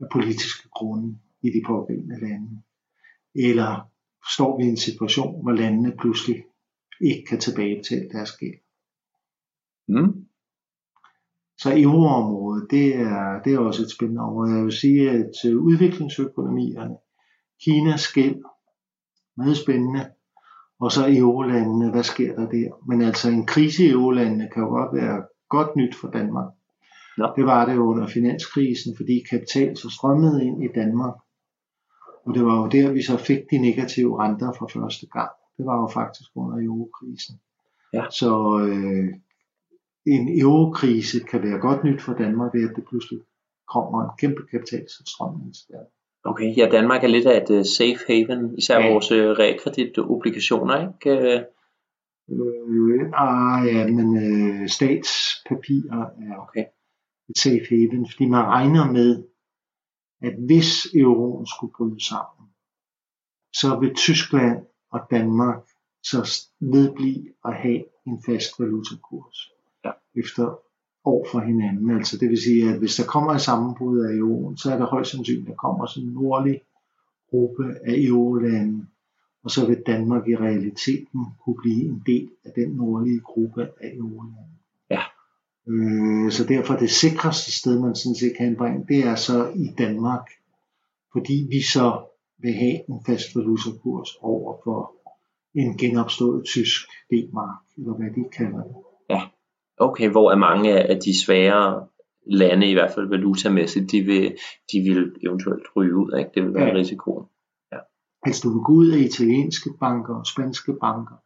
af 0.00 0.06
politiske 0.12 0.68
grunde 0.68 1.18
i 1.42 1.48
de 1.50 1.62
pågældende 1.66 2.20
lande? 2.20 2.62
Eller 3.34 3.90
står 4.34 4.56
vi 4.56 4.64
i 4.64 4.68
en 4.68 4.76
situation, 4.76 5.42
hvor 5.42 5.52
landene 5.52 5.96
pludselig 6.00 6.44
ikke 7.00 7.24
kan 7.28 7.40
tilbagebetale 7.40 8.08
deres 8.08 8.36
gæld. 8.36 8.60
Mm. 9.88 10.23
Så 11.64 11.70
euroområdet, 11.76 12.66
det 12.70 12.96
er, 12.96 13.42
det 13.44 13.54
er 13.54 13.58
også 13.58 13.82
et 13.82 13.90
spændende 13.90 14.22
område. 14.22 14.54
Jeg 14.54 14.64
vil 14.64 14.72
sige, 14.72 15.10
at 15.10 15.30
til 15.42 15.58
udviklingsøkonomierne, 15.58 16.96
Kinas 17.62 18.12
gæld, 18.12 18.42
meget 19.36 19.56
spændende, 19.56 20.10
og 20.80 20.92
så 20.92 21.02
eurolandene, 21.08 21.90
hvad 21.90 22.02
sker 22.02 22.34
der 22.34 22.48
der? 22.48 22.86
Men 22.88 23.02
altså 23.02 23.30
en 23.30 23.46
krise 23.46 23.84
i 23.84 23.90
eurolandene 23.90 24.48
kan 24.52 24.62
jo 24.62 24.68
godt 24.68 24.96
være 25.00 25.22
godt 25.48 25.76
nyt 25.76 25.94
for 26.00 26.08
Danmark. 26.08 26.52
Ja. 27.18 27.26
Det 27.36 27.44
var 27.44 27.66
det 27.66 27.76
under 27.76 28.06
finanskrisen, 28.06 28.96
fordi 28.96 29.22
kapital 29.30 29.76
så 29.76 29.90
strømmede 29.90 30.44
ind 30.44 30.64
i 30.64 30.68
Danmark. 30.74 31.14
Og 32.26 32.34
det 32.34 32.44
var 32.44 32.56
jo 32.56 32.66
der, 32.68 32.92
vi 32.92 33.02
så 33.02 33.16
fik 33.16 33.40
de 33.50 33.58
negative 33.58 34.22
renter 34.22 34.52
for 34.58 34.70
første 34.74 35.06
gang. 35.06 35.30
Det 35.56 35.66
var 35.66 35.76
jo 35.80 35.86
faktisk 35.86 36.30
under 36.36 36.56
eurokrisen. 36.66 37.40
Ja. 37.92 38.04
Så 38.10 38.58
øh, 38.58 39.08
en 40.06 40.40
eurokrise 40.40 41.20
kan 41.20 41.42
være 41.42 41.58
godt 41.58 41.84
nyt 41.84 42.02
for 42.02 42.12
Danmark 42.12 42.54
ved, 42.54 42.70
at 42.70 42.76
det 42.76 42.84
pludselig 42.88 43.20
kommer 43.74 44.04
en 44.04 44.10
kæmpe 44.18 44.42
kapitalstrømning 44.50 45.54
til 45.54 45.64
Danmark. 45.70 45.90
Okay, 46.24 46.56
ja, 46.56 46.68
Danmark 46.70 47.04
er 47.04 47.08
lidt 47.08 47.26
af 47.26 47.42
et 47.42 47.50
uh, 47.50 47.64
safe 47.78 48.00
haven, 48.08 48.58
især 48.58 48.78
ja. 48.78 48.92
vores 48.92 49.12
uh, 49.12 49.18
realkreditobligationer, 49.18 50.76
ikke? 50.88 51.10
Øh, 51.10 51.40
ah, 53.14 53.66
ja, 53.66 53.86
men 53.86 54.08
øh, 54.24 54.68
statspapirer 54.68 56.02
er 56.26 56.36
okay. 56.36 56.64
et 57.28 57.38
safe 57.38 57.66
haven, 57.70 58.08
fordi 58.10 58.24
man 58.28 58.44
regner 58.44 58.92
med, 58.92 59.24
at 60.22 60.34
hvis 60.46 60.86
euroen 60.94 61.46
skulle 61.46 61.72
bryde 61.76 62.04
sammen, 62.04 62.48
så 63.54 63.78
vil 63.80 63.94
Tyskland 63.94 64.66
og 64.92 65.00
Danmark 65.10 65.62
så 66.02 66.18
vedblive 66.60 67.32
at 67.44 67.54
have 67.54 67.84
en 68.06 68.22
fast 68.26 68.60
valutakurs. 68.60 69.53
Efter 70.16 70.58
år 71.04 71.26
for 71.32 71.40
hinanden. 71.40 71.90
Altså 71.90 72.18
det 72.18 72.30
vil 72.30 72.42
sige, 72.42 72.70
at 72.70 72.78
hvis 72.78 72.96
der 72.96 73.04
kommer 73.04 73.32
et 73.32 73.40
sammenbrud 73.40 73.98
af 74.00 74.14
euroen, 74.14 74.56
så 74.56 74.72
er 74.72 74.78
der 74.78 74.86
højst 74.86 75.10
sandsynligt, 75.10 75.46
at 75.46 75.48
der 75.48 75.54
kommer 75.54 75.86
sådan 75.86 76.08
en 76.08 76.14
nordlig 76.14 76.60
gruppe 77.30 77.64
af 77.84 77.94
eurolande, 77.96 78.86
og 79.44 79.50
så 79.50 79.66
vil 79.66 79.82
Danmark 79.86 80.28
i 80.28 80.36
realiteten 80.36 81.20
kunne 81.44 81.56
blive 81.62 81.84
en 81.84 82.02
del 82.06 82.30
af 82.44 82.52
den 82.56 82.70
nordlige 82.70 83.20
gruppe 83.20 83.62
af 83.80 83.90
eurolande. 83.94 84.54
Ja. 84.90 85.02
Øh, 85.68 86.32
så 86.32 86.44
derfor 86.48 86.74
det 86.76 86.90
sikreste 86.90 87.58
sted, 87.58 87.80
man 87.80 87.94
sådan 87.94 88.14
set 88.14 88.36
kan 88.36 88.56
bringe, 88.56 88.84
det 88.88 89.06
er 89.06 89.14
så 89.14 89.52
i 89.54 89.74
Danmark, 89.78 90.26
fordi 91.12 91.46
vi 91.50 91.62
så 91.62 92.04
vil 92.38 92.52
have 92.52 92.90
en 92.90 93.04
fast 93.06 93.36
valutakurs 93.36 94.10
over 94.20 94.56
for 94.64 94.92
en 95.54 95.76
genopstået 95.76 96.44
tysk 96.44 96.80
D-mark, 97.10 97.62
eller 97.76 97.94
hvad 97.94 98.10
de 98.10 98.28
kalder 98.36 98.62
det. 98.62 98.83
Okay, 99.78 100.10
hvor 100.10 100.30
er 100.30 100.36
mange 100.36 100.70
af 100.90 101.00
de 101.00 101.24
svære 101.24 101.86
lande, 102.26 102.70
i 102.70 102.72
hvert 102.72 102.92
fald 102.94 103.08
valutamæssigt, 103.08 103.90
de 103.92 104.00
vil, 104.00 104.36
de 104.72 104.80
vil 104.80 105.12
eventuelt 105.26 105.66
ryge 105.76 105.96
ud, 105.96 106.18
ikke? 106.18 106.30
det 106.34 106.44
vil 106.44 106.54
være 106.54 106.68
ja. 106.68 106.74
risikoen. 106.74 107.26
Ja. 107.72 107.78
Altså 108.22 108.40
du 108.42 108.52
vil 108.54 108.62
gå 108.62 108.72
ud 108.72 108.88
af 108.88 108.98
italienske 108.98 109.70
banker 109.80 110.14
og 110.14 110.26
spanske 110.26 110.72
banker, 110.80 111.16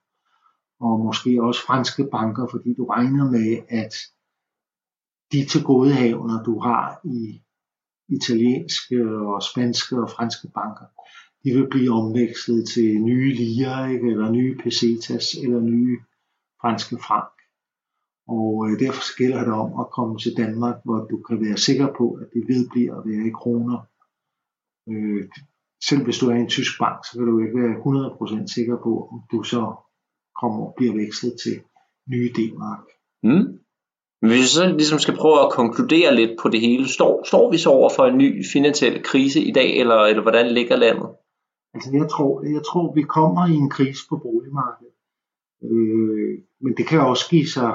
og 0.80 1.00
måske 1.00 1.42
også 1.42 1.60
franske 1.66 2.08
banker, 2.12 2.46
fordi 2.50 2.74
du 2.74 2.84
regner 2.84 3.30
med, 3.30 3.62
at 3.68 3.94
de 5.32 5.46
tilgodehavner, 5.46 6.42
du 6.42 6.58
har 6.58 7.00
i 7.04 7.42
italienske 8.08 8.98
og 9.18 9.42
spanske 9.42 10.02
og 10.02 10.10
franske 10.10 10.48
banker, 10.54 10.86
de 11.44 11.50
vil 11.56 11.68
blive 11.70 11.90
omvekslet 11.92 12.68
til 12.68 13.00
nye 13.00 13.34
liger, 13.34 13.86
ikke? 13.86 14.06
eller 14.10 14.30
nye 14.30 14.56
pesetas, 14.62 15.34
eller 15.34 15.60
nye 15.60 15.98
franske 16.60 16.96
frank. 17.06 17.37
Og 18.28 18.50
øh, 18.66 18.80
derfor 18.84 19.16
gælder 19.20 19.44
det 19.44 19.54
om 19.64 19.80
at 19.80 19.90
komme 19.96 20.18
til 20.18 20.36
Danmark, 20.36 20.76
hvor 20.84 20.98
du 21.10 21.16
kan 21.28 21.40
være 21.44 21.56
sikker 21.56 21.88
på, 21.98 22.04
at 22.22 22.28
det 22.34 22.42
vedbliver 22.48 22.94
at 22.98 23.06
være 23.10 23.26
i 23.30 23.38
kroner. 23.40 23.78
Øh, 24.90 25.22
selv 25.88 26.04
hvis 26.04 26.18
du 26.18 26.26
er 26.30 26.34
i 26.34 26.40
en 26.40 26.54
tysk 26.56 26.72
bank, 26.78 26.98
så 27.06 27.12
kan 27.18 27.26
du 27.26 27.38
ikke 27.40 27.60
være 27.62 27.74
100% 28.46 28.54
sikker 28.54 28.76
på, 28.76 29.08
om 29.12 29.18
du 29.32 29.42
så 29.42 29.62
kommer 30.40 30.60
og 30.66 30.74
bliver 30.76 30.94
vekslet 31.02 31.34
til 31.44 31.56
nye 32.12 32.30
D-mark. 32.36 32.84
Mm. 33.22 33.46
Men 34.20 34.30
hvis 34.30 34.40
vi 34.40 34.54
så 34.58 34.64
ligesom 34.66 34.98
skal 34.98 35.16
prøve 35.16 35.40
at 35.44 35.52
konkludere 35.52 36.14
lidt 36.14 36.38
på 36.42 36.48
det 36.48 36.60
hele, 36.60 36.88
står, 36.88 37.24
står 37.24 37.50
vi 37.50 37.58
så 37.58 37.70
over 37.70 37.90
for 37.96 38.04
en 38.06 38.18
ny 38.18 38.44
finansiel 38.52 39.02
krise 39.02 39.40
i 39.40 39.52
dag, 39.52 39.78
eller, 39.80 39.98
eller 40.10 40.22
hvordan 40.22 40.46
ligger 40.58 40.76
landet? 40.76 41.08
Altså 41.74 41.90
jeg 41.92 42.08
tror, 42.10 42.42
jeg 42.42 42.62
tror, 42.64 42.94
vi 42.94 43.02
kommer 43.02 43.46
i 43.46 43.54
en 43.54 43.70
krise 43.70 44.02
på 44.08 44.16
boligmarkedet. 44.16 44.94
Øh, 45.62 46.38
men 46.60 46.72
det 46.76 46.86
kan 46.86 47.00
også 47.00 47.24
give 47.30 47.46
sig 47.46 47.72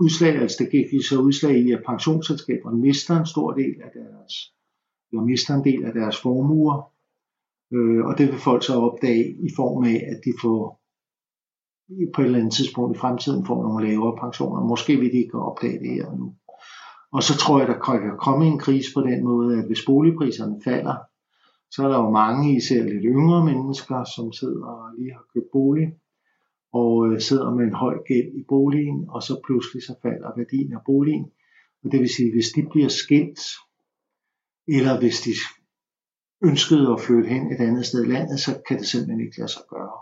udslag, 0.00 0.34
altså 0.36 0.56
det 0.60 0.70
gik 0.70 1.04
så 1.08 1.20
udslag 1.20 1.56
i, 1.56 1.72
at 1.72 1.82
pensionsselskaberne 1.86 2.78
mister 2.78 3.18
en 3.18 3.26
stor 3.26 3.52
del 3.52 3.74
af 3.82 3.90
deres, 3.94 4.32
eller 5.12 5.24
mister 5.24 5.54
en 5.54 5.64
del 5.64 5.84
af 5.84 5.92
deres 5.92 6.20
formuer, 6.20 6.92
øh, 7.72 8.04
og 8.06 8.18
det 8.18 8.26
vil 8.28 8.38
folk 8.38 8.64
så 8.64 8.74
opdage 8.80 9.24
i 9.48 9.50
form 9.56 9.84
af, 9.84 9.98
at 10.12 10.18
de 10.24 10.32
får 10.42 10.84
på 12.14 12.20
et 12.20 12.24
eller 12.24 12.38
andet 12.38 12.52
tidspunkt 12.52 12.96
i 12.96 13.00
fremtiden 13.00 13.46
får 13.46 13.62
nogle 13.62 13.88
lavere 13.88 14.16
pensioner. 14.20 14.68
Måske 14.72 14.96
vil 14.96 15.12
de 15.12 15.18
ikke 15.24 15.38
opdage 15.38 15.78
det 15.78 15.90
her 15.90 16.16
nu. 16.16 16.34
Og 17.12 17.22
så 17.22 17.34
tror 17.38 17.58
jeg, 17.58 17.68
der 17.68 17.78
kan 17.78 18.18
komme 18.18 18.46
en 18.46 18.58
krise 18.58 18.90
på 18.94 19.00
den 19.00 19.24
måde, 19.24 19.58
at 19.58 19.66
hvis 19.66 19.86
boligpriserne 19.86 20.60
falder, 20.64 20.96
så 21.70 21.84
er 21.84 21.88
der 21.88 21.98
jo 22.04 22.10
mange, 22.10 22.56
især 22.56 22.82
lidt 22.84 23.04
yngre 23.04 23.44
mennesker, 23.44 24.04
som 24.16 24.32
sidder 24.32 24.66
og 24.66 24.94
lige 24.98 25.12
har 25.12 25.24
købt 25.34 25.50
bolig, 25.52 25.86
og 26.80 26.92
øh, 27.06 27.20
sidder 27.20 27.54
med 27.54 27.64
en 27.64 27.80
høj 27.84 27.96
gæld 28.08 28.30
i 28.40 28.44
boligen, 28.48 28.98
og 29.08 29.22
så 29.22 29.40
pludselig 29.46 29.82
så 29.82 29.94
falder 30.02 30.36
værdien 30.36 30.72
af 30.72 30.82
boligen. 30.86 31.26
Og 31.84 31.92
det 31.92 32.00
vil 32.00 32.14
sige, 32.16 32.32
hvis 32.32 32.48
de 32.56 32.62
bliver 32.72 32.88
skilt, 32.88 33.40
eller 34.76 34.98
hvis 35.00 35.18
de 35.26 35.32
ønskede 36.50 36.92
at 36.92 37.00
flytte 37.00 37.28
hen 37.28 37.52
et 37.52 37.60
andet 37.68 37.86
sted 37.86 38.04
i 38.04 38.12
landet, 38.16 38.40
så 38.40 38.50
kan 38.68 38.78
det 38.78 38.86
simpelthen 38.86 39.20
ikke 39.20 39.38
lade 39.38 39.52
sig 39.52 39.62
gøre. 39.70 39.98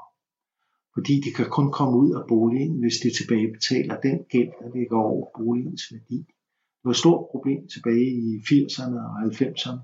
Fordi 0.95 1.15
de 1.25 1.31
kan 1.37 1.49
kun 1.59 1.73
komme 1.73 1.95
ud 2.03 2.11
af 2.19 2.25
boligen, 2.29 2.75
hvis 2.83 2.97
de 3.03 3.11
tilbagebetaler 3.19 4.01
den 4.01 4.19
gæld, 4.33 4.53
der 4.61 4.69
ligger 4.79 4.97
over 4.97 5.27
boligens 5.39 5.83
værdi. 5.93 6.19
Det 6.79 6.85
var 6.85 6.91
et 6.91 7.05
stort 7.05 7.25
problem 7.31 7.61
tilbage 7.75 8.09
i 8.27 8.27
80'erne 8.49 8.99
og 9.07 9.13
90'erne. 9.23 9.81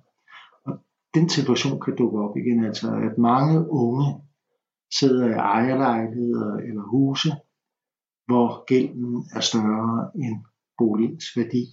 Og 0.66 0.74
den 1.14 1.28
situation 1.28 1.80
kan 1.80 1.96
dukke 1.96 2.18
op 2.24 2.36
igen, 2.36 2.64
altså 2.64 2.86
at 3.06 3.18
mange 3.18 3.70
unge 3.70 4.04
sidder 4.98 5.26
i 5.28 5.32
ejerlejligheder 5.32 6.56
eller 6.56 6.82
huse, 6.82 7.30
hvor 8.26 8.64
gælden 8.64 9.24
er 9.34 9.40
større 9.40 10.10
end 10.14 10.36
boligens 10.78 11.24
værdi. 11.36 11.64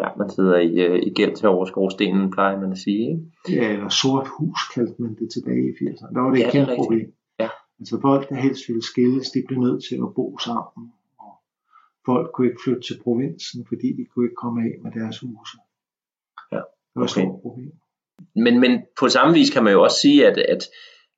Ja, 0.00 0.08
man 0.18 0.30
sidder 0.30 0.56
i, 0.56 0.72
uh, 0.88 0.98
i 1.08 1.10
gæld 1.10 1.36
til 1.36 1.48
over 1.48 1.64
skorstenen, 1.64 2.30
plejer 2.30 2.60
man 2.60 2.72
at 2.72 2.78
sige. 2.78 3.10
Ikke? 3.10 3.62
Ja, 3.62 3.72
eller 3.72 3.88
sort 3.88 4.28
hus 4.38 4.60
kaldte 4.74 5.02
man 5.02 5.14
det 5.14 5.28
tilbage 5.32 5.68
i 5.70 5.72
80'erne. 5.80 6.14
Der 6.14 6.20
var 6.20 6.30
det 6.30 6.40
ja, 6.40 6.46
et 6.46 6.52
kæmpe 6.52 6.72
problem. 6.76 7.14
Ja. 7.40 7.48
Altså 7.78 8.00
folk, 8.00 8.28
der 8.28 8.34
helst 8.34 8.68
ville 8.68 8.82
skilles, 8.82 9.30
de 9.30 9.44
blev 9.48 9.60
nødt 9.60 9.84
til 9.88 9.96
at 10.06 10.14
bo 10.14 10.38
sammen. 10.38 10.92
Og 11.18 11.32
folk 12.06 12.26
kunne 12.34 12.46
ikke 12.46 12.62
flytte 12.64 12.82
til 12.88 13.00
provinsen, 13.04 13.66
fordi 13.70 13.88
de 13.98 14.04
kunne 14.04 14.24
ikke 14.26 14.40
komme 14.44 14.58
af 14.66 14.72
med 14.82 14.92
deres 14.98 15.18
huse. 15.20 15.56
Ja, 16.52 16.60
okay. 16.60 16.66
Det 16.90 16.98
var 17.00 17.04
et 17.04 17.10
stort 17.10 17.40
problem. 17.42 17.72
Men, 18.34 18.60
men 18.60 18.82
på 19.00 19.08
samme 19.08 19.34
vis 19.34 19.50
kan 19.50 19.64
man 19.64 19.72
jo 19.72 19.82
også 19.82 20.00
sige, 20.00 20.26
at, 20.26 20.38
at 20.38 20.62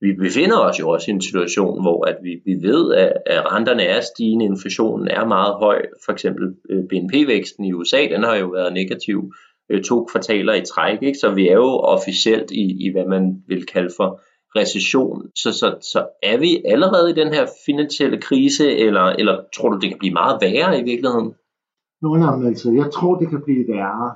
vi 0.01 0.12
befinder 0.12 0.59
os 0.59 0.80
jo 0.80 0.88
også 0.90 1.11
i 1.11 1.14
en 1.14 1.22
situation, 1.22 1.82
hvor 1.82 2.05
at 2.05 2.16
vi, 2.22 2.32
vi 2.44 2.68
ved, 2.68 2.94
at, 2.94 3.12
at 3.26 3.53
renterne 3.53 3.82
er 3.82 4.01
stigende, 4.01 4.44
inflationen 4.44 5.09
er 5.09 5.24
meget 5.24 5.55
høj. 5.55 5.82
For 6.05 6.12
eksempel 6.12 6.44
øh, 6.70 6.84
BNP-væksten 6.88 7.64
i 7.64 7.72
USA, 7.72 8.01
den 8.14 8.22
har 8.22 8.36
jo 8.36 8.46
været 8.46 8.72
negativ 8.72 9.32
øh, 9.70 9.82
to 9.84 10.05
kvartaler 10.05 10.55
i 10.55 10.64
træk, 10.64 11.03
ikke? 11.03 11.18
så 11.18 11.30
vi 11.30 11.49
er 11.49 11.55
jo 11.55 11.70
officielt 11.78 12.51
i, 12.51 12.86
i 12.86 12.92
hvad 12.92 13.07
man 13.07 13.42
vil 13.49 13.66
kalde 13.66 13.90
for 13.96 14.20
recession. 14.57 15.22
Så, 15.34 15.53
så, 15.53 15.76
så 15.92 16.07
er 16.22 16.38
vi 16.38 16.62
allerede 16.64 17.11
i 17.11 17.14
den 17.14 17.32
her 17.32 17.46
finansielle 17.66 18.20
krise, 18.20 18.76
eller, 18.76 19.03
eller 19.03 19.36
tror 19.55 19.68
du, 19.68 19.78
det 19.78 19.88
kan 19.90 19.99
blive 19.99 20.12
meget 20.12 20.38
værre 20.42 20.80
i 20.80 20.82
virkeligheden? 20.82 21.34
Nå, 22.03 22.16
nej, 22.16 22.46
altså, 22.49 22.72
jeg 22.72 22.90
tror, 22.92 23.14
det 23.18 23.28
kan 23.28 23.42
blive 23.44 23.64
værre. 23.68 24.14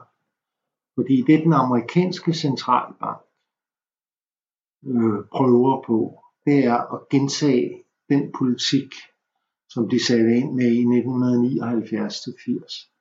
Fordi 0.94 1.22
det 1.26 1.44
den 1.44 1.52
amerikanske 1.52 2.34
centralbank, 2.34 3.20
øh, 4.86 5.24
prøver 5.36 5.82
på, 5.86 6.22
det 6.46 6.64
er 6.64 6.94
at 6.94 7.08
gentage 7.10 7.84
den 8.08 8.32
politik, 8.38 8.90
som 9.68 9.88
de 9.88 10.06
satte 10.06 10.36
ind 10.36 10.54
med 10.54 10.70
i 10.80 10.84
1979-80. 10.84 12.92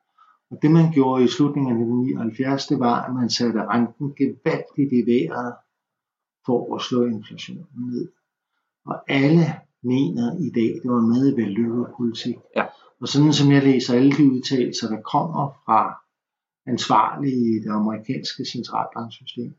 Og 0.52 0.58
det 0.62 0.72
man 0.72 0.92
gjorde 0.94 1.24
i 1.24 1.28
slutningen 1.28 1.72
af 1.72 1.76
1979, 1.76 2.68
det 2.68 2.80
var, 2.80 3.06
at 3.06 3.14
man 3.14 3.30
satte 3.30 3.66
renten 3.66 4.16
gevaldigt 4.16 4.92
i 5.00 5.02
vejret 5.12 5.54
for 6.46 6.76
at 6.76 6.82
slå 6.82 7.06
inflationen 7.06 7.92
ned. 7.92 8.12
Og 8.86 8.96
alle 9.08 9.46
mener 9.84 10.28
i 10.48 10.50
dag, 10.50 10.72
det 10.82 10.92
var 10.92 11.00
en 11.00 11.10
meget 11.10 11.38
vellykket 11.38 11.88
politik. 11.98 12.36
Ja. 12.56 12.66
Og 13.02 13.08
sådan 13.08 13.34
som 13.34 13.52
jeg 13.52 13.64
læser 13.64 13.96
alle 13.96 14.12
de 14.12 14.32
udtalelser, 14.32 14.90
der 14.90 15.02
kommer 15.02 15.62
fra 15.66 16.01
ansvarlige 16.68 17.56
i 17.56 17.60
det 17.60 17.72
amerikanske 17.72 18.46
centralbanksystem, 18.46 19.54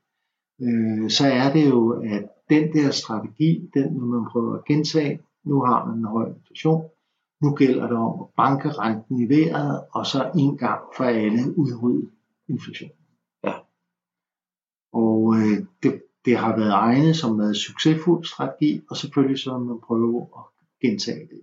øh, 0.63 1.11
så 1.11 1.27
er 1.27 1.53
det 1.53 1.71
jo, 1.71 1.91
at 1.91 2.25
den 2.51 2.73
der 2.73 2.91
strategi, 2.91 3.71
den 3.75 3.95
vil 3.95 4.09
man 4.09 4.29
prøve 4.33 4.59
at 4.59 4.65
gentage. 4.65 5.21
Nu 5.45 5.61
har 5.61 5.87
man 5.87 5.99
en 5.99 6.05
høj 6.05 6.27
inflation. 6.27 6.83
Nu 7.43 7.55
gælder 7.55 7.87
det 7.87 7.97
om 7.97 8.21
at 8.21 8.27
banke 8.37 8.69
renten 8.69 9.21
i 9.21 9.29
vejret, 9.29 9.85
og 9.93 10.07
så 10.07 10.31
en 10.39 10.59
gang 10.59 10.83
for 10.97 11.05
alle 11.05 11.59
udrydde 11.59 12.11
inflation. 12.49 12.91
Ja. 13.45 13.55
Og 14.93 15.35
øh, 15.37 15.67
det, 15.83 16.03
det 16.25 16.37
har 16.37 16.57
været 16.57 16.73
egnet 16.73 17.17
som 17.17 17.41
en 17.41 17.55
succesfuld 17.55 18.25
strategi, 18.25 18.81
og 18.91 18.97
selvfølgelig 18.97 19.39
så 19.39 19.59
man 19.59 19.81
prøve 19.87 20.29
at 20.39 20.45
gentage 20.83 21.29
det. 21.33 21.41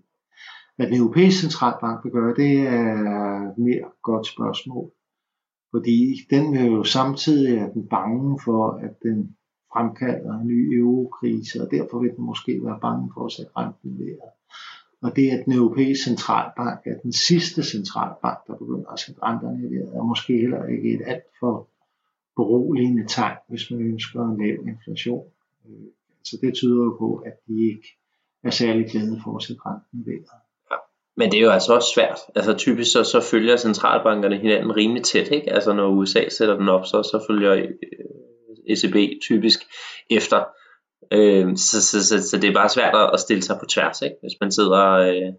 Hvad 0.76 0.88
den 0.88 0.98
europæiske 0.98 1.42
centralbank 1.42 2.04
vil 2.04 2.12
gøre, 2.12 2.36
det 2.36 2.60
er 2.60 3.52
et 3.52 3.58
mere 3.58 3.90
godt 4.04 4.28
spørgsmål. 4.28 4.92
Fordi 5.72 6.16
den 6.30 6.54
vil 6.54 6.66
jo 6.66 6.84
samtidig 6.84 7.58
er 7.58 7.70
den 7.70 7.88
bange 7.88 8.40
for, 8.46 8.72
at 8.72 9.04
den 9.04 9.36
fremkalder 9.74 10.34
en 10.40 10.48
ny 10.48 10.80
eurokrise, 10.80 11.62
og 11.62 11.72
derfor 11.72 12.00
vil 12.00 12.16
den 12.16 12.26
måske 12.26 12.60
være 12.64 12.80
bange 12.82 13.12
for 13.14 13.26
at 13.26 13.32
sætte 13.32 13.52
renten 13.58 14.00
vejret. 14.00 14.32
Og 15.02 15.16
det, 15.16 15.30
at 15.30 15.46
den 15.46 15.54
europæiske 15.54 16.04
centralbank 16.04 16.80
er 16.86 16.98
den 17.04 17.14
sidste 17.14 17.64
centralbank, 17.64 18.40
der 18.48 18.56
begynder 18.56 18.90
at 18.90 19.00
sætte 19.00 19.24
renterne 19.24 19.60
i 19.60 19.74
vejret, 19.74 19.96
er 19.96 20.04
måske 20.04 20.34
heller 20.38 20.66
ikke 20.66 20.94
et 20.94 21.02
alt 21.06 21.30
for 21.40 21.68
beroligende 22.36 23.06
tegn, 23.08 23.38
hvis 23.50 23.72
man 23.72 23.82
ønsker 23.82 24.20
en 24.26 24.38
lav 24.42 24.68
inflation. 24.68 25.28
Så 26.24 26.38
det 26.42 26.54
tyder 26.54 26.84
jo 26.84 26.96
på, 27.00 27.16
at 27.16 27.34
de 27.48 27.54
ikke 27.72 27.88
er 28.44 28.50
særlig 28.50 28.90
glade 28.92 29.20
for 29.24 29.36
at 29.38 29.44
sætte 29.44 29.62
renten 29.66 30.00
i 30.02 30.10
vejret. 30.10 30.49
Men 31.18 31.32
det 31.32 31.38
er 31.38 31.42
jo 31.42 31.50
altså 31.50 31.74
også 31.74 31.92
svært. 31.96 32.20
Altså 32.36 32.54
typisk 32.54 32.92
så, 32.92 33.04
så 33.04 33.22
følger 33.22 33.58
centralbankerne 33.58 34.38
hinanden 34.38 34.76
rimelig 34.76 35.04
tæt, 35.04 35.28
ikke? 35.32 35.54
Altså 35.54 35.74
når 35.74 35.88
USA 35.88 36.30
sætter 36.30 36.58
den 36.58 36.70
op, 36.70 36.86
så, 36.86 37.04
så 37.04 37.26
følger 37.30 37.54
øh, 37.54 37.70
ECB 38.68 39.22
typisk 39.22 39.60
efter. 40.10 40.44
Øh, 41.12 41.58
så, 41.58 41.82
så, 41.82 42.08
så, 42.08 42.30
så 42.30 42.38
det 42.38 42.50
er 42.50 42.54
bare 42.54 42.70
svært 42.70 43.14
at 43.14 43.20
stille 43.20 43.44
sig 43.44 43.58
på 43.60 43.66
tværs, 43.66 44.02
ikke? 44.02 44.16
Hvis 44.22 44.40
man 44.42 44.52
sidder 44.52 44.84
øh, 44.86 45.34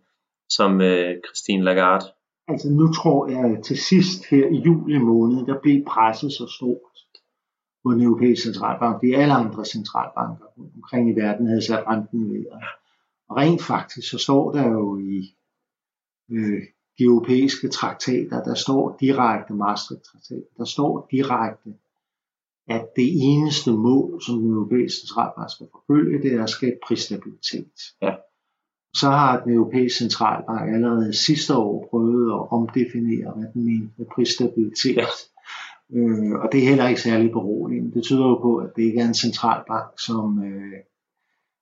som 0.48 0.80
øh, 0.80 1.14
Christine 1.26 1.64
Lagarde. 1.64 2.06
Altså 2.48 2.68
nu 2.70 2.92
tror 2.92 3.28
jeg 3.28 3.58
at 3.58 3.64
til 3.64 3.78
sidst 3.78 4.20
her 4.30 4.46
i 4.46 4.56
juli 4.66 4.98
måned, 4.98 5.46
der 5.46 5.60
blev 5.62 5.84
presset 5.84 6.32
så 6.32 6.46
stort 6.56 6.96
på 7.84 7.92
den 7.92 8.02
europæiske 8.02 8.42
centralbank, 8.42 8.94
fordi 8.96 9.12
alle 9.12 9.34
andre 9.34 9.64
centralbanker 9.64 10.46
omkring 10.76 11.10
i 11.10 11.20
verden 11.20 11.46
havde 11.46 11.66
sat 11.66 11.84
renten 11.86 12.20
ned. 12.20 12.46
Og 13.28 13.36
rent 13.36 13.62
faktisk 13.62 14.10
så 14.10 14.18
står 14.18 14.52
der 14.52 14.68
jo 14.68 14.98
i 14.98 15.34
øh, 16.30 16.62
de 16.98 17.04
europæiske 17.04 17.68
traktater, 17.68 18.42
der 18.42 18.54
står 18.54 18.96
direkte, 19.00 19.54
Maastricht-traktat, 19.54 20.44
der 20.56 20.64
står 20.64 21.08
direkte, 21.10 21.70
at 22.68 22.84
det 22.96 23.08
eneste 23.22 23.72
mål, 23.72 24.22
som 24.22 24.38
den 24.40 24.50
europæiske 24.50 25.00
centralbank 25.00 25.50
skal 25.50 25.66
forfølge, 25.72 26.22
det 26.22 26.34
er 26.34 26.42
at 26.42 26.50
skabe 26.50 26.76
prisstabilitet. 26.86 27.72
Ja. 28.02 28.14
Så 28.94 29.08
har 29.08 29.40
den 29.44 29.52
europæiske 29.54 29.98
centralbank 29.98 30.74
allerede 30.74 31.12
sidste 31.16 31.56
år 31.56 31.88
prøvet 31.90 32.32
at 32.32 32.52
omdefinere, 32.52 33.32
hvad 33.36 33.48
den 33.54 33.64
mener 33.64 33.88
med 33.96 34.06
prisstabilitet. 34.14 34.96
Ja. 34.96 35.06
Øh, 35.92 36.32
og 36.42 36.48
det 36.52 36.62
er 36.62 36.68
heller 36.68 36.88
ikke 36.88 37.00
særlig 37.00 37.30
beroligende. 37.30 37.94
Det 37.94 38.02
tyder 38.02 38.26
jo 38.28 38.38
på, 38.42 38.56
at 38.56 38.70
det 38.76 38.82
ikke 38.82 39.00
er 39.00 39.08
en 39.08 39.14
centralbank, 39.14 39.90
som 39.98 40.44
øh, 40.44 40.72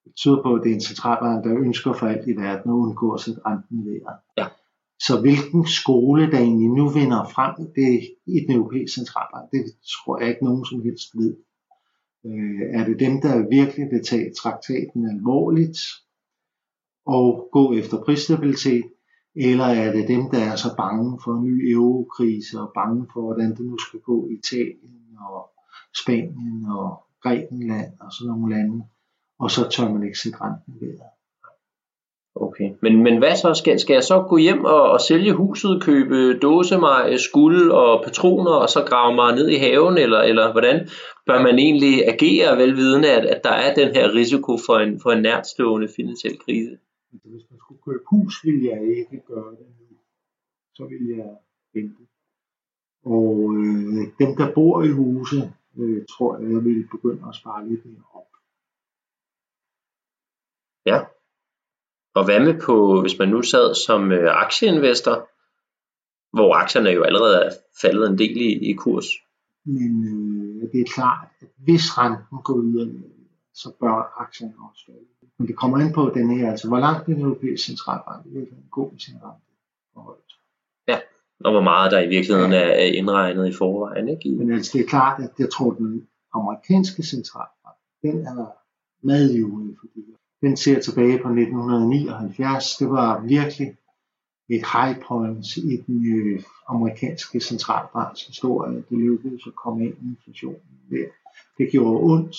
det 0.09 0.17
tyder 0.17 0.43
på, 0.43 0.55
at 0.55 0.61
det 0.65 0.71
er 0.71 0.75
en 0.75 0.81
centralbank, 0.81 1.45
der 1.45 1.59
ønsker 1.59 1.93
for 1.93 2.07
alt 2.07 2.29
i 2.29 2.37
verden 2.37 2.71
at 2.71 2.75
undgå 2.75 3.13
at 3.13 3.21
sætte 3.21 3.41
renten. 3.47 4.01
Ja. 4.39 4.47
Så 5.07 5.21
hvilken 5.21 5.67
skole, 5.67 6.31
der 6.31 6.39
egentlig 6.39 6.69
nu 6.69 6.89
vinder 6.89 7.25
frem, 7.25 7.55
det 7.77 7.93
i 8.27 8.41
den 8.47 8.57
europæiske 8.57 8.95
centralbank, 8.95 9.51
det 9.51 9.63
tror 9.93 10.19
jeg 10.19 10.29
ikke 10.29 10.45
nogen 10.45 10.65
som 10.65 10.83
helst 10.83 11.09
ved. 11.15 11.37
Øh, 12.27 12.81
er 12.81 12.85
det 12.85 13.01
dem, 13.01 13.21
der 13.21 13.49
virkelig 13.49 13.87
vil 13.93 14.05
tage 14.05 14.33
traktaten 14.43 15.11
alvorligt 15.15 15.79
og 17.07 17.49
gå 17.53 17.73
efter 17.73 18.05
prisstabilitet, 18.05 18.85
Eller 19.35 19.65
er 19.65 19.93
det 19.93 20.09
dem, 20.09 20.31
der 20.31 20.39
er 20.39 20.57
så 20.57 20.77
bange 20.77 21.21
for 21.25 21.33
en 21.35 21.45
ny 21.45 21.73
eurokrise 21.73 22.61
og 22.61 22.71
bange 22.75 23.07
for, 23.13 23.21
hvordan 23.21 23.51
det 23.57 23.67
nu 23.67 23.79
skal 23.79 24.01
gå 24.01 24.29
i 24.29 24.33
Italien 24.33 25.17
og 25.31 25.51
Spanien 26.03 26.65
og 26.79 27.03
Grækenland 27.23 27.93
og 28.01 28.13
sådan 28.13 28.31
nogle 28.31 28.55
lande, 28.55 28.85
og 29.39 29.51
så 29.51 29.69
tør 29.69 29.89
man 29.89 30.03
ikke 30.03 30.19
sætte 30.19 30.39
renten 30.41 30.75
ved. 30.81 30.99
Okay, 32.35 32.71
men, 32.83 33.03
men 33.03 33.19
hvad 33.19 33.37
så? 33.37 33.55
Skal, 33.55 33.81
skal 33.81 33.95
jeg 33.95 34.05
så 34.05 34.27
gå 34.29 34.37
hjem 34.37 34.65
og, 34.65 34.83
og 34.91 35.01
sælge 35.01 35.33
huset, 35.33 35.83
købe 35.83 36.39
dåsemej, 36.39 37.17
skuld 37.17 37.71
og 37.71 38.05
patroner, 38.05 38.51
og 38.51 38.69
så 38.69 38.85
grave 38.91 39.15
mig 39.15 39.35
ned 39.35 39.49
i 39.49 39.57
haven, 39.57 39.99
eller, 39.99 40.21
eller 40.21 40.53
hvordan 40.53 40.89
bør 41.27 41.43
man 41.43 41.59
egentlig 41.59 41.95
agere 42.09 42.57
velvidende, 42.57 43.11
at, 43.19 43.25
at 43.25 43.41
der 43.45 43.51
er 43.51 43.75
den 43.75 43.95
her 43.97 44.15
risiko 44.15 44.59
for 44.67 44.77
en, 44.79 45.01
for 45.01 45.11
en 45.11 45.23
nærtstående 45.23 45.89
finansiel 45.97 46.39
krise? 46.39 46.79
Hvis 47.11 47.45
man 47.51 47.59
skulle 47.61 47.81
købe 47.87 48.05
hus, 48.11 48.45
ville 48.45 48.65
jeg 48.71 48.81
ikke 48.83 49.27
gøre 49.27 49.51
det 49.51 49.67
nu. 49.81 49.97
Så 50.75 50.85
ville 50.85 51.17
jeg 51.17 51.31
vente. 51.75 52.03
Og 53.05 53.55
øh, 53.57 54.01
dem, 54.21 54.31
der 54.37 54.55
bor 54.55 54.83
i 54.83 54.89
huset, 54.89 55.53
øh, 55.79 56.05
tror 56.13 56.39
jeg, 56.39 56.53
jeg 56.53 56.65
ville 56.65 56.89
begynde 56.91 57.23
at 57.29 57.35
spare 57.35 57.69
lidt 57.69 57.85
mere 57.87 58.05
op. 58.15 58.31
Ja. 60.89 60.99
Og 62.15 62.25
hvad 62.25 62.41
med 62.41 62.61
på, 62.61 63.01
hvis 63.01 63.19
man 63.19 63.29
nu 63.29 63.43
sad 63.43 63.75
som 63.87 64.13
øh, 64.13 64.43
aktieinvestor, 64.45 65.29
hvor 66.37 66.55
aktierne 66.55 66.91
jo 66.91 67.03
allerede 67.03 67.37
er 67.45 67.51
faldet 67.83 68.11
en 68.11 68.19
del 68.19 68.37
i, 68.37 68.71
i 68.71 68.73
kurs? 68.73 69.07
Men 69.65 69.93
øh, 70.13 70.73
det 70.73 70.81
er 70.81 70.93
klart, 70.95 71.29
at 71.41 71.49
hvis 71.57 71.99
renten 71.99 72.39
går 72.45 72.63
yderligere, 72.63 73.11
så 73.55 73.69
bør 73.81 74.21
aktierne 74.21 74.55
også 74.71 74.83
falde. 74.87 75.09
Men 75.39 75.49
det 75.49 75.57
kommer 75.57 75.79
ind 75.79 75.95
på 75.95 76.11
den 76.15 76.39
her, 76.39 76.51
altså 76.51 76.69
hvor 76.69 76.79
langt 76.79 77.07
den 77.07 77.21
europæiske 77.21 77.67
centralbank 77.67 78.23
vil 78.27 78.47
gå 78.71 78.91
med 78.93 79.01
sin 79.01 79.15
rente 79.15 79.49
Ja, 80.89 80.99
og 81.45 81.51
hvor 81.53 81.63
meget 81.63 81.93
der 81.93 82.01
i 82.01 82.09
virkeligheden 82.09 82.53
ja. 82.53 82.59
er 82.59 82.89
indregnet 83.01 83.49
i 83.49 83.53
forvejen. 83.53 84.09
Ikke? 84.09 84.39
Men 84.39 84.53
altså 84.53 84.71
det 84.75 84.85
er 84.85 84.89
klart, 84.89 85.23
at 85.23 85.31
jeg 85.39 85.51
tror, 85.51 85.71
at 85.71 85.79
den 85.79 86.09
amerikanske 86.35 87.03
centralbank, 87.03 87.79
den 88.03 88.27
er 88.27 88.47
madivrig, 89.03 89.77
fordi 89.81 90.01
den 90.41 90.57
ser 90.57 90.81
tilbage 90.81 91.19
på 91.23 91.29
1979. 91.29 92.77
Det 92.77 92.91
var 92.91 93.21
virkelig 93.21 93.77
et 94.49 94.65
high 94.73 95.01
point 95.09 95.57
i 95.57 95.77
den 95.87 96.19
øh, 96.19 96.43
amerikanske 96.69 97.41
centralbanks 97.41 98.27
historie. 98.27 98.85
Det 98.91 98.99
lykkedes 98.99 99.43
at 99.47 99.55
komme 99.55 99.85
ind 99.85 99.95
i 99.95 100.09
inflationen 100.09 100.81
der. 100.91 101.05
Det 101.59 101.71
gjorde 101.71 102.01
ondt, 102.03 102.37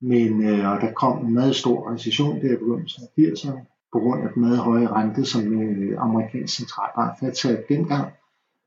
men 0.00 0.48
øh, 0.48 0.70
og 0.70 0.80
der 0.80 0.92
kom 0.92 1.26
en 1.26 1.34
meget 1.34 1.56
stor 1.56 1.92
recession 1.92 2.40
der 2.40 2.52
i 2.52 2.56
begyndelsen 2.56 3.02
af 3.02 3.22
80'erne 3.22 3.60
på 3.92 3.98
grund 3.98 4.22
af 4.22 4.32
den 4.32 4.42
meget 4.42 4.58
høje 4.58 4.86
rente, 4.86 5.24
som 5.24 5.62
øh, 5.62 6.02
amerikansk 6.02 6.56
centralbank 6.56 7.18
fastsatte 7.20 7.64
dengang. 7.68 8.12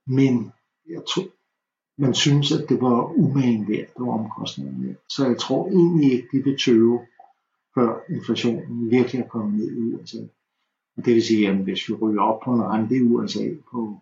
Men 0.08 0.52
jeg 0.90 1.02
tror, 1.14 1.28
man 1.98 2.14
synes, 2.14 2.52
at 2.52 2.70
det 2.70 2.82
var 2.82 3.18
umagen 3.18 3.68
værd, 3.68 3.88
det 3.98 4.06
var 4.06 4.12
omkostningen 4.12 4.98
Så 5.10 5.28
jeg 5.28 5.38
tror 5.38 5.68
egentlig 5.68 6.14
ikke, 6.14 6.28
de 6.32 6.44
vil 6.44 6.58
tøve 6.60 7.00
før 7.76 7.90
inflationen 8.10 8.92
virkelig 8.92 9.22
er 9.22 9.28
kommet 9.28 9.60
ned 9.60 9.72
i 9.78 9.82
USA. 9.94 10.18
Og 10.98 11.06
det 11.06 11.16
vil 11.16 11.24
sige, 11.24 11.50
at 11.50 11.56
hvis 11.56 11.90
vi 11.90 11.94
ryger 11.94 12.22
op 12.22 12.42
på 12.46 12.54
en 12.54 12.64
rente 12.64 12.96
i 12.96 13.02
USA 13.02 13.46
på, 13.72 13.98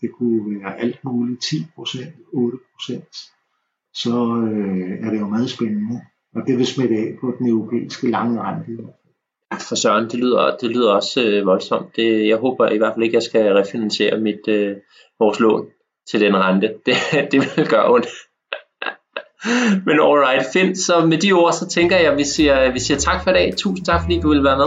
det 0.00 0.10
kunne 0.12 0.60
være 0.60 0.78
alt 0.78 1.04
muligt 1.04 1.44
10% 1.44 1.54
8% 2.34 3.36
så 4.02 4.14
øh, 4.52 5.06
er 5.06 5.10
det 5.10 5.20
jo 5.20 5.26
meget 5.26 5.50
spændende. 5.50 6.00
Og 6.34 6.42
det 6.46 6.58
vil 6.58 6.66
smitte 6.66 6.94
af 6.96 7.16
på 7.20 7.34
den 7.38 7.48
europæiske 7.48 8.10
lange 8.10 8.40
rente. 8.42 8.72
Ja, 9.52 9.56
for 9.68 9.74
Søren, 9.74 10.04
det 10.04 10.14
lyder, 10.14 10.56
det 10.56 10.70
lyder 10.70 10.92
også 10.92 11.24
øh, 11.24 11.46
voldsomt. 11.46 11.96
Det, 11.96 12.28
jeg 12.28 12.36
håber 12.36 12.68
i 12.68 12.78
hvert 12.78 12.94
fald 12.94 13.04
ikke, 13.04 13.16
at 13.16 13.22
jeg 13.22 13.30
skal 13.30 13.52
refinansiere 13.52 14.20
mit, 14.20 14.48
øh, 14.48 14.76
vores 15.18 15.40
lån 15.40 15.66
til 16.10 16.20
den 16.20 16.36
rente. 16.36 16.68
Det, 16.86 16.94
det 17.32 17.40
vil 17.40 17.68
gøre 17.68 17.92
ondt. 17.92 18.06
Men 19.86 19.96
alright, 20.00 20.46
Finn, 20.52 20.76
så 20.76 21.06
med 21.06 21.18
de 21.18 21.32
ord, 21.32 21.52
så 21.52 21.68
tænker 21.68 21.96
jeg, 21.96 22.12
at 22.12 22.18
vi 22.18 22.24
siger, 22.24 22.72
vi 22.72 22.80
siger 22.80 22.98
tak 22.98 23.24
for 23.24 23.30
i 23.30 23.34
dag. 23.34 23.54
Tusind 23.56 23.86
tak, 23.86 24.02
fordi 24.02 24.20
du 24.20 24.28
ville 24.28 24.44
være 24.44 24.56
med. 24.56 24.66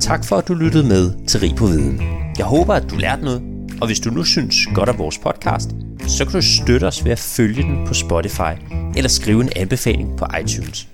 Tak 0.00 0.24
for, 0.24 0.36
at 0.36 0.48
du 0.48 0.54
lyttede 0.54 0.88
med 0.88 1.26
til 1.26 1.40
Rig 1.40 1.54
på 1.56 1.66
Viden. 1.66 2.02
Jeg 2.38 2.46
håber, 2.46 2.74
at 2.74 2.90
du 2.90 2.96
lærte 2.96 3.24
noget, 3.24 3.42
og 3.80 3.86
hvis 3.86 4.00
du 4.00 4.10
nu 4.10 4.24
synes 4.24 4.56
godt 4.74 4.88
af 4.88 4.98
vores 4.98 5.18
podcast, 5.18 5.70
så 6.06 6.24
kan 6.24 6.32
du 6.32 6.46
støtte 6.62 6.84
os 6.84 7.04
ved 7.04 7.12
at 7.12 7.18
følge 7.18 7.62
den 7.62 7.86
på 7.86 7.94
Spotify 7.94 8.54
eller 8.96 9.08
skrive 9.08 9.40
en 9.40 9.50
anbefaling 9.56 10.18
på 10.18 10.26
iTunes. 10.40 10.88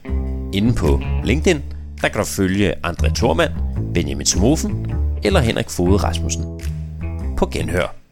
Inden 0.52 0.74
på 0.74 1.00
LinkedIn, 1.24 1.62
der 2.02 2.08
kan 2.08 2.18
du 2.18 2.26
følge 2.26 2.86
André 2.86 3.14
Thormand, 3.14 3.52
Benjamin 3.94 4.26
Somofen 4.26 4.86
eller 5.24 5.40
Henrik 5.40 5.70
Fode 5.70 5.96
Rasmussen. 5.96 6.44
På 7.36 7.46
genhør. 7.46 8.03